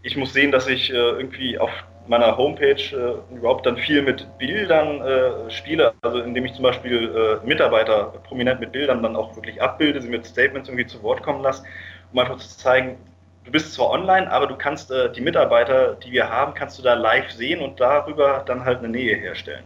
ich 0.02 0.18
muss 0.18 0.34
sehen, 0.34 0.52
dass 0.52 0.68
ich 0.68 0.90
äh, 0.90 0.96
irgendwie 0.96 1.58
auf 1.58 1.72
meiner 2.08 2.38
Homepage 2.38 2.76
äh, 2.76 3.36
überhaupt 3.36 3.66
dann 3.66 3.78
viel 3.78 4.02
mit 4.02 4.28
Bildern 4.38 5.02
äh, 5.02 5.50
spiele, 5.50 5.94
also 6.02 6.20
indem 6.20 6.46
ich 6.46 6.54
zum 6.54 6.64
Beispiel 6.64 7.40
äh, 7.44 7.46
Mitarbeiter 7.46 8.14
prominent 8.28 8.60
mit 8.60 8.72
Bildern 8.72 9.02
dann 9.02 9.16
auch 9.16 9.36
wirklich 9.36 9.62
abbilde, 9.62 10.02
sie 10.02 10.10
mit 10.10 10.26
Statements 10.26 10.70
irgendwie 10.70 10.86
zu 10.86 11.02
Wort 11.04 11.24
kommen 11.24 11.42
lasse, 11.42 11.64
um 12.12 12.20
einfach 12.20 12.38
zu 12.38 12.58
zeigen, 12.58 12.98
du 13.46 13.52
bist 13.52 13.74
zwar 13.74 13.90
online, 13.90 14.32
aber 14.32 14.48
du 14.48 14.56
kannst 14.56 14.92
äh, 14.92 15.12
die 15.12 15.22
Mitarbeiter, 15.22 15.96
die 15.96 16.12
wir 16.12 16.30
haben, 16.30 16.54
kannst 16.54 16.78
du 16.78 16.84
da 16.84 16.94
live 16.94 17.32
sehen 17.32 17.62
und 17.62 17.80
darüber 17.80 18.44
dann 18.46 18.66
halt 18.66 18.80
eine 18.80 18.90
Nähe 18.90 19.16
herstellen. 19.16 19.64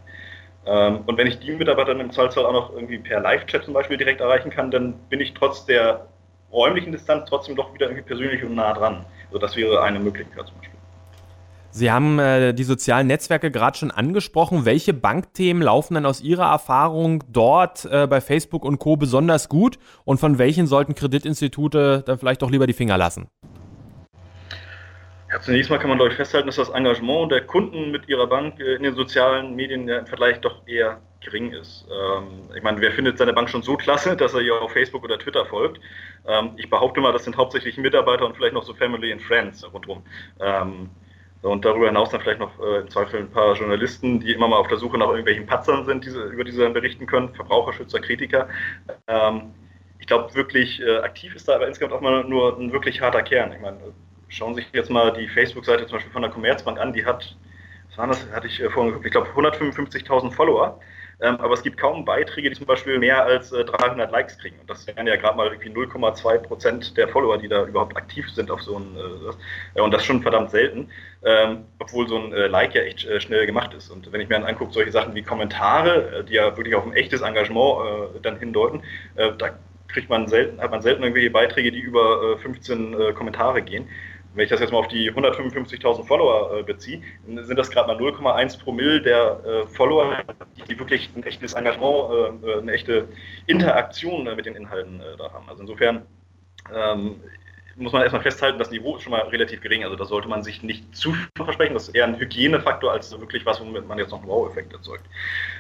Ähm, 0.66 1.02
und 1.06 1.18
wenn 1.18 1.28
ich 1.28 1.40
die 1.40 1.52
Mitarbeiter 1.52 1.94
dann 1.94 2.02
im 2.02 2.12
Zweifelsfall 2.12 2.46
auch 2.46 2.54
noch 2.54 2.74
irgendwie 2.74 2.98
per 3.00 3.22
Live-Chat 3.22 3.64
zum 3.64 3.74
Beispiel 3.74 3.98
direkt 3.98 4.22
erreichen 4.22 4.50
kann, 4.50 4.70
dann 4.70 4.94
bin 5.10 5.22
ich 5.22 5.34
trotz 5.34 5.66
der 5.66 6.08
räumlichen 6.52 6.92
Distanz 6.92 7.30
trotzdem 7.30 7.56
doch 7.56 7.74
wieder 7.74 7.88
irgendwie 7.88 8.04
persönlich 8.04 8.44
und 8.44 8.56
nah 8.56 8.74
dran. 8.74 9.06
Also 9.28 9.40
das 9.40 9.56
wäre 9.56 9.82
eine 9.82 10.00
Möglichkeit 10.00 10.46
zum 10.46 10.58
Beispiel. 10.58 10.77
Sie 11.72 11.92
haben 11.92 12.18
äh, 12.20 12.54
die 12.54 12.64
sozialen 12.64 13.08
Netzwerke 13.08 13.52
gerade 13.52 13.78
schon 13.78 13.92
angesprochen. 13.92 14.66
Welche 14.66 14.94
Bankthemen 14.94 15.62
laufen 15.62 15.94
denn 15.94 16.06
aus 16.06 16.22
Ihrer 16.22 16.50
Erfahrung 16.52 17.24
dort 17.30 17.86
äh, 17.86 18.08
bei 18.08 18.22
Facebook 18.22 18.66
und 18.66 18.80
Co. 18.80 18.98
besonders 18.98 19.50
gut 19.50 19.78
und 20.06 20.20
von 20.20 20.38
welchen 20.38 20.68
sollten 20.68 20.96
Kreditinstitute 20.96 22.04
dann 22.06 22.18
vielleicht 22.18 22.42
doch 22.42 22.50
lieber 22.50 22.68
die 22.68 22.74
Finger 22.74 22.98
lassen? 22.98 23.28
Ja, 25.30 25.42
zunächst 25.42 25.70
mal 25.70 25.78
kann 25.78 25.90
man, 25.90 25.98
glaube 25.98 26.12
ich, 26.12 26.18
festhalten, 26.18 26.48
dass 26.48 26.56
das 26.56 26.70
Engagement 26.70 27.32
der 27.34 27.42
Kunden 27.42 27.92
mit 27.92 28.08
ihrer 28.08 28.28
Bank 28.28 28.60
äh, 28.60 28.76
in 28.76 28.84
den 28.84 28.96
sozialen 28.96 29.56
Medien 29.56 29.88
im 29.88 30.08
Vergleich 30.08 30.40
doch 30.40 30.66
eher 30.66 31.02
gering 31.20 31.52
ist. 31.52 31.86
Ähm, 31.92 32.50
ich 32.56 32.64
meine, 32.64 32.80
wer 32.80 32.92
findet 32.92 33.18
seine 33.18 33.34
Bank 33.34 33.50
schon 33.50 33.62
so 33.62 33.76
klasse, 33.76 34.16
dass 34.16 34.34
er 34.34 34.42
ihr 34.42 34.62
auf 34.62 34.72
Facebook 34.72 35.04
oder 35.04 35.20
Twitter 35.20 35.46
folgt? 35.46 35.82
Ähm, 36.26 36.52
ich 36.56 36.70
behaupte 36.70 37.02
mal, 37.02 37.12
das 37.12 37.26
sind 37.26 37.36
hauptsächlich 37.36 37.78
Mitarbeiter 37.78 38.26
und 38.26 38.36
vielleicht 38.36 38.54
noch 38.54 38.64
so 38.64 38.74
Family 38.74 39.12
and 39.12 39.22
Friends 39.22 39.66
rundherum. 39.72 40.04
Und 41.42 41.66
darüber 41.66 41.88
hinaus 41.88 42.10
dann 42.10 42.22
vielleicht 42.22 42.40
noch 42.40 42.60
äh, 42.60 42.80
im 42.82 42.90
Zweifel 42.90 43.20
ein 43.20 43.32
paar 43.32 43.56
Journalisten, 43.56 44.20
die 44.20 44.34
immer 44.34 44.48
mal 44.48 44.58
auf 44.58 44.68
der 44.68 44.78
Suche 44.78 44.98
nach 44.98 45.08
irgendwelchen 45.10 45.46
Patzern 45.46 45.86
sind, 45.86 46.04
diese, 46.06 46.24
über 46.24 46.44
die 46.44 46.52
sie 46.52 46.60
dann 46.62 46.74
berichten 46.74 47.06
können, 47.06 47.34
Verbraucherschützer, 47.36 48.00
Kritiker. 48.00 48.50
Ähm, 49.08 49.54
ich 50.00 50.08
glaube, 50.08 50.34
wirklich 50.36 50.82
äh, 50.82 50.98
aktiv 51.00 51.36
ist 51.36 51.48
da 51.48 51.56
aber 51.56 51.68
insgesamt 51.68 51.94
auch 51.94 52.02
mal 52.02 52.24
nur 52.24 52.58
ein 52.58 52.72
wirklich 52.72 53.02
harter 53.02 53.22
Kern. 53.24 53.54
Ich 53.54 53.60
meine, 53.62 53.78
schauen 54.30 54.56
Sie 54.56 54.62
sich 54.62 54.72
jetzt 54.74 54.90
mal 54.90 55.14
die 55.14 55.28
Facebook-Seite 55.28 55.86
zum 55.86 55.98
Beispiel 55.98 56.12
von 56.12 56.22
der 56.24 56.32
Commerzbank 56.32 56.80
an, 56.80 56.94
die 56.94 57.06
hat, 57.06 57.38
was 57.90 57.98
war 57.98 58.08
das, 58.08 58.32
hatte 58.32 58.48
ich 58.48 58.60
äh, 58.62 58.70
vorhin 58.70 58.92
geguckt, 58.92 59.06
ich 59.06 59.12
glaube 59.12 59.30
155.000 59.30 60.32
Follower. 60.32 60.80
Ähm, 61.20 61.38
aber 61.38 61.54
es 61.56 61.64
gibt 61.64 61.78
kaum 61.78 62.06
Beiträge, 62.06 62.50
die 62.50 62.56
zum 62.56 62.68
Beispiel 62.68 63.00
mehr 63.00 63.24
als 63.26 63.52
äh, 63.52 63.66
300 63.66 64.12
Likes 64.12 64.38
kriegen. 64.38 64.60
Und 64.60 64.70
das 64.70 64.86
wären 64.86 65.08
ja 65.08 65.16
gerade 65.16 65.36
mal 65.36 65.48
irgendwie 65.48 65.70
0,2 65.70 66.38
Prozent 66.40 66.96
der 66.96 67.08
Follower, 67.08 67.40
die 67.40 67.48
da 67.48 67.66
überhaupt 67.66 67.98
aktiv 67.98 68.30
sind 68.30 68.52
auf 68.52 68.62
so 68.62 68.78
ein. 68.78 68.96
Äh, 69.76 69.82
und 69.82 69.92
das 69.92 70.06
schon 70.06 70.22
verdammt 70.22 70.52
selten, 70.52 70.90
ähm, 71.24 71.66
obwohl 71.80 72.08
so 72.08 72.18
ein 72.18 72.34
äh, 72.34 72.48
Like 72.48 72.76
ja 72.76 72.82
echt 72.82 73.06
äh, 73.06 73.20
schnell 73.20 73.48
gemacht 73.48 73.74
ist. 73.74 73.90
Und 73.90 74.12
wenn 74.12 74.22
ich 74.22 74.30
mir 74.30 74.36
dann 74.36 74.46
angucke, 74.46 74.74
solche 74.74 74.92
Sachen 74.92 75.16
wie 75.16 75.24
Kommentare, 75.24 76.20
äh, 76.20 76.24
die 76.24 76.34
ja 76.34 76.56
wirklich 76.56 76.76
auf 76.76 76.86
ein 76.86 76.94
echtes 76.94 77.22
Engagement 77.22 78.16
äh, 78.16 78.20
dann 78.22 78.38
hindeuten, 78.38 78.84
da 79.16 79.58
kriegt 79.88 80.10
man 80.10 80.28
selten, 80.28 80.62
hat 80.62 80.70
man 80.70 80.82
selten 80.82 81.02
irgendwelche 81.02 81.32
Beiträge, 81.32 81.72
die 81.72 81.80
über 81.80 82.38
15 82.38 83.16
Kommentare 83.16 83.62
gehen 83.62 83.88
wenn 84.34 84.44
ich 84.44 84.50
das 84.50 84.60
jetzt 84.60 84.72
mal 84.72 84.80
auf 84.80 84.88
die 84.88 85.12
155.000 85.12 86.06
Follower 86.06 86.60
äh, 86.60 86.64
beziehe, 86.64 87.02
sind 87.26 87.58
das 87.58 87.70
gerade 87.70 87.88
mal 87.88 87.98
0,1 87.98 88.62
Promille 88.64 89.02
der 89.02 89.40
äh, 89.46 89.68
Follower, 89.68 90.24
die 90.70 90.78
wirklich 90.80 91.10
ein 91.16 91.24
echtes 91.24 91.54
Engagement, 91.54 92.44
äh, 92.44 92.60
eine 92.60 92.72
echte 92.72 93.08
Interaktion 93.48 94.28
äh, 94.28 94.36
mit 94.36 94.46
den 94.46 94.56
Inhalten 94.56 95.00
äh, 95.00 95.18
da 95.18 95.32
haben. 95.34 95.50
Also 95.50 95.62
insofern 95.62 96.06
ähm, 96.74 97.20
muss 97.76 97.94
man 97.94 98.02
erstmal 98.02 98.22
festhalten, 98.22 98.60
das 98.60 98.72
Niveau 98.72 98.98
ist 98.98 99.04
schon 99.04 99.12
mal 99.12 99.22
relativ 99.22 99.62
gering. 99.62 99.84
Also 99.84 99.96
da 99.96 100.06
sollte 100.06 100.28
man 100.28 100.44
sich 100.44 100.64
nicht 100.64 100.96
zu 100.96 101.16
versprechen. 101.36 101.74
Das 101.74 101.88
ist 101.88 101.96
eher 101.96 102.06
ein 102.06 102.20
Hygienefaktor 102.20 102.92
als 102.92 103.12
wirklich 103.20 103.46
was, 103.46 103.60
womit 103.60 103.88
man 103.88 103.98
jetzt 103.98 104.12
noch 104.12 104.20
einen 104.20 104.28
Wow-Effekt 104.28 104.74
erzeugt. 104.74 105.06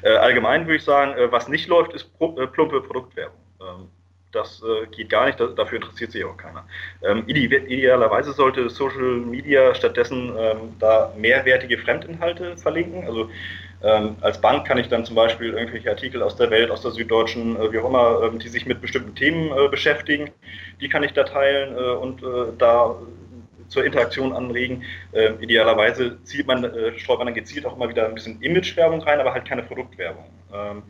Äh, 0.01 0.15
allgemein 0.15 0.65
würde 0.65 0.77
ich 0.77 0.83
sagen, 0.83 1.13
was 1.31 1.47
nicht 1.47 1.67
läuft, 1.67 1.93
ist 1.93 2.09
plumpe 2.17 2.81
Produktwerbung. 2.81 3.39
Ähm, 3.61 3.89
das 4.31 4.61
äh, 4.61 4.87
geht 4.87 5.09
gar 5.09 5.25
nicht, 5.25 5.39
dafür 5.39 5.77
interessiert 5.77 6.11
sich 6.11 6.23
auch 6.25 6.37
keiner. 6.37 6.65
Ähm, 7.01 7.23
idealerweise 7.27 8.33
sollte 8.33 8.69
Social 8.69 9.17
Media 9.17 9.73
stattdessen 9.73 10.33
ähm, 10.37 10.75
da 10.79 11.13
mehrwertige 11.17 11.77
Fremdinhalte 11.77 12.57
verlinken. 12.57 13.05
Also 13.05 13.29
ähm, 13.83 14.15
als 14.21 14.41
Bank 14.41 14.65
kann 14.65 14.79
ich 14.79 14.89
dann 14.89 15.05
zum 15.05 15.15
Beispiel 15.15 15.53
irgendwelche 15.53 15.89
Artikel 15.89 16.23
aus 16.23 16.35
der 16.35 16.49
Welt, 16.49 16.71
aus 16.71 16.81
der 16.81 16.91
Süddeutschen, 16.91 17.55
äh, 17.55 17.71
wie 17.71 17.79
auch 17.79 17.89
immer, 17.89 18.33
äh, 18.33 18.37
die 18.37 18.47
sich 18.47 18.65
mit 18.65 18.81
bestimmten 18.81 19.15
Themen 19.15 19.51
äh, 19.51 19.67
beschäftigen, 19.69 20.31
die 20.81 20.89
kann 20.89 21.03
ich 21.03 21.13
da 21.13 21.23
teilen 21.23 21.77
äh, 21.77 21.91
und 21.91 22.23
äh, 22.23 22.53
da 22.57 22.95
zur 23.67 23.83
Interaktion 23.83 24.33
anregen. 24.33 24.83
Ähm, 25.13 25.35
idealerweise 25.41 26.17
man, 26.45 26.71
streut 26.97 27.17
man 27.17 27.27
dann 27.27 27.35
gezielt 27.35 27.65
auch 27.65 27.75
immer 27.75 27.89
wieder 27.89 28.05
ein 28.07 28.15
bisschen 28.15 28.41
Imagewerbung 28.41 29.01
rein, 29.01 29.19
aber 29.19 29.33
halt 29.33 29.45
keine 29.45 29.63
Produktwerbung. 29.63 30.25
Ähm, 30.53 30.83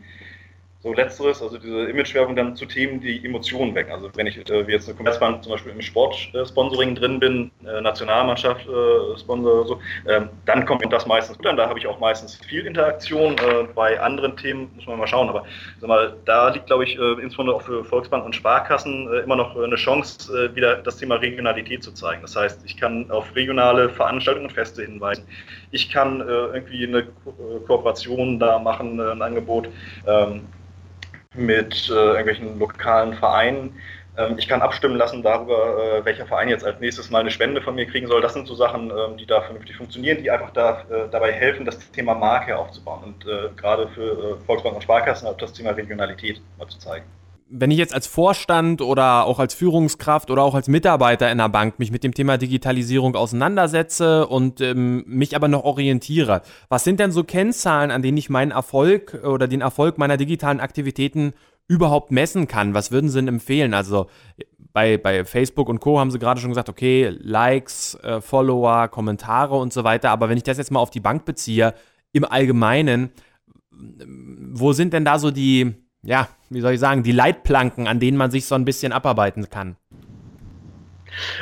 so 0.80 0.92
letzteres, 0.92 1.42
also 1.42 1.58
diese 1.58 1.86
Imagewerbung 1.86 2.36
dann 2.36 2.54
zu 2.54 2.64
Themen, 2.64 3.00
die 3.00 3.24
Emotionen 3.24 3.74
wecken. 3.74 3.92
Also 3.92 4.10
wenn 4.14 4.28
ich 4.28 4.38
äh, 4.48 4.66
wie 4.66 4.72
jetzt 4.72 4.88
eine 4.88 4.96
Commerzbank 4.96 5.42
zum 5.42 5.52
Beispiel 5.52 5.72
im 5.72 5.82
Sportsponsoring 5.82 6.90
äh, 6.90 6.94
drin 6.94 7.18
bin, 7.18 7.50
äh, 7.66 7.80
Nationalmannschaft 7.80 8.64
äh, 8.68 9.18
Sponsor 9.18 9.66
so, 9.66 9.80
ähm, 10.08 10.28
dann 10.46 10.64
kommt 10.66 10.90
das 10.92 11.04
meistens 11.06 11.36
gut 11.36 11.48
an. 11.48 11.56
Da 11.56 11.68
habe 11.68 11.80
ich 11.80 11.86
auch 11.88 11.98
meistens 11.98 12.36
viel 12.36 12.64
Interaktion. 12.64 13.32
Äh, 13.38 13.64
bei 13.74 14.00
anderen 14.00 14.36
Themen 14.36 14.70
muss 14.76 14.86
man 14.86 15.00
mal 15.00 15.08
schauen. 15.08 15.28
Aber 15.28 15.44
sag 15.80 15.88
mal, 15.88 16.16
da 16.24 16.50
liegt, 16.50 16.66
glaube 16.66 16.84
ich, 16.84 16.96
äh, 16.96 17.12
insbesondere 17.22 17.56
auch 17.56 17.62
für 17.62 17.84
Volksbanken 17.84 18.26
und 18.26 18.36
Sparkassen 18.36 19.12
immer 19.24 19.34
noch 19.34 19.56
eine 19.56 19.76
Chance, 19.76 20.54
wieder 20.54 20.76
das 20.76 20.98
Thema 20.98 21.16
Regionalität 21.16 21.82
zu 21.82 21.92
zeigen. 21.92 22.22
Das 22.22 22.36
heißt, 22.36 22.62
ich 22.64 22.76
kann 22.76 23.10
auf 23.10 23.34
regionale 23.34 23.88
Veranstaltungen 23.88 24.46
und 24.46 24.52
Feste 24.52 24.82
hinweisen. 24.82 25.24
Ich 25.70 25.90
kann 25.90 26.20
irgendwie 26.20 26.86
eine 26.86 27.04
Ko 27.24 27.32
Kooperation 27.66 28.38
da 28.38 28.58
machen, 28.58 29.00
ein 29.00 29.22
Angebot. 29.22 29.68
Ähm, 30.06 30.42
mit 31.38 31.88
äh, 31.88 31.92
irgendwelchen 31.92 32.58
lokalen 32.58 33.14
Vereinen. 33.14 33.80
Ähm, 34.16 34.36
ich 34.38 34.48
kann 34.48 34.62
abstimmen 34.62 34.96
lassen 34.96 35.22
darüber, 35.22 35.98
äh, 35.98 36.04
welcher 36.04 36.26
Verein 36.26 36.48
jetzt 36.48 36.64
als 36.64 36.80
nächstes 36.80 37.10
mal 37.10 37.20
eine 37.20 37.30
Spende 37.30 37.62
von 37.62 37.74
mir 37.74 37.86
kriegen 37.86 38.06
soll. 38.06 38.20
Das 38.20 38.34
sind 38.34 38.46
so 38.46 38.54
Sachen, 38.54 38.90
ähm, 38.90 39.16
die 39.16 39.26
da 39.26 39.42
vernünftig 39.42 39.76
funktionieren, 39.76 40.22
die 40.22 40.30
einfach 40.30 40.50
da, 40.52 40.84
äh, 40.90 41.08
dabei 41.10 41.32
helfen, 41.32 41.64
das 41.64 41.78
Thema 41.92 42.14
Marke 42.14 42.56
aufzubauen 42.56 43.04
und 43.04 43.26
äh, 43.26 43.50
gerade 43.56 43.88
für 43.88 44.36
äh, 44.40 44.44
Volksbanken 44.46 44.76
und 44.76 44.82
Sparkassen 44.82 45.28
auch 45.28 45.36
das 45.36 45.52
Thema 45.52 45.70
Regionalität 45.70 46.40
mal 46.58 46.68
zu 46.68 46.78
zeigen 46.78 47.06
wenn 47.50 47.70
ich 47.70 47.78
jetzt 47.78 47.94
als 47.94 48.06
Vorstand 48.06 48.82
oder 48.82 49.24
auch 49.24 49.38
als 49.38 49.54
Führungskraft 49.54 50.30
oder 50.30 50.42
auch 50.42 50.54
als 50.54 50.68
Mitarbeiter 50.68 51.30
in 51.30 51.38
der 51.38 51.48
Bank 51.48 51.78
mich 51.78 51.90
mit 51.90 52.04
dem 52.04 52.12
Thema 52.12 52.36
Digitalisierung 52.36 53.16
auseinandersetze 53.16 54.26
und 54.26 54.60
ähm, 54.60 55.04
mich 55.06 55.34
aber 55.34 55.48
noch 55.48 55.64
orientiere, 55.64 56.42
was 56.68 56.84
sind 56.84 57.00
denn 57.00 57.12
so 57.12 57.24
Kennzahlen, 57.24 57.90
an 57.90 58.02
denen 58.02 58.18
ich 58.18 58.28
meinen 58.30 58.50
Erfolg 58.50 59.20
oder 59.24 59.48
den 59.48 59.60
Erfolg 59.60 59.98
meiner 59.98 60.16
digitalen 60.16 60.60
Aktivitäten 60.60 61.32
überhaupt 61.68 62.10
messen 62.10 62.48
kann? 62.48 62.74
Was 62.74 62.90
würden 62.90 63.08
Sie 63.08 63.18
denn 63.18 63.28
empfehlen? 63.28 63.72
Also 63.72 64.06
bei, 64.72 64.98
bei 64.98 65.24
Facebook 65.24 65.68
und 65.68 65.80
Co. 65.80 65.98
haben 65.98 66.10
Sie 66.10 66.18
gerade 66.18 66.40
schon 66.40 66.50
gesagt, 66.50 66.68
okay, 66.68 67.16
Likes, 67.20 67.94
äh, 68.02 68.20
Follower, 68.20 68.88
Kommentare 68.88 69.56
und 69.56 69.72
so 69.72 69.84
weiter. 69.84 70.10
Aber 70.10 70.28
wenn 70.28 70.36
ich 70.36 70.44
das 70.44 70.58
jetzt 70.58 70.70
mal 70.70 70.80
auf 70.80 70.90
die 70.90 71.00
Bank 71.00 71.24
beziehe, 71.24 71.74
im 72.12 72.24
Allgemeinen, 72.24 73.10
wo 73.70 74.72
sind 74.72 74.92
denn 74.92 75.04
da 75.04 75.18
so 75.18 75.30
die 75.30 75.74
ja, 76.02 76.28
wie 76.50 76.60
soll 76.60 76.72
ich 76.72 76.80
sagen, 76.80 77.02
die 77.02 77.12
Leitplanken, 77.12 77.88
an 77.88 78.00
denen 78.00 78.16
man 78.16 78.30
sich 78.30 78.46
so 78.46 78.54
ein 78.54 78.64
bisschen 78.64 78.92
abarbeiten 78.92 79.50
kann? 79.50 79.76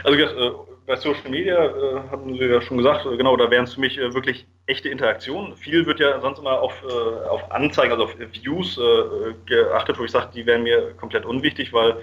Also 0.04 0.18
äh, 0.18 0.52
bei 0.86 0.96
Social 0.96 1.30
Media 1.30 1.64
äh, 1.64 2.00
hatten 2.10 2.34
Sie 2.34 2.44
ja 2.44 2.60
schon 2.60 2.78
gesagt, 2.78 3.06
äh, 3.06 3.16
genau, 3.16 3.36
da 3.36 3.50
wären 3.50 3.64
es 3.64 3.74
für 3.74 3.80
mich 3.80 3.96
wirklich 3.98 4.46
echte 4.66 4.88
Interaktionen. 4.88 5.56
Viel 5.56 5.86
wird 5.86 6.00
ja 6.00 6.20
sonst 6.20 6.38
immer 6.38 6.60
auf, 6.60 6.82
auf 7.30 7.52
Anzeigen, 7.52 7.92
also 7.92 8.04
auf 8.04 8.16
Views 8.18 8.80
geachtet, 9.46 9.96
wo 9.96 10.02
ich 10.02 10.10
sage, 10.10 10.30
die 10.34 10.44
wären 10.44 10.64
mir 10.64 10.92
komplett 10.94 11.24
unwichtig, 11.24 11.72
weil 11.72 11.98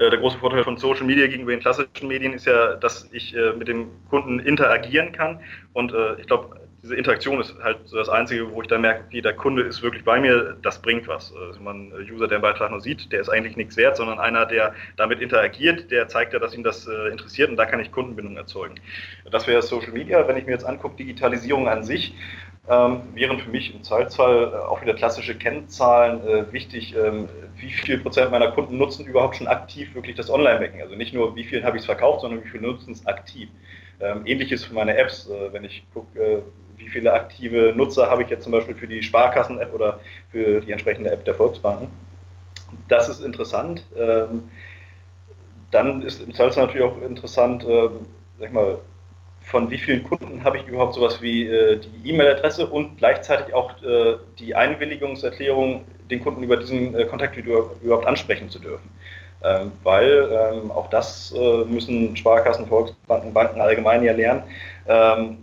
der 0.00 0.16
große 0.16 0.36
Vorteil 0.38 0.64
von 0.64 0.76
Social 0.78 1.04
Media 1.04 1.28
gegenüber 1.28 1.52
den 1.52 1.60
klassischen 1.60 2.08
Medien 2.08 2.32
ist 2.32 2.46
ja, 2.46 2.74
dass 2.74 3.08
ich 3.12 3.36
mit 3.56 3.68
dem 3.68 3.90
Kunden 4.10 4.40
interagieren 4.40 5.12
kann. 5.12 5.38
Und 5.74 5.94
ich 6.18 6.26
glaube, 6.26 6.67
diese 6.82 6.94
Interaktion 6.94 7.40
ist 7.40 7.54
halt 7.62 7.78
so 7.86 7.96
das 7.96 8.08
Einzige, 8.08 8.52
wo 8.52 8.62
ich 8.62 8.68
dann 8.68 8.82
merke, 8.82 9.04
okay, 9.06 9.20
der 9.20 9.34
Kunde 9.34 9.62
ist 9.62 9.82
wirklich 9.82 10.04
bei 10.04 10.20
mir, 10.20 10.56
das 10.62 10.80
bringt 10.80 11.08
was. 11.08 11.34
Also 11.34 11.60
man 11.60 11.92
User, 12.10 12.28
der 12.28 12.36
einen 12.36 12.42
Beitrag 12.42 12.70
nur 12.70 12.80
sieht, 12.80 13.10
der 13.10 13.20
ist 13.20 13.28
eigentlich 13.28 13.56
nichts 13.56 13.76
wert, 13.76 13.96
sondern 13.96 14.20
einer, 14.20 14.46
der 14.46 14.74
damit 14.96 15.20
interagiert, 15.20 15.90
der 15.90 16.06
zeigt 16.08 16.32
ja, 16.32 16.38
dass 16.38 16.54
ihn 16.54 16.62
das 16.62 16.86
äh, 16.86 17.08
interessiert 17.08 17.50
und 17.50 17.56
da 17.56 17.66
kann 17.66 17.80
ich 17.80 17.90
Kundenbindung 17.90 18.36
erzeugen. 18.36 18.76
Das 19.30 19.46
wäre 19.48 19.60
Social 19.62 19.92
Media. 19.92 20.26
Wenn 20.28 20.36
ich 20.36 20.46
mir 20.46 20.52
jetzt 20.52 20.64
angucke, 20.64 20.96
Digitalisierung 20.96 21.68
an 21.68 21.82
sich, 21.82 22.14
ähm, 22.68 23.02
wären 23.14 23.40
für 23.40 23.50
mich 23.50 23.74
im 23.74 23.82
Zweifelsfall 23.82 24.52
äh, 24.52 24.56
auch 24.56 24.82
wieder 24.82 24.94
klassische 24.94 25.34
Kennzahlen 25.34 26.20
äh, 26.28 26.52
wichtig. 26.52 26.94
Ähm, 26.94 27.28
wie 27.56 27.70
viel 27.70 27.98
Prozent 27.98 28.30
meiner 28.30 28.52
Kunden 28.52 28.76
nutzen 28.76 29.06
überhaupt 29.06 29.36
schon 29.36 29.48
aktiv 29.48 29.94
wirklich 29.94 30.16
das 30.16 30.30
Online-Banking? 30.30 30.82
Also 30.82 30.94
nicht 30.94 31.14
nur, 31.14 31.34
wie 31.34 31.44
viel 31.44 31.64
habe 31.64 31.76
ich 31.76 31.82
es 31.82 31.86
verkauft, 31.86 32.20
sondern 32.20 32.44
wie 32.44 32.48
viel 32.48 32.60
nutzen 32.60 32.92
es 32.92 33.06
aktiv. 33.06 33.48
Ähm, 34.00 34.26
ähnliches 34.26 34.64
für 34.64 34.74
meine 34.74 34.96
Apps, 34.96 35.28
äh, 35.28 35.52
wenn 35.52 35.64
ich 35.64 35.82
gucke, 35.92 36.22
äh, 36.22 36.42
wie 36.78 36.88
viele 36.88 37.12
aktive 37.12 37.72
Nutzer 37.76 38.10
habe 38.10 38.22
ich 38.22 38.30
jetzt 38.30 38.44
zum 38.44 38.52
Beispiel 38.52 38.74
für 38.74 38.86
die 38.86 39.02
Sparkassen-App 39.02 39.74
oder 39.74 40.00
für 40.30 40.60
die 40.60 40.72
entsprechende 40.72 41.10
App 41.10 41.24
der 41.24 41.34
Volksbanken. 41.34 41.88
Das 42.88 43.08
ist 43.08 43.22
interessant. 43.22 43.84
Ähm, 43.96 44.44
dann 45.70 46.02
ist 46.02 46.22
im 46.22 46.32
Zweifelsfall 46.32 46.66
natürlich 46.66 46.86
auch 46.86 47.02
interessant, 47.02 47.64
ähm, 47.68 48.06
sag 48.38 48.52
mal, 48.52 48.78
von 49.42 49.70
wie 49.70 49.78
vielen 49.78 50.04
Kunden 50.04 50.44
habe 50.44 50.58
ich 50.58 50.66
überhaupt 50.66 50.94
sowas 50.94 51.22
wie 51.22 51.46
äh, 51.46 51.80
die 51.80 52.10
E-Mail-Adresse 52.10 52.66
und 52.66 52.98
gleichzeitig 52.98 53.54
auch 53.54 53.82
äh, 53.82 54.16
die 54.38 54.54
Einwilligungserklärung, 54.54 55.84
den 56.10 56.22
Kunden 56.22 56.42
über 56.42 56.56
diesen 56.56 56.94
äh, 56.94 57.04
Kontakt 57.06 57.36
überhaupt 57.36 58.06
ansprechen 58.06 58.50
zu 58.50 58.58
dürfen. 58.58 58.90
Ähm, 59.42 59.72
weil 59.84 60.28
ähm, 60.32 60.70
auch 60.70 60.90
das 60.90 61.32
äh, 61.32 61.64
müssen 61.64 62.16
Sparkassen, 62.16 62.66
Volksbanken, 62.66 63.32
Banken 63.32 63.60
allgemein 63.60 64.02
ja 64.02 64.12
lernen. 64.12 64.42
Ähm, 64.88 65.38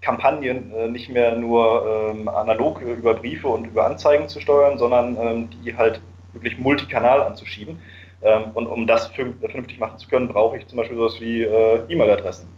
Kampagnen 0.00 0.72
äh, 0.72 0.88
nicht 0.88 1.08
mehr 1.08 1.34
nur 1.36 2.12
ähm, 2.14 2.28
analog 2.28 2.80
über 2.80 3.14
Briefe 3.14 3.48
und 3.48 3.66
über 3.66 3.86
Anzeigen 3.86 4.28
zu 4.28 4.40
steuern, 4.40 4.78
sondern 4.78 5.16
ähm, 5.20 5.50
die 5.50 5.76
halt 5.76 6.00
wirklich 6.32 6.58
multikanal 6.58 7.22
anzuschieben. 7.22 7.80
Ähm, 8.22 8.52
und 8.54 8.66
um 8.66 8.86
das 8.86 9.08
vernünftig 9.08 9.78
machen 9.78 9.98
zu 9.98 10.08
können, 10.08 10.28
brauche 10.28 10.56
ich 10.56 10.66
zum 10.68 10.78
Beispiel 10.78 10.96
sowas 10.96 11.20
wie 11.20 11.42
äh, 11.42 11.80
E-Mail-Adressen. 11.88 12.48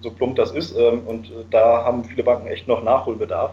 So 0.00 0.10
plump 0.10 0.36
das 0.36 0.50
ist. 0.52 0.76
Ähm, 0.76 1.06
und 1.06 1.30
äh, 1.30 1.44
da 1.50 1.84
haben 1.84 2.04
viele 2.04 2.24
Banken 2.24 2.48
echt 2.48 2.66
noch 2.68 2.82
Nachholbedarf. 2.82 3.52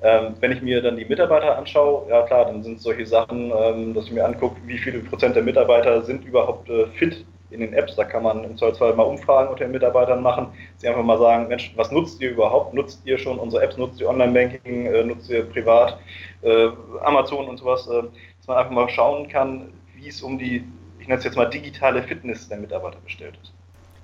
Ähm, 0.00 0.36
wenn 0.40 0.52
ich 0.52 0.62
mir 0.62 0.80
dann 0.80 0.96
die 0.96 1.04
Mitarbeiter 1.04 1.58
anschaue, 1.58 2.08
ja 2.08 2.22
klar, 2.22 2.44
dann 2.44 2.62
sind 2.62 2.80
solche 2.80 3.04
Sachen, 3.06 3.52
ähm, 3.56 3.94
dass 3.94 4.06
ich 4.06 4.12
mir 4.12 4.24
angucke, 4.24 4.60
wie 4.64 4.78
viele 4.78 5.00
Prozent 5.00 5.34
der 5.34 5.42
Mitarbeiter 5.42 6.02
sind 6.02 6.24
überhaupt 6.24 6.68
äh, 6.68 6.86
fit 6.86 7.26
in 7.50 7.60
den 7.60 7.72
Apps. 7.72 7.96
Da 7.96 8.04
kann 8.04 8.22
man 8.22 8.44
im 8.44 8.56
Zweifelsfall 8.56 8.94
mal 8.94 9.04
Umfragen 9.04 9.50
unter 9.50 9.64
den 9.64 9.72
Mitarbeitern 9.72 10.22
machen. 10.22 10.48
Sie 10.76 10.88
einfach 10.88 11.02
mal 11.02 11.18
sagen, 11.18 11.48
Mensch, 11.48 11.72
was 11.76 11.90
nutzt 11.90 12.20
ihr 12.20 12.30
überhaupt? 12.30 12.74
Nutzt 12.74 13.02
ihr 13.04 13.18
schon 13.18 13.38
unsere 13.38 13.62
Apps? 13.62 13.76
Nutzt 13.76 14.00
ihr 14.00 14.08
Online-Banking? 14.08 14.86
Äh, 14.86 15.04
nutzt 15.04 15.30
ihr 15.30 15.44
privat 15.44 15.98
äh, 16.42 16.68
Amazon 17.02 17.48
und 17.48 17.58
sowas? 17.58 17.86
Äh, 17.88 18.02
dass 18.38 18.46
man 18.46 18.56
einfach 18.58 18.72
mal 18.72 18.88
schauen 18.88 19.28
kann, 19.28 19.72
wie 19.96 20.08
es 20.08 20.22
um 20.22 20.38
die, 20.38 20.64
ich 21.00 21.08
nenne 21.08 21.18
es 21.18 21.24
jetzt 21.24 21.36
mal 21.36 21.46
digitale 21.46 22.02
Fitness 22.02 22.48
der 22.48 22.58
Mitarbeiter 22.58 22.98
bestellt 23.04 23.38
ist. 23.42 23.52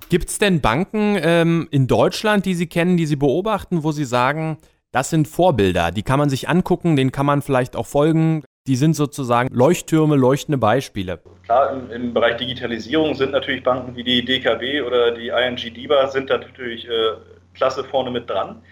Gibt 0.09 0.29
es 0.29 0.37
denn 0.37 0.61
Banken 0.61 1.17
ähm, 1.21 1.67
in 1.71 1.87
Deutschland, 1.87 2.45
die 2.45 2.53
Sie 2.53 2.67
kennen, 2.67 2.95
die 2.95 3.07
Sie 3.07 3.15
beobachten, 3.15 3.83
wo 3.83 3.91
Sie 3.91 4.05
sagen, 4.05 4.57
das 4.91 5.09
sind 5.09 5.27
Vorbilder, 5.27 5.91
die 5.91 6.03
kann 6.03 6.19
man 6.19 6.29
sich 6.29 6.47
angucken, 6.47 6.95
denen 6.95 7.11
kann 7.11 7.25
man 7.25 7.41
vielleicht 7.41 7.75
auch 7.75 7.87
folgen. 7.87 8.43
Die 8.67 8.75
sind 8.75 8.95
sozusagen 8.95 9.49
Leuchttürme, 9.53 10.15
leuchtende 10.15 10.57
Beispiele. 10.57 11.19
Klar, 11.43 11.71
im, 11.71 11.91
im, 11.91 12.13
Bereich 12.15 12.37
Digitalisierung 12.37 13.13
sind 13.13 13.31
natürlich 13.31 13.63
Banken 13.63 13.95
wie 13.95 14.03
die 14.03 14.25
DKB 14.25 14.81
oder 14.81 15.11
die 15.11 15.27
ING 15.27 15.55
DIBA 15.55 16.07
sind 16.07 16.31
da 16.31 16.39
natürlich 16.39 16.87
äh, 16.87 17.11
klasse 17.53 17.83
vorne 17.83 18.09
mit 18.09 18.27
dran. 18.27 18.63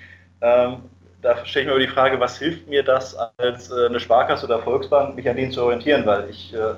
Ähm, 0.42 0.78
da 1.22 1.46
stelle 1.46 1.62
ich 1.62 1.68
mir 1.68 1.74
aber 1.74 1.86
die 1.86 1.92
Frage, 1.92 2.20
was 2.20 2.40
hilft 2.40 2.68
mir 2.68 2.82
das 2.82 3.16
als 3.38 3.70
äh, 3.70 3.86
eine 3.86 4.00
Sparkasse 4.00 4.48
oder 4.48 4.64
Volksbank, 4.64 5.16
mich 5.16 5.30
an 5.30 5.36
denen 5.36 5.52
zu 5.52 5.62
orientieren, 5.62 6.08
weil 6.08 6.28
ich 6.32 6.56
äh, 6.56 6.74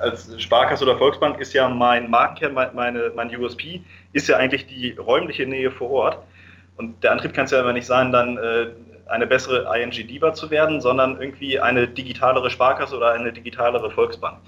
als 0.00 0.30
Sparkasse 0.40 0.84
oder 0.84 0.96
Volksbank 0.96 1.38
ist 1.40 1.52
ja 1.52 1.68
mein 1.68 2.08
Markenkern, 2.08 2.54
meine, 2.74 3.12
mein 3.14 3.36
USP, 3.36 3.82
ist 4.14 4.26
ja 4.26 4.38
eigentlich 4.38 4.66
die 4.66 4.92
räumliche 4.92 5.44
Nähe 5.44 5.70
vor 5.70 5.90
Ort. 5.90 6.18
Und 6.78 7.02
der 7.04 7.12
Antrieb 7.12 7.34
kann 7.34 7.44
es 7.44 7.50
ja 7.50 7.60
immer 7.60 7.74
nicht 7.74 7.86
sein, 7.86 8.10
dann 8.10 8.38
äh, 8.38 8.68
eine 9.08 9.26
bessere 9.26 9.66
ING 9.76 9.90
DIBA 9.90 10.34
zu 10.34 10.50
werden, 10.50 10.80
sondern 10.80 11.20
irgendwie 11.20 11.58
eine 11.58 11.88
digitalere 11.88 12.50
Sparkasse 12.50 12.96
oder 12.96 13.12
eine 13.12 13.32
digitalere 13.32 13.90
Volksbank. 13.90 14.38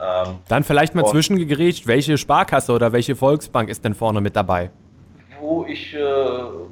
Ähm, 0.00 0.38
Dann 0.48 0.64
vielleicht 0.64 0.94
mal 0.94 1.04
zwischengegrätscht, 1.04 1.86
welche 1.86 2.18
Sparkasse 2.18 2.72
oder 2.72 2.92
welche 2.92 3.16
Volksbank 3.16 3.68
ist 3.68 3.84
denn 3.84 3.94
vorne 3.94 4.20
mit 4.20 4.36
dabei? 4.36 4.70
Wo 5.40 5.64
ich 5.68 5.94
äh, 5.94 6.00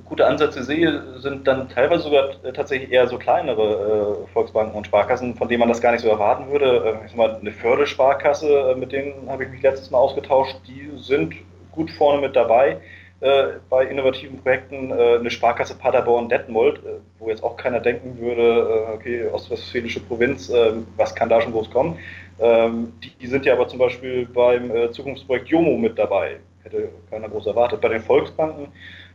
gute 0.05 0.27
Ansätze 0.27 0.63
sehe, 0.63 1.19
sind 1.19 1.47
dann 1.47 1.69
teilweise 1.69 2.05
sogar 2.05 2.45
äh, 2.45 2.53
tatsächlich 2.53 2.91
eher 2.91 3.07
so 3.07 3.17
kleinere 3.17 4.25
äh, 4.27 4.33
Volksbanken 4.33 4.77
und 4.77 4.87
Sparkassen, 4.87 5.35
von 5.35 5.49
denen 5.49 5.61
man 5.61 5.69
das 5.69 5.81
gar 5.81 5.93
nicht 5.93 6.03
so 6.03 6.09
erwarten 6.09 6.51
würde. 6.51 6.99
Äh, 7.01 7.05
ich 7.05 7.11
sag 7.11 7.17
mal, 7.17 7.37
eine 7.37 7.53
Fördersparkasse, 7.53 8.73
äh, 8.73 8.75
mit 8.75 8.93
denen 8.93 9.29
habe 9.29 9.45
ich 9.45 9.51
mich 9.51 9.63
letztes 9.63 9.91
Mal 9.91 9.99
ausgetauscht, 9.99 10.57
die 10.67 10.91
sind 10.97 11.35
gut 11.73 11.91
vorne 11.93 12.21
mit 12.21 12.35
dabei 12.35 12.71
äh, 12.71 12.79
bei 13.21 13.87
innovativen 13.87 14.39
Projekten 14.43 14.91
äh, 14.91 15.17
eine 15.19 15.31
Sparkasse 15.31 15.75
Paderborn-Detmold, 15.77 16.79
äh, 16.79 16.99
wo 17.19 17.31
jetzt 17.31 17.43
auch 17.43 17.57
keiner 17.57 17.81
denken 17.81 18.19
würde, 18.21 18.87
äh, 18.89 18.95
okay, 18.95 19.27
ostwestfälische 19.29 20.01
Provinz, 20.01 20.51
äh, 20.51 20.73
was 20.97 21.15
kann 21.15 21.29
da 21.29 21.41
schon 21.41 21.53
groß 21.53 21.71
kommen. 21.71 21.99
Ähm, 22.39 22.93
die, 23.03 23.27
sind 23.27 23.47
ja 23.47 23.55
aber 23.55 23.69
zum 23.69 23.79
Beispiel 23.79 24.27
beim 24.27 24.71
äh, 24.71 24.91
Zukunftsprojekt 24.91 25.49
Jomo 25.49 25.79
mit 25.79 25.99
dabei. 25.99 26.37
Hätte 26.63 26.91
keiner 27.11 27.29
groß 27.29 27.47
erwartet. 27.47 27.81
Bei 27.81 27.89
den 27.89 28.03
Volksbanken 28.03 28.69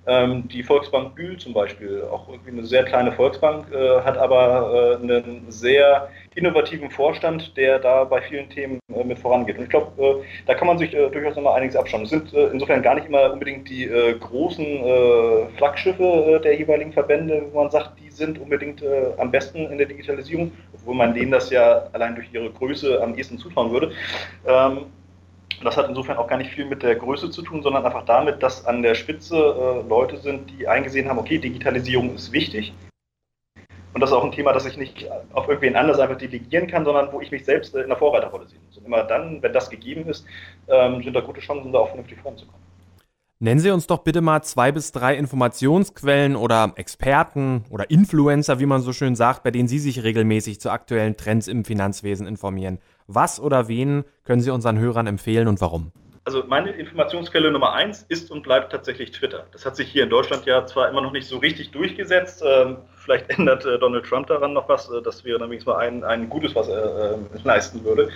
die 0.07 0.63
Volksbank 0.63 1.13
Bühl 1.13 1.37
zum 1.37 1.53
Beispiel, 1.53 2.03
auch 2.11 2.27
irgendwie 2.27 2.49
eine 2.49 2.65
sehr 2.65 2.83
kleine 2.83 3.11
Volksbank, 3.11 3.71
äh, 3.71 4.01
hat 4.01 4.17
aber 4.17 4.97
äh, 4.99 5.03
einen 5.03 5.45
sehr 5.49 6.09
innovativen 6.33 6.89
Vorstand, 6.89 7.55
der 7.55 7.77
da 7.77 8.03
bei 8.05 8.19
vielen 8.21 8.49
Themen 8.49 8.79
äh, 8.91 9.03
mit 9.03 9.19
vorangeht. 9.19 9.57
Und 9.57 9.65
ich 9.65 9.69
glaube, 9.69 10.23
da 10.47 10.55
kann 10.55 10.67
man 10.67 10.79
sich 10.79 10.91
durchaus 10.91 11.35
nochmal 11.35 11.57
einiges 11.57 11.75
abschauen. 11.75 12.03
Es 12.03 12.09
sind 12.09 12.33
insofern 12.33 12.81
gar 12.81 12.95
nicht 12.95 13.07
immer 13.07 13.31
unbedingt 13.31 13.69
die 13.69 13.87
großen 14.19 15.49
Flaggschiffe 15.57 16.41
der 16.43 16.57
jeweiligen 16.57 16.93
Verbände, 16.93 17.43
wo 17.51 17.61
man 17.61 17.69
sagt, 17.69 17.99
die 17.99 18.09
sind 18.09 18.39
unbedingt 18.39 18.83
am 19.17 19.29
besten 19.29 19.69
in 19.69 19.77
der 19.77 19.87
Digitalisierung, 19.87 20.51
obwohl 20.73 20.95
man 20.95 21.13
denen 21.13 21.31
das 21.31 21.49
ja 21.49 21.87
allein 21.93 22.15
durch 22.15 22.27
ihre 22.33 22.49
Größe 22.49 23.01
am 23.01 23.15
ehesten 23.15 23.37
zutrauen 23.37 23.71
würde. 23.71 23.91
Und 25.61 25.65
das 25.65 25.77
hat 25.77 25.87
insofern 25.87 26.17
auch 26.17 26.25
gar 26.25 26.37
nicht 26.37 26.49
viel 26.49 26.65
mit 26.65 26.81
der 26.81 26.95
Größe 26.95 27.29
zu 27.29 27.43
tun, 27.43 27.61
sondern 27.61 27.85
einfach 27.85 28.03
damit, 28.05 28.41
dass 28.41 28.65
an 28.65 28.81
der 28.81 28.95
Spitze 28.95 29.35
äh, 29.35 29.87
Leute 29.87 30.17
sind, 30.17 30.49
die 30.49 30.67
eingesehen 30.67 31.07
haben, 31.07 31.19
okay, 31.19 31.37
Digitalisierung 31.37 32.15
ist 32.15 32.31
wichtig. 32.31 32.73
Und 33.93 34.01
das 34.01 34.09
ist 34.09 34.15
auch 34.15 34.23
ein 34.23 34.31
Thema, 34.31 34.53
das 34.53 34.65
ich 34.65 34.75
nicht 34.75 35.07
auf 35.33 35.47
irgendwen 35.47 35.75
anders 35.75 35.99
einfach 35.99 36.17
delegieren 36.17 36.65
kann, 36.65 36.83
sondern 36.83 37.13
wo 37.13 37.21
ich 37.21 37.29
mich 37.29 37.45
selbst 37.45 37.75
äh, 37.75 37.81
in 37.81 37.89
der 37.89 37.97
Vorreiterrolle 37.97 38.47
sehe. 38.47 38.57
Und 38.75 38.87
immer 38.87 39.03
dann, 39.03 39.43
wenn 39.43 39.53
das 39.53 39.69
gegeben 39.69 40.09
ist, 40.09 40.25
ähm, 40.67 41.03
sind 41.03 41.15
da 41.15 41.19
gute 41.19 41.41
Chancen, 41.41 41.71
da 41.71 41.77
auch 41.77 41.89
vernünftig 41.89 42.17
voranzukommen. 42.19 42.59
Nennen 43.37 43.59
Sie 43.59 43.69
uns 43.69 43.85
doch 43.85 43.99
bitte 43.99 44.21
mal 44.21 44.41
zwei 44.41 44.71
bis 44.71 44.91
drei 44.91 45.15
Informationsquellen 45.15 46.35
oder 46.35 46.73
Experten 46.75 47.65
oder 47.69 47.91
Influencer, 47.91 48.59
wie 48.59 48.65
man 48.65 48.81
so 48.81 48.93
schön 48.93 49.15
sagt, 49.15 49.43
bei 49.43 49.51
denen 49.51 49.67
Sie 49.67 49.77
sich 49.77 50.01
regelmäßig 50.01 50.59
zu 50.59 50.71
aktuellen 50.71 51.17
Trends 51.17 51.47
im 51.47 51.65
Finanzwesen 51.65 52.25
informieren. 52.25 52.79
Was 53.13 53.39
oder 53.39 53.67
wen 53.67 54.03
können 54.23 54.41
Sie 54.41 54.51
unseren 54.51 54.79
Hörern 54.79 55.07
empfehlen 55.07 55.47
und 55.47 55.61
warum? 55.61 55.91
Also 56.23 56.43
meine 56.47 56.69
Informationsquelle 56.71 57.51
Nummer 57.51 57.73
eins 57.73 58.05
ist 58.07 58.29
und 58.29 58.43
bleibt 58.43 58.71
tatsächlich 58.71 59.11
Twitter. 59.11 59.45
Das 59.53 59.65
hat 59.65 59.75
sich 59.75 59.89
hier 59.89 60.03
in 60.03 60.09
Deutschland 60.09 60.45
ja 60.45 60.65
zwar 60.67 60.87
immer 60.87 61.01
noch 61.01 61.11
nicht 61.11 61.27
so 61.27 61.39
richtig 61.39 61.71
durchgesetzt. 61.71 62.43
Ähm, 62.45 62.77
vielleicht 62.95 63.29
ändert 63.37 63.65
äh, 63.65 63.79
Donald 63.79 64.05
Trump 64.05 64.27
daran 64.27 64.53
noch 64.53 64.69
was. 64.69 64.89
Äh, 64.91 65.01
das 65.01 65.25
wäre 65.25 65.39
nämlich 65.39 65.65
mal 65.65 65.77
ein, 65.77 66.03
ein 66.03 66.29
Gutes, 66.29 66.53
was 66.53 66.67
er 66.67 67.13
äh, 67.13 67.17
leisten 67.43 67.83
würde. 67.83 68.09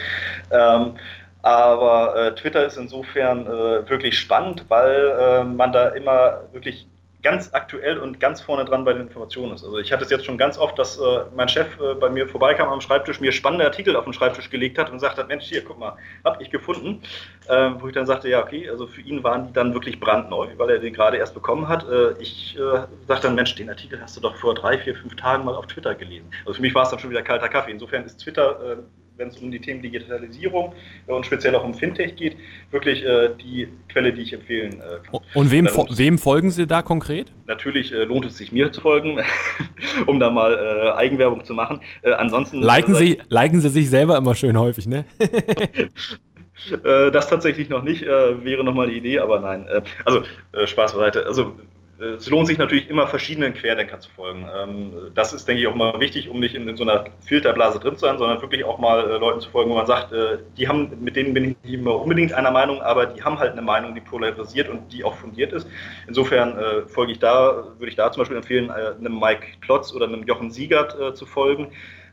Ähm, 0.51 0.97
aber 1.41 2.33
Twitter 2.37 2.65
ist 2.65 2.75
insofern 2.75 3.45
wirklich 3.45 4.17
spannend, 4.17 4.65
weil 4.67 5.43
man 5.45 5.71
da 5.71 5.89
immer 5.89 6.41
wirklich 6.53 6.87
ganz 7.25 7.49
aktuell 7.53 7.97
und 7.97 8.19
ganz 8.19 8.39
vorne 8.39 8.65
dran 8.65 8.85
bei 8.85 8.93
den 8.93 9.01
Informationen 9.01 9.55
ist. 9.55 9.63
Also 9.63 9.79
ich 9.79 9.91
hatte 9.91 10.03
es 10.03 10.11
jetzt 10.11 10.25
schon 10.25 10.37
ganz 10.37 10.59
oft, 10.59 10.77
dass 10.77 10.99
äh, 10.99 11.01
mein 11.35 11.49
Chef 11.49 11.65
äh, 11.79 11.95
bei 11.95 12.07
mir 12.07 12.27
vorbeikam 12.27 12.69
am 12.69 12.81
Schreibtisch, 12.81 13.19
mir 13.19 13.31
spannende 13.31 13.65
Artikel 13.65 13.95
auf 13.95 14.03
den 14.03 14.13
Schreibtisch 14.13 14.51
gelegt 14.51 14.77
hat 14.77 14.91
und 14.91 15.01
hat, 15.01 15.27
Mensch, 15.27 15.45
hier, 15.45 15.63
guck 15.63 15.79
mal, 15.79 15.97
hab 16.23 16.39
ich 16.39 16.51
gefunden. 16.51 17.01
Äh, 17.47 17.71
wo 17.79 17.87
ich 17.87 17.95
dann 17.95 18.05
sagte, 18.05 18.29
ja, 18.29 18.43
okay, 18.43 18.69
also 18.69 18.85
für 18.85 19.01
ihn 19.01 19.23
waren 19.23 19.47
die 19.47 19.53
dann 19.53 19.73
wirklich 19.73 19.99
brandneu, 19.99 20.49
weil 20.57 20.69
er 20.69 20.77
den 20.77 20.93
gerade 20.93 21.17
erst 21.17 21.33
bekommen 21.33 21.67
hat. 21.67 21.89
Äh, 21.89 22.11
ich 22.19 22.55
äh, 22.57 22.85
sagte 23.07 23.23
dann, 23.23 23.33
Mensch, 23.33 23.55
den 23.55 23.71
Artikel 23.71 23.99
hast 23.99 24.15
du 24.15 24.21
doch 24.21 24.35
vor 24.35 24.53
drei, 24.53 24.77
vier, 24.77 24.95
fünf 24.95 25.15
Tagen 25.15 25.45
mal 25.45 25.55
auf 25.55 25.65
Twitter 25.65 25.95
gelesen. 25.95 26.29
Also 26.41 26.57
für 26.57 26.61
mich 26.61 26.75
war 26.75 26.83
es 26.83 26.91
dann 26.91 26.99
schon 26.99 27.09
wieder 27.09 27.23
kalter 27.23 27.49
Kaffee. 27.49 27.71
Insofern 27.71 28.03
ist 28.03 28.17
Twitter 28.17 28.73
äh, 28.73 28.77
wenn 29.17 29.29
es 29.29 29.37
um 29.37 29.51
die 29.51 29.59
Themen 29.59 29.81
Digitalisierung 29.81 30.73
und 31.07 31.25
speziell 31.25 31.55
auch 31.55 31.63
um 31.63 31.73
Fintech 31.73 32.15
geht, 32.15 32.37
wirklich 32.71 33.03
äh, 33.03 33.29
die 33.41 33.67
Quelle, 33.89 34.13
die 34.13 34.21
ich 34.21 34.33
empfehlen 34.33 34.73
äh, 34.73 34.99
kann. 35.05 35.21
Und 35.33 35.51
wem, 35.51 35.67
fo 35.67 35.87
wem 35.89 36.17
folgen 36.17 36.51
Sie 36.51 36.67
da 36.67 36.81
konkret? 36.81 37.31
Natürlich 37.47 37.93
äh, 37.93 38.03
lohnt 38.03 38.25
es 38.25 38.37
sich 38.37 38.51
mir 38.51 38.71
zu 38.71 38.81
folgen, 38.81 39.19
um 40.05 40.19
da 40.19 40.29
mal 40.29 40.53
äh, 40.53 40.97
Eigenwerbung 40.97 41.43
zu 41.45 41.53
machen. 41.53 41.81
Äh, 42.01 42.11
ansonsten 42.11 42.61
liken 42.61 42.95
Sie, 42.95 43.19
liken 43.29 43.61
Sie 43.61 43.69
sich 43.69 43.89
selber 43.89 44.17
immer 44.17 44.35
schön 44.35 44.57
häufig, 44.57 44.87
ne? 44.87 45.05
das 46.81 47.29
tatsächlich 47.29 47.69
noch 47.69 47.83
nicht, 47.83 48.01
wäre 48.03 48.63
nochmal 48.63 48.89
die 48.89 48.97
Idee, 48.97 49.19
aber 49.19 49.39
nein. 49.39 49.67
also 50.03 50.23
Spaß 50.65 50.93
beiseite. 50.93 51.25
Also 51.27 51.53
es 51.97 52.29
lohnt 52.29 52.47
sich 52.47 52.57
natürlich 52.57 52.89
immer 52.89 53.07
verschiedenen 53.07 53.53
Querdenkern 53.53 54.01
zu 54.01 54.09
folgen. 54.09 54.45
Ähm, 54.53 54.91
das 55.13 55.31
ist, 55.31 55.47
denke 55.47 55.61
ich, 55.61 55.67
auch 55.67 55.75
mal 55.75 55.97
wichtig, 55.99 56.29
um 56.29 56.41
nicht 56.41 56.53
in, 56.53 56.75
so 56.75 56.83
einer 56.83 57.05
Filterblase 57.25 57.79
drin 57.79 57.95
zu 57.95 58.01
sein, 58.01 58.17
sondern 58.17 58.41
wirklich 58.41 58.65
auch 58.65 58.79
mal 58.79 59.09
äh, 59.09 59.17
Leuten 59.17 59.39
zu 59.39 59.49
folgen, 59.49 59.71
wo 59.71 59.75
man 59.75 59.85
sagt, 59.85 60.11
äh, 60.11 60.39
die 60.57 60.67
haben, 60.67 60.91
mit 61.01 61.15
denen 61.15 61.33
bin 61.33 61.43
ich 61.45 61.55
nicht 61.63 61.73
immer 61.73 61.95
unbedingt 61.95 62.33
einer 62.33 62.51
Meinung, 62.51 62.81
aber 62.81 63.05
die 63.05 63.23
haben 63.23 63.39
halt 63.39 63.53
eine 63.53 63.61
Meinung, 63.61 63.95
die 63.95 64.01
polarisiert 64.01 64.67
und 64.67 64.91
die 64.91 65.05
auch 65.05 65.15
fundiert 65.15 65.53
ist. 65.53 65.67
Insofern 66.07 66.57
äh, 66.57 66.81
folge 66.87 67.13
ich 67.13 67.19
da, 67.19 67.63
würde 67.77 67.89
ich 67.89 67.95
da 67.95 68.11
zum 68.11 68.21
Beispiel 68.21 68.37
empfehlen, 68.37 68.69
einem 68.69 69.17
Mike 69.17 69.45
Klotz 69.61 69.93
oder 69.93 70.05
einem 70.05 70.23
Jochen 70.23 70.51
Siegert 70.51 71.15
zu 71.15 71.25
folgen. 71.25 71.71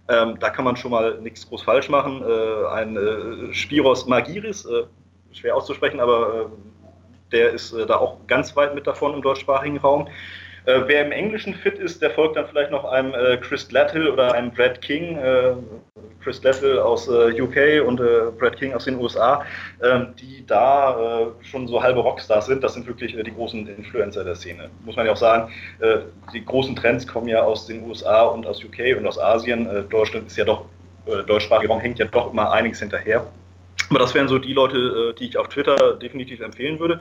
Ähm, 0.09 0.37
da 0.39 0.51
kann 0.51 0.65
man 0.65 0.77
schon 0.77 0.93
mal 0.93 1.19
nichts 1.21 1.49
groß 1.49 1.63
falsch 1.63 1.89
machen. 1.89 2.23
ein 2.71 2.99
Spiros 3.53 4.07
Magiris, 4.07 4.69
schwer 5.33 5.57
auszusprechen, 5.57 6.01
aber 6.01 6.51
der 7.33 7.51
ist 7.51 7.73
äh, 7.73 7.87
da 7.87 7.97
auch 7.97 8.19
ganz 8.27 8.55
weit 8.57 8.75
mit 8.75 8.87
davon 8.87 9.15
im 9.15 9.23
deutschsprachigen 9.23 9.79
Raum. 9.79 10.09
Äh, 10.65 10.83
wer 10.87 11.05
im 11.05 11.11
Englischen 11.11 11.55
fit 11.55 11.79
ist, 11.79 12.03
der 12.03 12.11
folgt 12.13 12.37
dann 12.37 12.47
vielleicht 12.47 12.71
noch 12.71 12.85
einem 12.85 13.15
äh, 13.15 13.37
Chris 13.39 13.67
Gladhill 13.69 14.09
oder 14.09 14.33
einem 14.33 14.53
Brad 14.53 14.81
King. 14.81 15.19
Äh, 15.19 15.55
Chris 16.23 16.41
Gladhill 16.41 16.79
aus 16.79 17.09
äh, 17.09 17.41
UK 17.41 17.85
und 17.85 17.99
äh, 18.01 18.31
Brad 18.39 18.57
King 18.57 18.73
aus 18.73 18.85
den 18.85 18.97
USA, 19.01 19.45
ähm, 19.83 20.15
die 20.21 20.47
da 20.47 21.33
schon 21.43 21.67
so 21.67 21.83
halbe 21.83 22.01
Rockstars 22.01 22.47
sind. 22.47 22.63
Das 22.63 22.75
sind 22.75 22.87
wirklich 22.87 23.17
die 23.17 23.35
großen 23.35 23.67
Influencer 23.67 24.23
der 24.23 24.37
Szene. 24.37 24.71
Muss 24.85 24.95
man 24.95 25.07
ja 25.07 25.13
auch 25.13 25.17
sagen, 25.17 25.51
die 26.33 26.45
großen 26.45 26.77
Trends 26.77 27.07
kommen 27.07 27.29
ja 27.29 27.43
aus 27.43 27.67
den 27.67 27.89
USA 27.89 28.23
und 28.23 28.47
aus 28.47 28.63
UK 28.63 28.97
und 28.99 29.07
aus 29.07 29.19
Asien. 29.19 29.69
Deutschland 29.89 30.27
ist 30.27 30.37
ja 30.37 30.45
doch, 30.45 30.67
deutschsprachiger 31.27 31.73
Raum 31.73 31.81
hängt 31.81 31.99
ja 31.99 32.07
doch 32.07 32.33
immer 32.33 32.51
einiges 32.53 32.81
hinterher. 32.81 33.27
Aber 33.91 33.99
das 33.99 34.15
wären 34.15 34.29
so 34.29 34.39
die 34.39 34.53
Leute, 34.53 34.79
äh, 35.11 35.19
die 35.19 35.29
ich 35.29 35.37
auf 35.37 35.49
Twitter 35.49 35.95
definitiv 35.95 36.41
empfehlen 36.41 36.79
würde. 36.79 37.01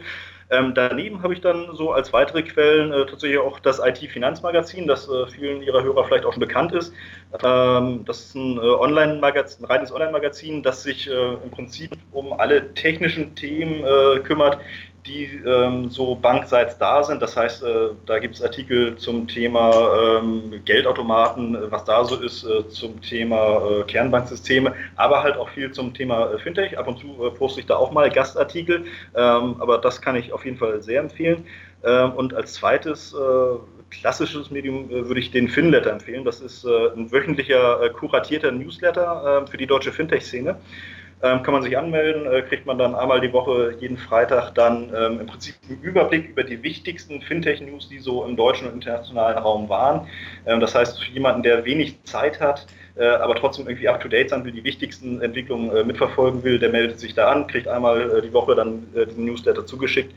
Ähm, 0.50 0.74
daneben 0.76 1.24
habe 1.24 1.34
ich 1.34 1.40
dann 1.40 1.74
so 1.74 1.94
als 1.94 2.12
weitere 2.12 2.44
Quellen 2.44 2.92
äh, 2.92 3.06
tatsächlich 3.06 3.40
auch 3.40 3.60
das 3.60 3.80
IT-Finanzmagazin, 3.80 4.86
das 4.86 5.08
äh, 5.08 5.26
vielen 5.28 5.62
Ihrer 5.62 5.82
Hörer 5.82 6.04
vielleicht 6.04 6.26
auch 6.26 6.34
schon 6.34 6.42
bekannt 6.42 6.74
ist. 6.74 6.94
Ähm, 7.42 8.04
das 8.06 8.26
ist 8.26 8.36
ein, 8.36 8.58
äh, 8.58 8.60
Online-Magazin, 8.60 9.64
ein 9.64 9.72
reines 9.72 9.94
Online-Magazin, 9.94 10.62
das 10.62 10.84
sich 10.84 11.10
äh, 11.10 11.34
im 11.36 11.52
Prinzip 11.52 11.92
um 12.12 12.34
alle 12.34 12.74
technischen 12.74 13.34
Themen 13.36 13.86
äh, 13.86 14.20
kümmert, 14.20 14.60
die 15.06 15.42
ähm, 15.46 15.90
so 15.90 16.16
bankseits 16.16 16.78
da 16.78 17.04
sind. 17.04 17.22
Das 17.22 17.36
heißt, 17.36 17.64
äh, 17.64 17.90
da 18.06 18.20
gibt 18.20 18.36
es 18.36 18.44
Artikel 18.44 18.96
zum 18.98 19.28
Thema 19.28 20.20
ähm, 20.20 20.62
Geldautomaten, 20.66 21.56
äh, 21.56 21.72
was 21.72 21.86
da 21.86 22.04
so 22.04 22.18
ist, 22.18 22.44
äh, 22.44 22.68
zum 22.70 23.02
Thema 23.02 23.62
äh, 23.80 23.84
Kernbanksysteme, 23.84 24.74
aber 24.96 25.24
halt 25.24 25.38
auch 25.38 25.50
viel 25.50 25.72
zum 25.72 25.94
Thema 25.94 26.32
äh, 26.32 26.40
Fintech. 26.40 26.78
Ab 26.78 26.88
und 26.88 27.00
zu 27.00 27.08
äh, 27.26 27.32
poste 27.32 27.62
ich 27.62 27.66
da 27.66 27.78
auch 27.78 27.92
mal 27.92 28.10
Gastartikel, 28.10 28.86
ähm, 29.16 29.56
aber 29.60 29.80
das 29.80 30.02
kann 30.02 30.16
ich 30.16 30.34
auf 30.34 30.46
jeden 30.46 30.58
Fall 30.58 30.82
sehr 30.84 31.02
empfehlen. 31.02 31.46
Ähm, 31.84 32.12
und 32.14 32.34
als 32.34 32.54
zweites 32.54 33.16
klassisches 33.90 34.52
Medium 34.52 34.90
würde 34.90 35.20
ich 35.20 35.32
den 35.32 35.50
Finletter 35.50 35.92
empfehlen. 35.92 36.24
Das 36.24 36.40
ist 36.40 36.66
ein 36.66 37.12
wöchentlicher 37.12 37.90
kuratierter 37.90 38.50
Newsletter 38.52 39.46
für 39.50 39.58
die 39.58 39.68
deutsche 39.68 39.92
Fintech-Szene 39.92 40.56
ähm, 41.24 41.44
kann 41.44 41.54
man 41.54 41.64
sich 41.64 41.78
anmelden, 41.78 42.26
äh, 42.32 42.42
kriegt 42.42 42.66
man 42.66 42.78
dann 42.78 42.96
einmal 42.96 43.22
die 43.22 43.32
Woche, 43.32 43.76
jeden 43.80 43.98
Freitag 43.98 44.56
dann 44.56 44.92
ähm, 44.96 45.20
im 45.20 45.28
Prinzip 45.28 45.56
einen 45.68 45.82
Überblick 45.82 46.30
über 46.30 46.44
die 46.44 46.62
wichtigsten 46.64 47.22
Fintech-News, 47.22 47.90
die 47.90 48.00
so 48.00 48.26
im 48.26 48.36
deutschen 48.36 48.68
und 48.68 48.76
internationalen 48.76 49.38
Raum 49.38 49.70
waren. 49.70 50.08
Ähm, 50.46 50.60
das 50.60 50.74
heißt, 50.74 51.02
für 51.02 51.12
jemanden, 51.12 51.44
der 51.44 51.66
wenig 51.66 52.04
Zeit 52.04 52.40
hat, 52.40 52.66
äh, 52.96 53.06
aber 53.06 53.36
trotzdem 53.36 53.68
irgendwie 53.68 53.88
up-to-date 53.88 54.30
sein 54.30 54.44
will, 54.44 54.52
die 54.52 54.64
wichtigsten 54.64 55.22
Entwicklungen 55.22 55.76
äh, 55.76 55.84
mitverfolgen 55.84 56.44
will, 56.44 56.60
der 56.60 56.70
meldet 56.70 57.00
sich 57.00 57.14
da 57.14 57.32
an, 57.32 57.48
kriegt 57.48 57.68
einmal 57.68 58.18
äh, 58.18 58.22
die 58.22 58.34
Woche 58.34 58.56
dann 58.56 58.88
äh, 58.96 59.06
diesen 59.06 59.26
Newsletter 59.26 59.66
zugeschickt 59.66 60.14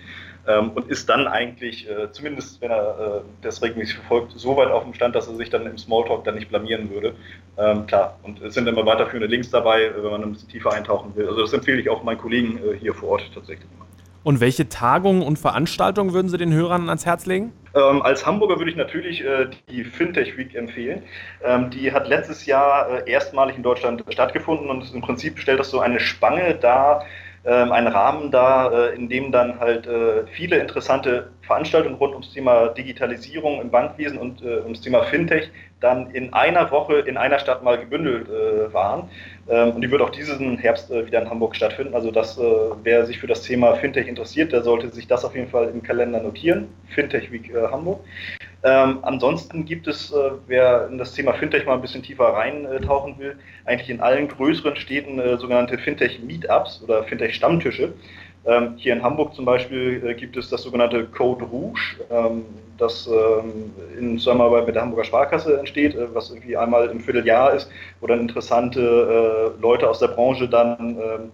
ähm, 0.46 0.70
und 0.70 0.88
ist 0.88 1.08
dann 1.08 1.26
eigentlich, 1.26 1.88
äh, 1.88 2.10
zumindest 2.12 2.60
wenn 2.60 2.70
er 2.70 3.22
das 3.42 3.62
regelmäßig 3.62 3.96
verfolgt, 3.96 4.32
so 4.36 4.56
weit 4.56 4.68
auf 4.68 4.84
dem 4.84 4.94
Stand, 4.94 5.14
dass 5.14 5.28
er 5.28 5.34
sich 5.34 5.50
dann 5.50 5.66
im 5.66 5.78
Smalltalk 5.78 6.24
dann 6.24 6.34
nicht 6.34 6.48
blamieren 6.48 6.90
würde. 6.90 7.14
Ähm, 7.56 7.86
klar, 7.86 8.18
und 8.22 8.40
es 8.42 8.54
sind 8.54 8.66
immer 8.66 8.84
weiterführende 8.84 9.26
Links 9.26 9.50
dabei, 9.50 9.90
wenn 9.96 10.10
man 10.10 10.22
ein 10.22 10.32
bisschen 10.32 10.48
tiefer 10.48 10.72
eintauchen 10.72 11.14
will. 11.14 11.28
Also 11.28 11.42
das 11.42 11.52
empfehle 11.52 11.80
ich 11.80 11.88
auch 11.88 12.02
meinen 12.02 12.18
Kollegen 12.18 12.58
hier 12.80 12.94
vor 12.94 13.10
Ort 13.10 13.30
tatsächlich 13.34 13.68
immer. 13.74 13.84
Und 14.24 14.40
welche 14.40 14.70
Tagungen 14.70 15.22
und 15.22 15.38
Veranstaltungen 15.38 16.14
würden 16.14 16.30
Sie 16.30 16.38
den 16.38 16.52
Hörern 16.52 16.88
ans 16.88 17.04
Herz 17.04 17.26
legen? 17.26 17.52
Ähm, 17.74 18.00
als 18.00 18.24
Hamburger 18.24 18.58
würde 18.58 18.70
ich 18.70 18.76
natürlich 18.76 19.22
äh, 19.22 19.48
die 19.68 19.84
Fintech 19.84 20.38
Week 20.38 20.54
empfehlen. 20.54 21.02
Ähm, 21.44 21.68
die 21.68 21.92
hat 21.92 22.08
letztes 22.08 22.46
Jahr 22.46 23.06
äh, 23.06 23.10
erstmalig 23.10 23.56
in 23.56 23.62
Deutschland 23.62 24.02
stattgefunden 24.08 24.70
und 24.70 24.94
im 24.94 25.02
Prinzip 25.02 25.38
stellt 25.38 25.60
das 25.60 25.70
so 25.70 25.80
eine 25.80 26.00
Spange 26.00 26.54
dar, 26.54 27.04
ähm, 27.46 27.72
einen 27.72 27.88
Rahmen 27.88 28.30
dar, 28.30 28.72
äh, 28.72 28.94
in 28.94 29.10
dem 29.10 29.30
dann 29.30 29.60
halt 29.60 29.86
äh, 29.86 30.26
viele 30.28 30.56
interessante 30.56 31.30
Veranstaltungen 31.42 31.96
rund 31.96 32.14
ums 32.14 32.32
Thema 32.32 32.68
Digitalisierung 32.68 33.60
im 33.60 33.70
Bankwesen 33.70 34.16
und 34.18 34.42
äh, 34.42 34.60
ums 34.60 34.80
Thema 34.80 35.02
Fintech 35.02 35.50
dann 35.80 36.10
in 36.12 36.32
einer 36.32 36.70
Woche 36.70 37.00
in 37.00 37.18
einer 37.18 37.38
Stadt 37.38 37.62
mal 37.62 37.78
gebündelt 37.78 38.28
waren. 38.72 39.10
Ähm, 39.50 39.72
und 39.72 39.82
die 39.82 39.90
wird 39.90 40.00
auch 40.00 40.08
diesen 40.08 40.56
Herbst 40.56 40.90
wieder 40.90 41.20
in 41.20 41.28
Hamburg 41.28 41.54
stattfinden. 41.54 41.94
Also 41.94 42.10
das, 42.10 42.40
wer 42.82 43.04
sich 43.04 43.18
für 43.18 43.26
das 43.26 43.42
Thema 43.42 43.74
Fintech 43.74 44.08
interessiert, 44.08 44.52
der 44.52 44.62
sollte 44.62 44.88
sich 44.88 45.06
das 45.06 45.26
auf 45.26 45.34
jeden 45.34 45.50
Fall 45.50 45.68
im 45.68 45.82
Kalender 45.82 46.22
notieren. 46.22 46.68
Fintech 46.88 47.30
Week 47.30 47.52
Hamburg. 47.70 48.00
Ähm, 48.64 49.00
ansonsten 49.02 49.66
gibt 49.66 49.86
es, 49.86 50.10
äh, 50.10 50.30
wer 50.46 50.88
in 50.88 50.96
das 50.96 51.12
Thema 51.12 51.34
Fintech 51.34 51.66
mal 51.66 51.74
ein 51.74 51.82
bisschen 51.82 52.02
tiefer 52.02 52.24
reintauchen 52.24 53.18
will, 53.18 53.36
eigentlich 53.66 53.90
in 53.90 54.00
allen 54.00 54.26
größeren 54.26 54.74
Städten 54.76 55.18
äh, 55.18 55.36
sogenannte 55.36 55.76
Fintech 55.76 56.20
Meetups 56.22 56.82
oder 56.82 57.04
Fintech 57.04 57.34
Stammtische. 57.34 57.92
Ähm, 58.46 58.74
hier 58.76 58.94
in 58.94 59.02
Hamburg 59.02 59.34
zum 59.34 59.44
Beispiel 59.44 60.02
äh, 60.06 60.14
gibt 60.14 60.38
es 60.38 60.48
das 60.48 60.62
sogenannte 60.62 61.04
Code 61.04 61.44
Rouge, 61.44 61.96
ähm, 62.10 62.46
das 62.78 63.06
ähm, 63.06 63.72
in 63.98 64.18
Zusammenarbeit 64.18 64.66
mit 64.66 64.74
der 64.74 64.82
Hamburger 64.82 65.04
Sparkasse 65.04 65.58
entsteht, 65.58 65.94
äh, 65.94 66.14
was 66.14 66.30
irgendwie 66.30 66.56
einmal 66.56 66.88
im 66.88 67.00
Vierteljahr 67.00 67.52
ist, 67.52 67.70
wo 68.00 68.06
dann 68.06 68.20
interessante 68.20 68.80
äh, 69.56 69.60
Leute 69.60 69.88
aus 69.88 69.98
der 69.98 70.08
Branche 70.08 70.48
dann 70.48 70.76
ähm, 70.78 71.32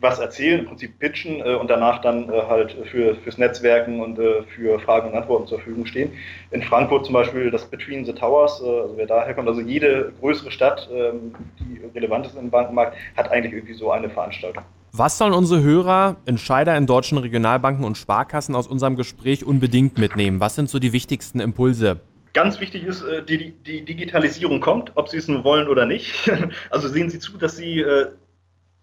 was 0.00 0.18
erzählen, 0.18 0.60
im 0.60 0.66
Prinzip 0.66 0.98
pitchen 0.98 1.40
äh, 1.40 1.54
und 1.54 1.68
danach 1.70 2.00
dann 2.00 2.28
äh, 2.28 2.42
halt 2.48 2.76
für, 2.90 3.14
fürs 3.16 3.38
Netzwerken 3.38 4.00
und 4.00 4.18
äh, 4.18 4.42
für 4.54 4.78
Fragen 4.80 5.08
und 5.10 5.16
Antworten 5.16 5.46
zur 5.46 5.58
Verfügung 5.58 5.86
stehen. 5.86 6.12
In 6.50 6.62
Frankfurt 6.62 7.06
zum 7.06 7.14
Beispiel 7.14 7.50
das 7.50 7.64
Between 7.64 8.04
the 8.04 8.12
Towers, 8.12 8.60
äh, 8.60 8.66
also 8.66 8.96
wer 8.96 9.06
daher 9.06 9.34
kommt, 9.34 9.48
also 9.48 9.60
jede 9.60 10.12
größere 10.20 10.50
Stadt, 10.50 10.88
ähm, 10.92 11.34
die 11.58 11.80
relevant 11.94 12.26
ist 12.26 12.36
im 12.36 12.50
Bankenmarkt, 12.50 12.96
hat 13.16 13.30
eigentlich 13.30 13.54
irgendwie 13.54 13.74
so 13.74 13.90
eine 13.90 14.10
Veranstaltung. 14.10 14.64
Was 14.92 15.18
sollen 15.18 15.32
unsere 15.32 15.60
Hörer, 15.62 16.16
Entscheider 16.24 16.76
in 16.76 16.86
deutschen 16.86 17.18
Regionalbanken 17.18 17.84
und 17.84 17.98
Sparkassen 17.98 18.54
aus 18.54 18.68
unserem 18.68 18.94
Gespräch 18.94 19.44
unbedingt 19.44 19.98
mitnehmen? 19.98 20.38
Was 20.38 20.54
sind 20.54 20.70
so 20.70 20.78
die 20.78 20.92
wichtigsten 20.92 21.40
Impulse? 21.40 22.00
Ganz 22.32 22.60
wichtig 22.60 22.84
ist, 22.84 23.02
äh, 23.02 23.24
die, 23.24 23.52
die 23.52 23.84
Digitalisierung 23.84 24.60
kommt, 24.60 24.92
ob 24.96 25.08
Sie 25.08 25.16
es 25.16 25.28
nun 25.28 25.44
wollen 25.44 25.68
oder 25.68 25.86
nicht. 25.86 26.30
Also 26.70 26.88
sehen 26.88 27.08
Sie 27.08 27.18
zu, 27.18 27.38
dass 27.38 27.56
Sie 27.56 27.80
äh, 27.80 28.08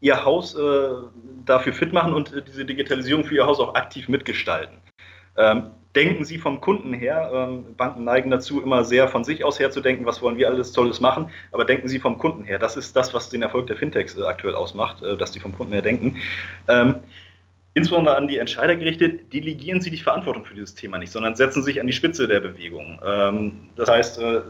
Ihr 0.01 0.25
Haus 0.25 0.55
äh, 0.55 0.89
dafür 1.45 1.73
fit 1.73 1.93
machen 1.93 2.13
und 2.13 2.33
diese 2.47 2.65
Digitalisierung 2.65 3.23
für 3.23 3.35
Ihr 3.35 3.45
Haus 3.45 3.59
auch 3.59 3.75
aktiv 3.75 4.09
mitgestalten. 4.09 4.77
Ähm, 5.37 5.71
denken 5.95 6.25
Sie 6.25 6.37
vom 6.37 6.59
Kunden 6.59 6.93
her, 6.93 7.31
ähm, 7.33 7.75
Banken 7.75 8.03
neigen 8.03 8.29
dazu, 8.29 8.61
immer 8.61 8.83
sehr 8.83 9.07
von 9.07 9.23
sich 9.23 9.43
aus 9.43 9.59
her 9.59 9.71
zu 9.71 9.81
denken, 9.81 10.05
was 10.05 10.21
wollen 10.21 10.37
wir 10.37 10.47
alles 10.47 10.71
Tolles 10.71 10.99
machen, 10.99 11.29
aber 11.51 11.65
denken 11.65 11.87
Sie 11.87 11.99
vom 11.99 12.17
Kunden 12.17 12.43
her. 12.43 12.59
Das 12.59 12.77
ist 12.77 12.95
das, 12.95 13.13
was 13.13 13.29
den 13.29 13.41
Erfolg 13.41 13.67
der 13.67 13.77
Fintechs 13.77 14.17
äh, 14.17 14.23
aktuell 14.23 14.55
ausmacht, 14.55 15.01
äh, 15.03 15.17
dass 15.17 15.31
die 15.31 15.39
vom 15.39 15.55
Kunden 15.55 15.73
her 15.73 15.81
denken. 15.81 16.17
Ähm, 16.67 16.95
insbesondere 17.73 18.15
an 18.17 18.27
die 18.27 18.37
Entscheider 18.37 18.75
gerichtet, 18.75 19.31
delegieren 19.33 19.81
Sie 19.81 19.91
die 19.91 19.97
Verantwortung 19.97 20.45
für 20.45 20.55
dieses 20.55 20.75
Thema 20.75 20.97
nicht, 20.97 21.11
sondern 21.11 21.35
setzen 21.35 21.63
sich 21.63 21.79
an 21.79 21.87
die 21.87 21.93
Spitze 21.93 22.27
der 22.27 22.39
Bewegung. 22.39 22.99
Ähm, 23.05 23.69
das 23.75 23.89
heißt, 23.89 24.19
äh, 24.19 24.41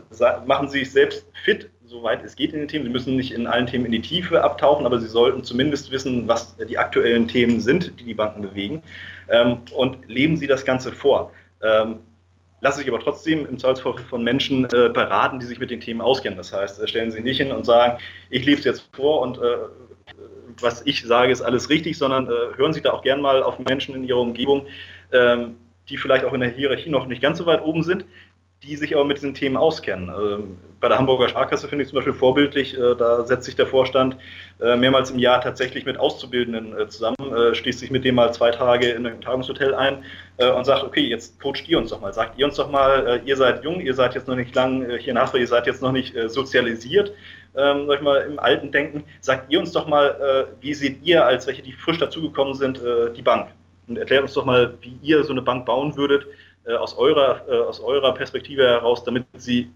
machen 0.46 0.70
Sie 0.70 0.80
sich 0.80 0.92
selbst 0.92 1.28
fit, 1.44 1.70
soweit 1.92 2.24
es 2.24 2.38
geht 2.38 2.54
in 2.54 2.60
den 2.60 2.68
Themen. 2.70 2.86
Sie 2.86 2.92
müssen 2.92 3.18
nicht 3.18 3.34
in 3.34 3.46
allen 3.48 3.68
Themen 3.68 3.86
in 3.86 3.92
die 3.92 4.02
Tiefe 4.02 4.42
abtauchen, 4.42 4.86
aber 4.86 5.00
Sie 5.00 5.08
sollten 5.08 5.44
zumindest 5.44 5.92
wissen, 5.92 6.28
was 6.28 6.56
die 6.58 6.78
aktuellen 6.78 7.28
Themen 7.28 7.60
sind, 7.60 8.00
die 8.00 8.06
die 8.06 8.14
Banken 8.14 8.42
bewegen. 8.42 8.82
Ähm, 9.30 9.58
und 9.76 10.08
leben 10.08 10.38
Sie 10.38 10.48
das 10.48 10.64
Ganze 10.64 10.94
vor. 10.94 11.32
Ähm, 11.62 12.00
lassen 12.62 12.80
sich 12.80 12.88
aber 12.88 13.00
trotzdem 13.00 13.46
im 13.46 13.60
Zweifelsfall 13.60 13.98
von 14.10 14.24
Menschen 14.24 14.66
äh, 14.66 14.90
beraten, 14.90 15.40
die 15.40 15.46
sich 15.46 15.60
mit 15.60 15.70
den 15.70 15.82
Themen 15.82 16.00
auskennen. 16.00 16.38
Das 16.38 16.54
heißt, 16.54 16.82
äh, 16.82 16.88
stellen 16.88 17.12
Sie 17.12 17.22
nicht 17.22 17.38
hin 17.38 17.52
und 17.52 17.66
sagen, 17.66 18.00
ich 18.30 18.46
lebe 18.46 18.60
es 18.60 18.66
jetzt 18.66 18.88
vor 18.94 19.22
und 19.22 19.38
äh, 19.38 19.58
was 20.62 20.86
ich 20.86 21.04
sage, 21.04 21.32
ist 21.32 21.42
alles 21.42 21.70
richtig, 21.70 21.98
sondern 21.98 22.28
hören 22.28 22.74
Sie 22.74 22.82
da 22.82 22.92
auch 22.92 23.02
gern 23.02 23.22
mal 23.22 23.42
auf 23.42 23.58
Menschen 23.58 23.96
in 23.96 24.04
Ihrer 24.04 24.20
Umgebung, 24.20 24.68
ähm, 25.12 25.56
die 25.90 25.98
vielleicht 25.98 26.24
auch 26.24 26.34
in 26.34 26.42
der 26.42 26.50
Hierarchie 26.50 26.90
noch 26.90 27.08
nicht 27.08 27.22
ganz 27.22 27.38
so 27.38 27.46
weit 27.46 27.64
oben 27.64 27.84
sind, 27.84 28.06
die 28.64 28.76
sich 28.76 28.96
aber 28.96 29.06
mit 29.06 29.18
diesen 29.18 29.34
Themen 29.34 29.58
auskennen. 29.58 30.10
Ähm, 30.10 30.58
bei 30.80 30.88
der 30.88 30.98
Hamburger 30.98 31.30
Sparkasse 31.30 31.68
finde 31.68 31.84
ich 31.84 31.90
zum 31.90 31.98
Beispiel 31.98 32.14
vorbildlich, 32.14 32.78
äh, 32.78 32.96
da 32.96 33.24
setzt 33.26 33.46
sich 33.46 33.56
der 33.56 33.68
Vorstand 33.68 34.18
äh, 34.60 34.76
mehrmals 34.76 35.10
im 35.12 35.20
Jahr 35.20 35.42
tatsächlich 35.42 35.86
mit 35.86 35.98
Auszubildenden 35.98 36.78
äh, 36.78 36.88
zusammen, 36.88 37.16
schließt 37.54 37.80
sich 37.80 37.92
mit 37.92 38.04
dem 38.04 38.16
mal 38.16 38.34
zwei 38.34 38.52
Tage 38.52 38.90
in 38.90 39.06
einem 39.06 39.22
Tagungshotel 39.22 39.74
ein 39.74 40.04
und 40.38 40.66
sagt, 40.66 40.84
okay, 40.84 41.02
jetzt 41.02 41.40
coacht 41.40 41.68
ihr 41.68 41.78
uns 41.78 41.92
doch 41.92 42.02
mal, 42.02 42.14
sagt 42.14 42.38
ihr 42.38 42.46
uns 42.46 42.56
doch 42.56 42.70
mal, 42.70 43.22
ihr 43.26 43.36
seid 43.36 43.64
jung, 43.64 43.80
ihr 43.80 43.94
seid 43.94 44.16
jetzt 44.16 44.28
noch 44.28 44.36
nicht 44.36 44.54
lang 44.56 44.90
hier 44.98 45.12
in 45.12 45.20
Hassel, 45.20 45.40
ihr 45.40 45.48
seid 45.48 45.68
jetzt 45.68 45.82
noch 45.82 45.92
nicht 45.92 46.16
sozialisiert, 46.28 47.14
ähm, 47.56 47.86
sag 47.88 47.98
ich 47.98 48.02
mal, 48.02 48.22
im 48.22 48.40
alten 48.40 48.72
Denken, 48.72 49.04
sagt 49.22 49.52
ihr 49.52 49.60
uns 49.60 49.72
doch 49.72 49.88
mal, 49.88 50.48
wie 50.62 50.74
seht 50.74 51.04
ihr 51.04 51.26
als 51.26 51.48
welche, 51.48 51.62
die 51.62 51.74
frisch 51.74 52.00
dazugekommen 52.00 52.54
sind, 52.54 52.82
die 53.16 53.22
Bank? 53.22 53.50
Und 53.88 53.98
erklärt 53.98 54.24
uns 54.24 54.34
doch 54.34 54.46
mal, 54.46 54.74
wie 54.82 54.98
ihr 55.02 55.24
so 55.24 55.32
eine 55.32 55.42
Bank 55.42 55.66
bauen 55.66 55.96
würdet, 55.96 56.26
äh, 56.66 56.74
aus, 56.74 56.98
eurer, 56.98 57.42
äh, 57.48 57.60
aus 57.60 57.80
eurer 57.80 58.14
Perspektive 58.14 58.64
heraus, 58.64 59.04
damit 59.04 59.26
sie 59.38 59.72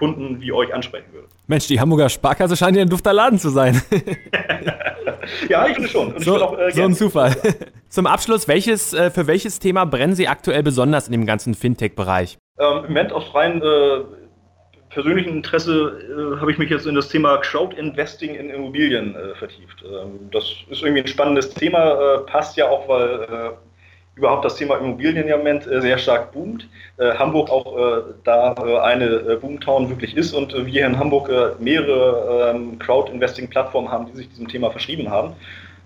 Kunden 0.00 0.40
wie 0.40 0.50
euch 0.50 0.72
ansprechen 0.72 1.12
würde. 1.12 1.28
Mensch, 1.46 1.66
die 1.66 1.78
Hamburger 1.78 2.08
Sparkasse 2.08 2.56
scheint 2.56 2.74
ja 2.74 2.82
ein 2.82 2.88
dufter 2.88 3.12
Laden 3.12 3.38
zu 3.38 3.50
sein. 3.50 3.82
ja, 5.50 5.66
ich 5.66 5.74
finde 5.74 5.88
schon. 5.90 6.18
So, 6.18 6.42
auch, 6.42 6.58
äh, 6.58 6.70
so 6.70 6.82
ein 6.84 6.94
Zufall. 6.94 7.36
Zum 7.90 8.06
Abschluss, 8.06 8.48
welches, 8.48 8.94
äh, 8.94 9.10
für 9.10 9.26
welches 9.26 9.58
Thema 9.58 9.84
brennen 9.84 10.14
Sie 10.14 10.26
aktuell 10.26 10.62
besonders 10.62 11.06
in 11.06 11.12
dem 11.12 11.26
ganzen 11.26 11.54
Fintech-Bereich? 11.54 12.38
Ähm, 12.58 12.78
Im 12.78 12.82
Moment 12.84 13.12
aus 13.12 13.24
freien 13.24 13.60
äh, 13.60 14.00
persönlichen 14.88 15.36
Interesse 15.36 16.36
äh, 16.36 16.40
habe 16.40 16.50
ich 16.50 16.56
mich 16.56 16.70
jetzt 16.70 16.86
in 16.86 16.94
das 16.94 17.10
Thema 17.10 17.36
Crowd 17.36 17.76
Investing 17.76 18.34
in 18.34 18.48
Immobilien 18.48 19.14
äh, 19.14 19.34
vertieft. 19.34 19.84
Ähm, 19.84 20.30
das 20.32 20.44
ist 20.70 20.82
irgendwie 20.82 21.02
ein 21.02 21.08
spannendes 21.08 21.50
Thema, 21.50 21.92
äh, 21.92 22.18
passt 22.20 22.56
ja 22.56 22.70
auch, 22.70 22.88
weil 22.88 23.58
überhaupt 24.16 24.44
das 24.44 24.56
Thema 24.56 24.76
Immobilien 24.76 25.28
im 25.28 25.38
Moment 25.38 25.66
äh, 25.66 25.80
sehr 25.80 25.98
stark 25.98 26.32
boomt. 26.32 26.68
Äh, 26.98 27.12
Hamburg 27.14 27.50
auch 27.50 27.76
äh, 27.76 28.02
da 28.24 28.52
eine 28.82 29.38
Boomtown 29.40 29.88
wirklich 29.88 30.16
ist 30.16 30.34
und 30.34 30.54
wir 30.54 30.64
hier 30.64 30.86
in 30.86 30.98
Hamburg 30.98 31.30
mehrere 31.60 32.50
ähm, 32.54 32.78
Crowd-Investing-Plattformen 32.78 33.90
haben, 33.90 34.06
die 34.06 34.16
sich 34.16 34.28
diesem 34.28 34.48
Thema 34.48 34.70
verschrieben 34.70 35.10
haben. 35.10 35.32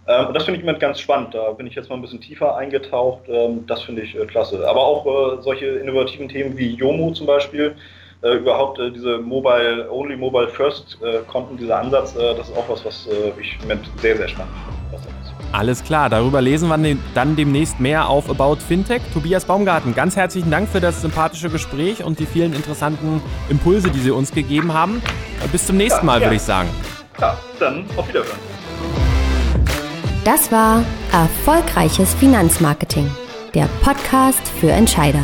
Ähm, 0.09 0.27
und 0.27 0.35
das 0.35 0.45
finde 0.45 0.59
ich 0.59 0.63
im 0.63 0.67
Moment 0.67 0.81
ganz 0.81 1.01
spannend. 1.01 1.35
Da 1.35 1.53
bin 1.53 1.67
ich 1.67 1.75
jetzt 1.75 1.89
mal 1.89 1.97
ein 1.97 2.03
bisschen 2.03 2.21
tiefer 2.21 2.57
eingetaucht. 2.57 3.23
Ähm, 3.29 3.65
das 3.67 3.83
finde 3.83 4.03
ich 4.03 4.17
klasse. 4.29 4.69
Aber 4.69 4.81
auch 4.81 5.41
solche 5.43 5.67
innovativen 5.67 6.29
Themen 6.29 6.57
wie 6.57 6.75
Yomo 6.75 7.13
zum 7.13 7.27
Beispiel, 7.27 7.77
überhaupt 8.23 8.81
diese 8.95 9.19
Mobile, 9.19 9.87
Only 9.93 10.17
Mobile 10.17 10.49
First 10.49 10.99
Konten, 11.27 11.59
dieser 11.59 11.79
Ansatz, 11.79 12.15
das 12.15 12.49
ist 12.49 12.57
auch 12.57 12.67
was, 12.71 12.83
was 12.83 13.07
ich 13.39 13.57
im 13.57 13.69
Moment 13.69 13.87
sehr, 14.01 14.17
sehr 14.17 14.29
spannend 14.29 14.55
finde. 14.91 15.24
Alles 15.55 15.85
klar, 15.85 16.11
darüber 16.11 16.43
lesen 16.43 16.69
wir 16.69 16.97
dann 17.15 17.37
demnächst 17.37 17.79
mehr 17.79 18.09
auf 18.09 18.29
About 18.29 18.57
Fintech. 18.57 19.01
Tobias 19.13 19.45
Baumgarten, 19.45 19.95
ganz 19.95 20.17
herzlichen 20.17 20.51
Dank 20.51 20.69
für 20.69 20.81
das 20.81 21.01
sympathische 21.01 21.49
Gespräch 21.49 22.03
und 22.03 22.19
die 22.19 22.27
vielen 22.27 22.55
interessanten 22.55 23.23
Impulse, 23.49 23.89
die 23.89 24.01
Sie 24.01 24.11
uns 24.11 24.33
gegeben 24.33 24.75
haben. 24.75 25.01
Bis 25.53 25.65
zum 25.65 25.77
nächsten 25.77 26.05
Mal, 26.05 26.19
ja, 26.19 26.27
würde 26.27 26.35
ich 26.35 26.43
sagen. 26.43 26.69
Ja, 27.21 27.39
dann 27.61 27.85
auf 27.97 28.09
Wiederhören. 28.09 28.37
Das 30.25 30.51
war 30.51 30.83
Erfolgreiches 31.13 32.15
Finanzmarketing, 32.15 33.09
der 33.55 33.69
Podcast 33.85 34.49
für 34.61 34.73
Entscheider. 34.73 35.23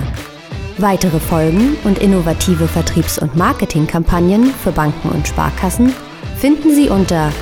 Weitere 0.79 1.19
Folgen 1.19 1.77
und 1.83 1.99
innovative 1.99 2.69
Vertriebs- 2.69 3.19
und 3.19 3.35
Marketingkampagnen 3.35 4.55
für 4.55 4.71
Banken 4.71 5.09
und 5.09 5.27
Sparkassen 5.27 5.93
finden 6.39 6.73
Sie 6.73 6.89
unter 6.89 7.33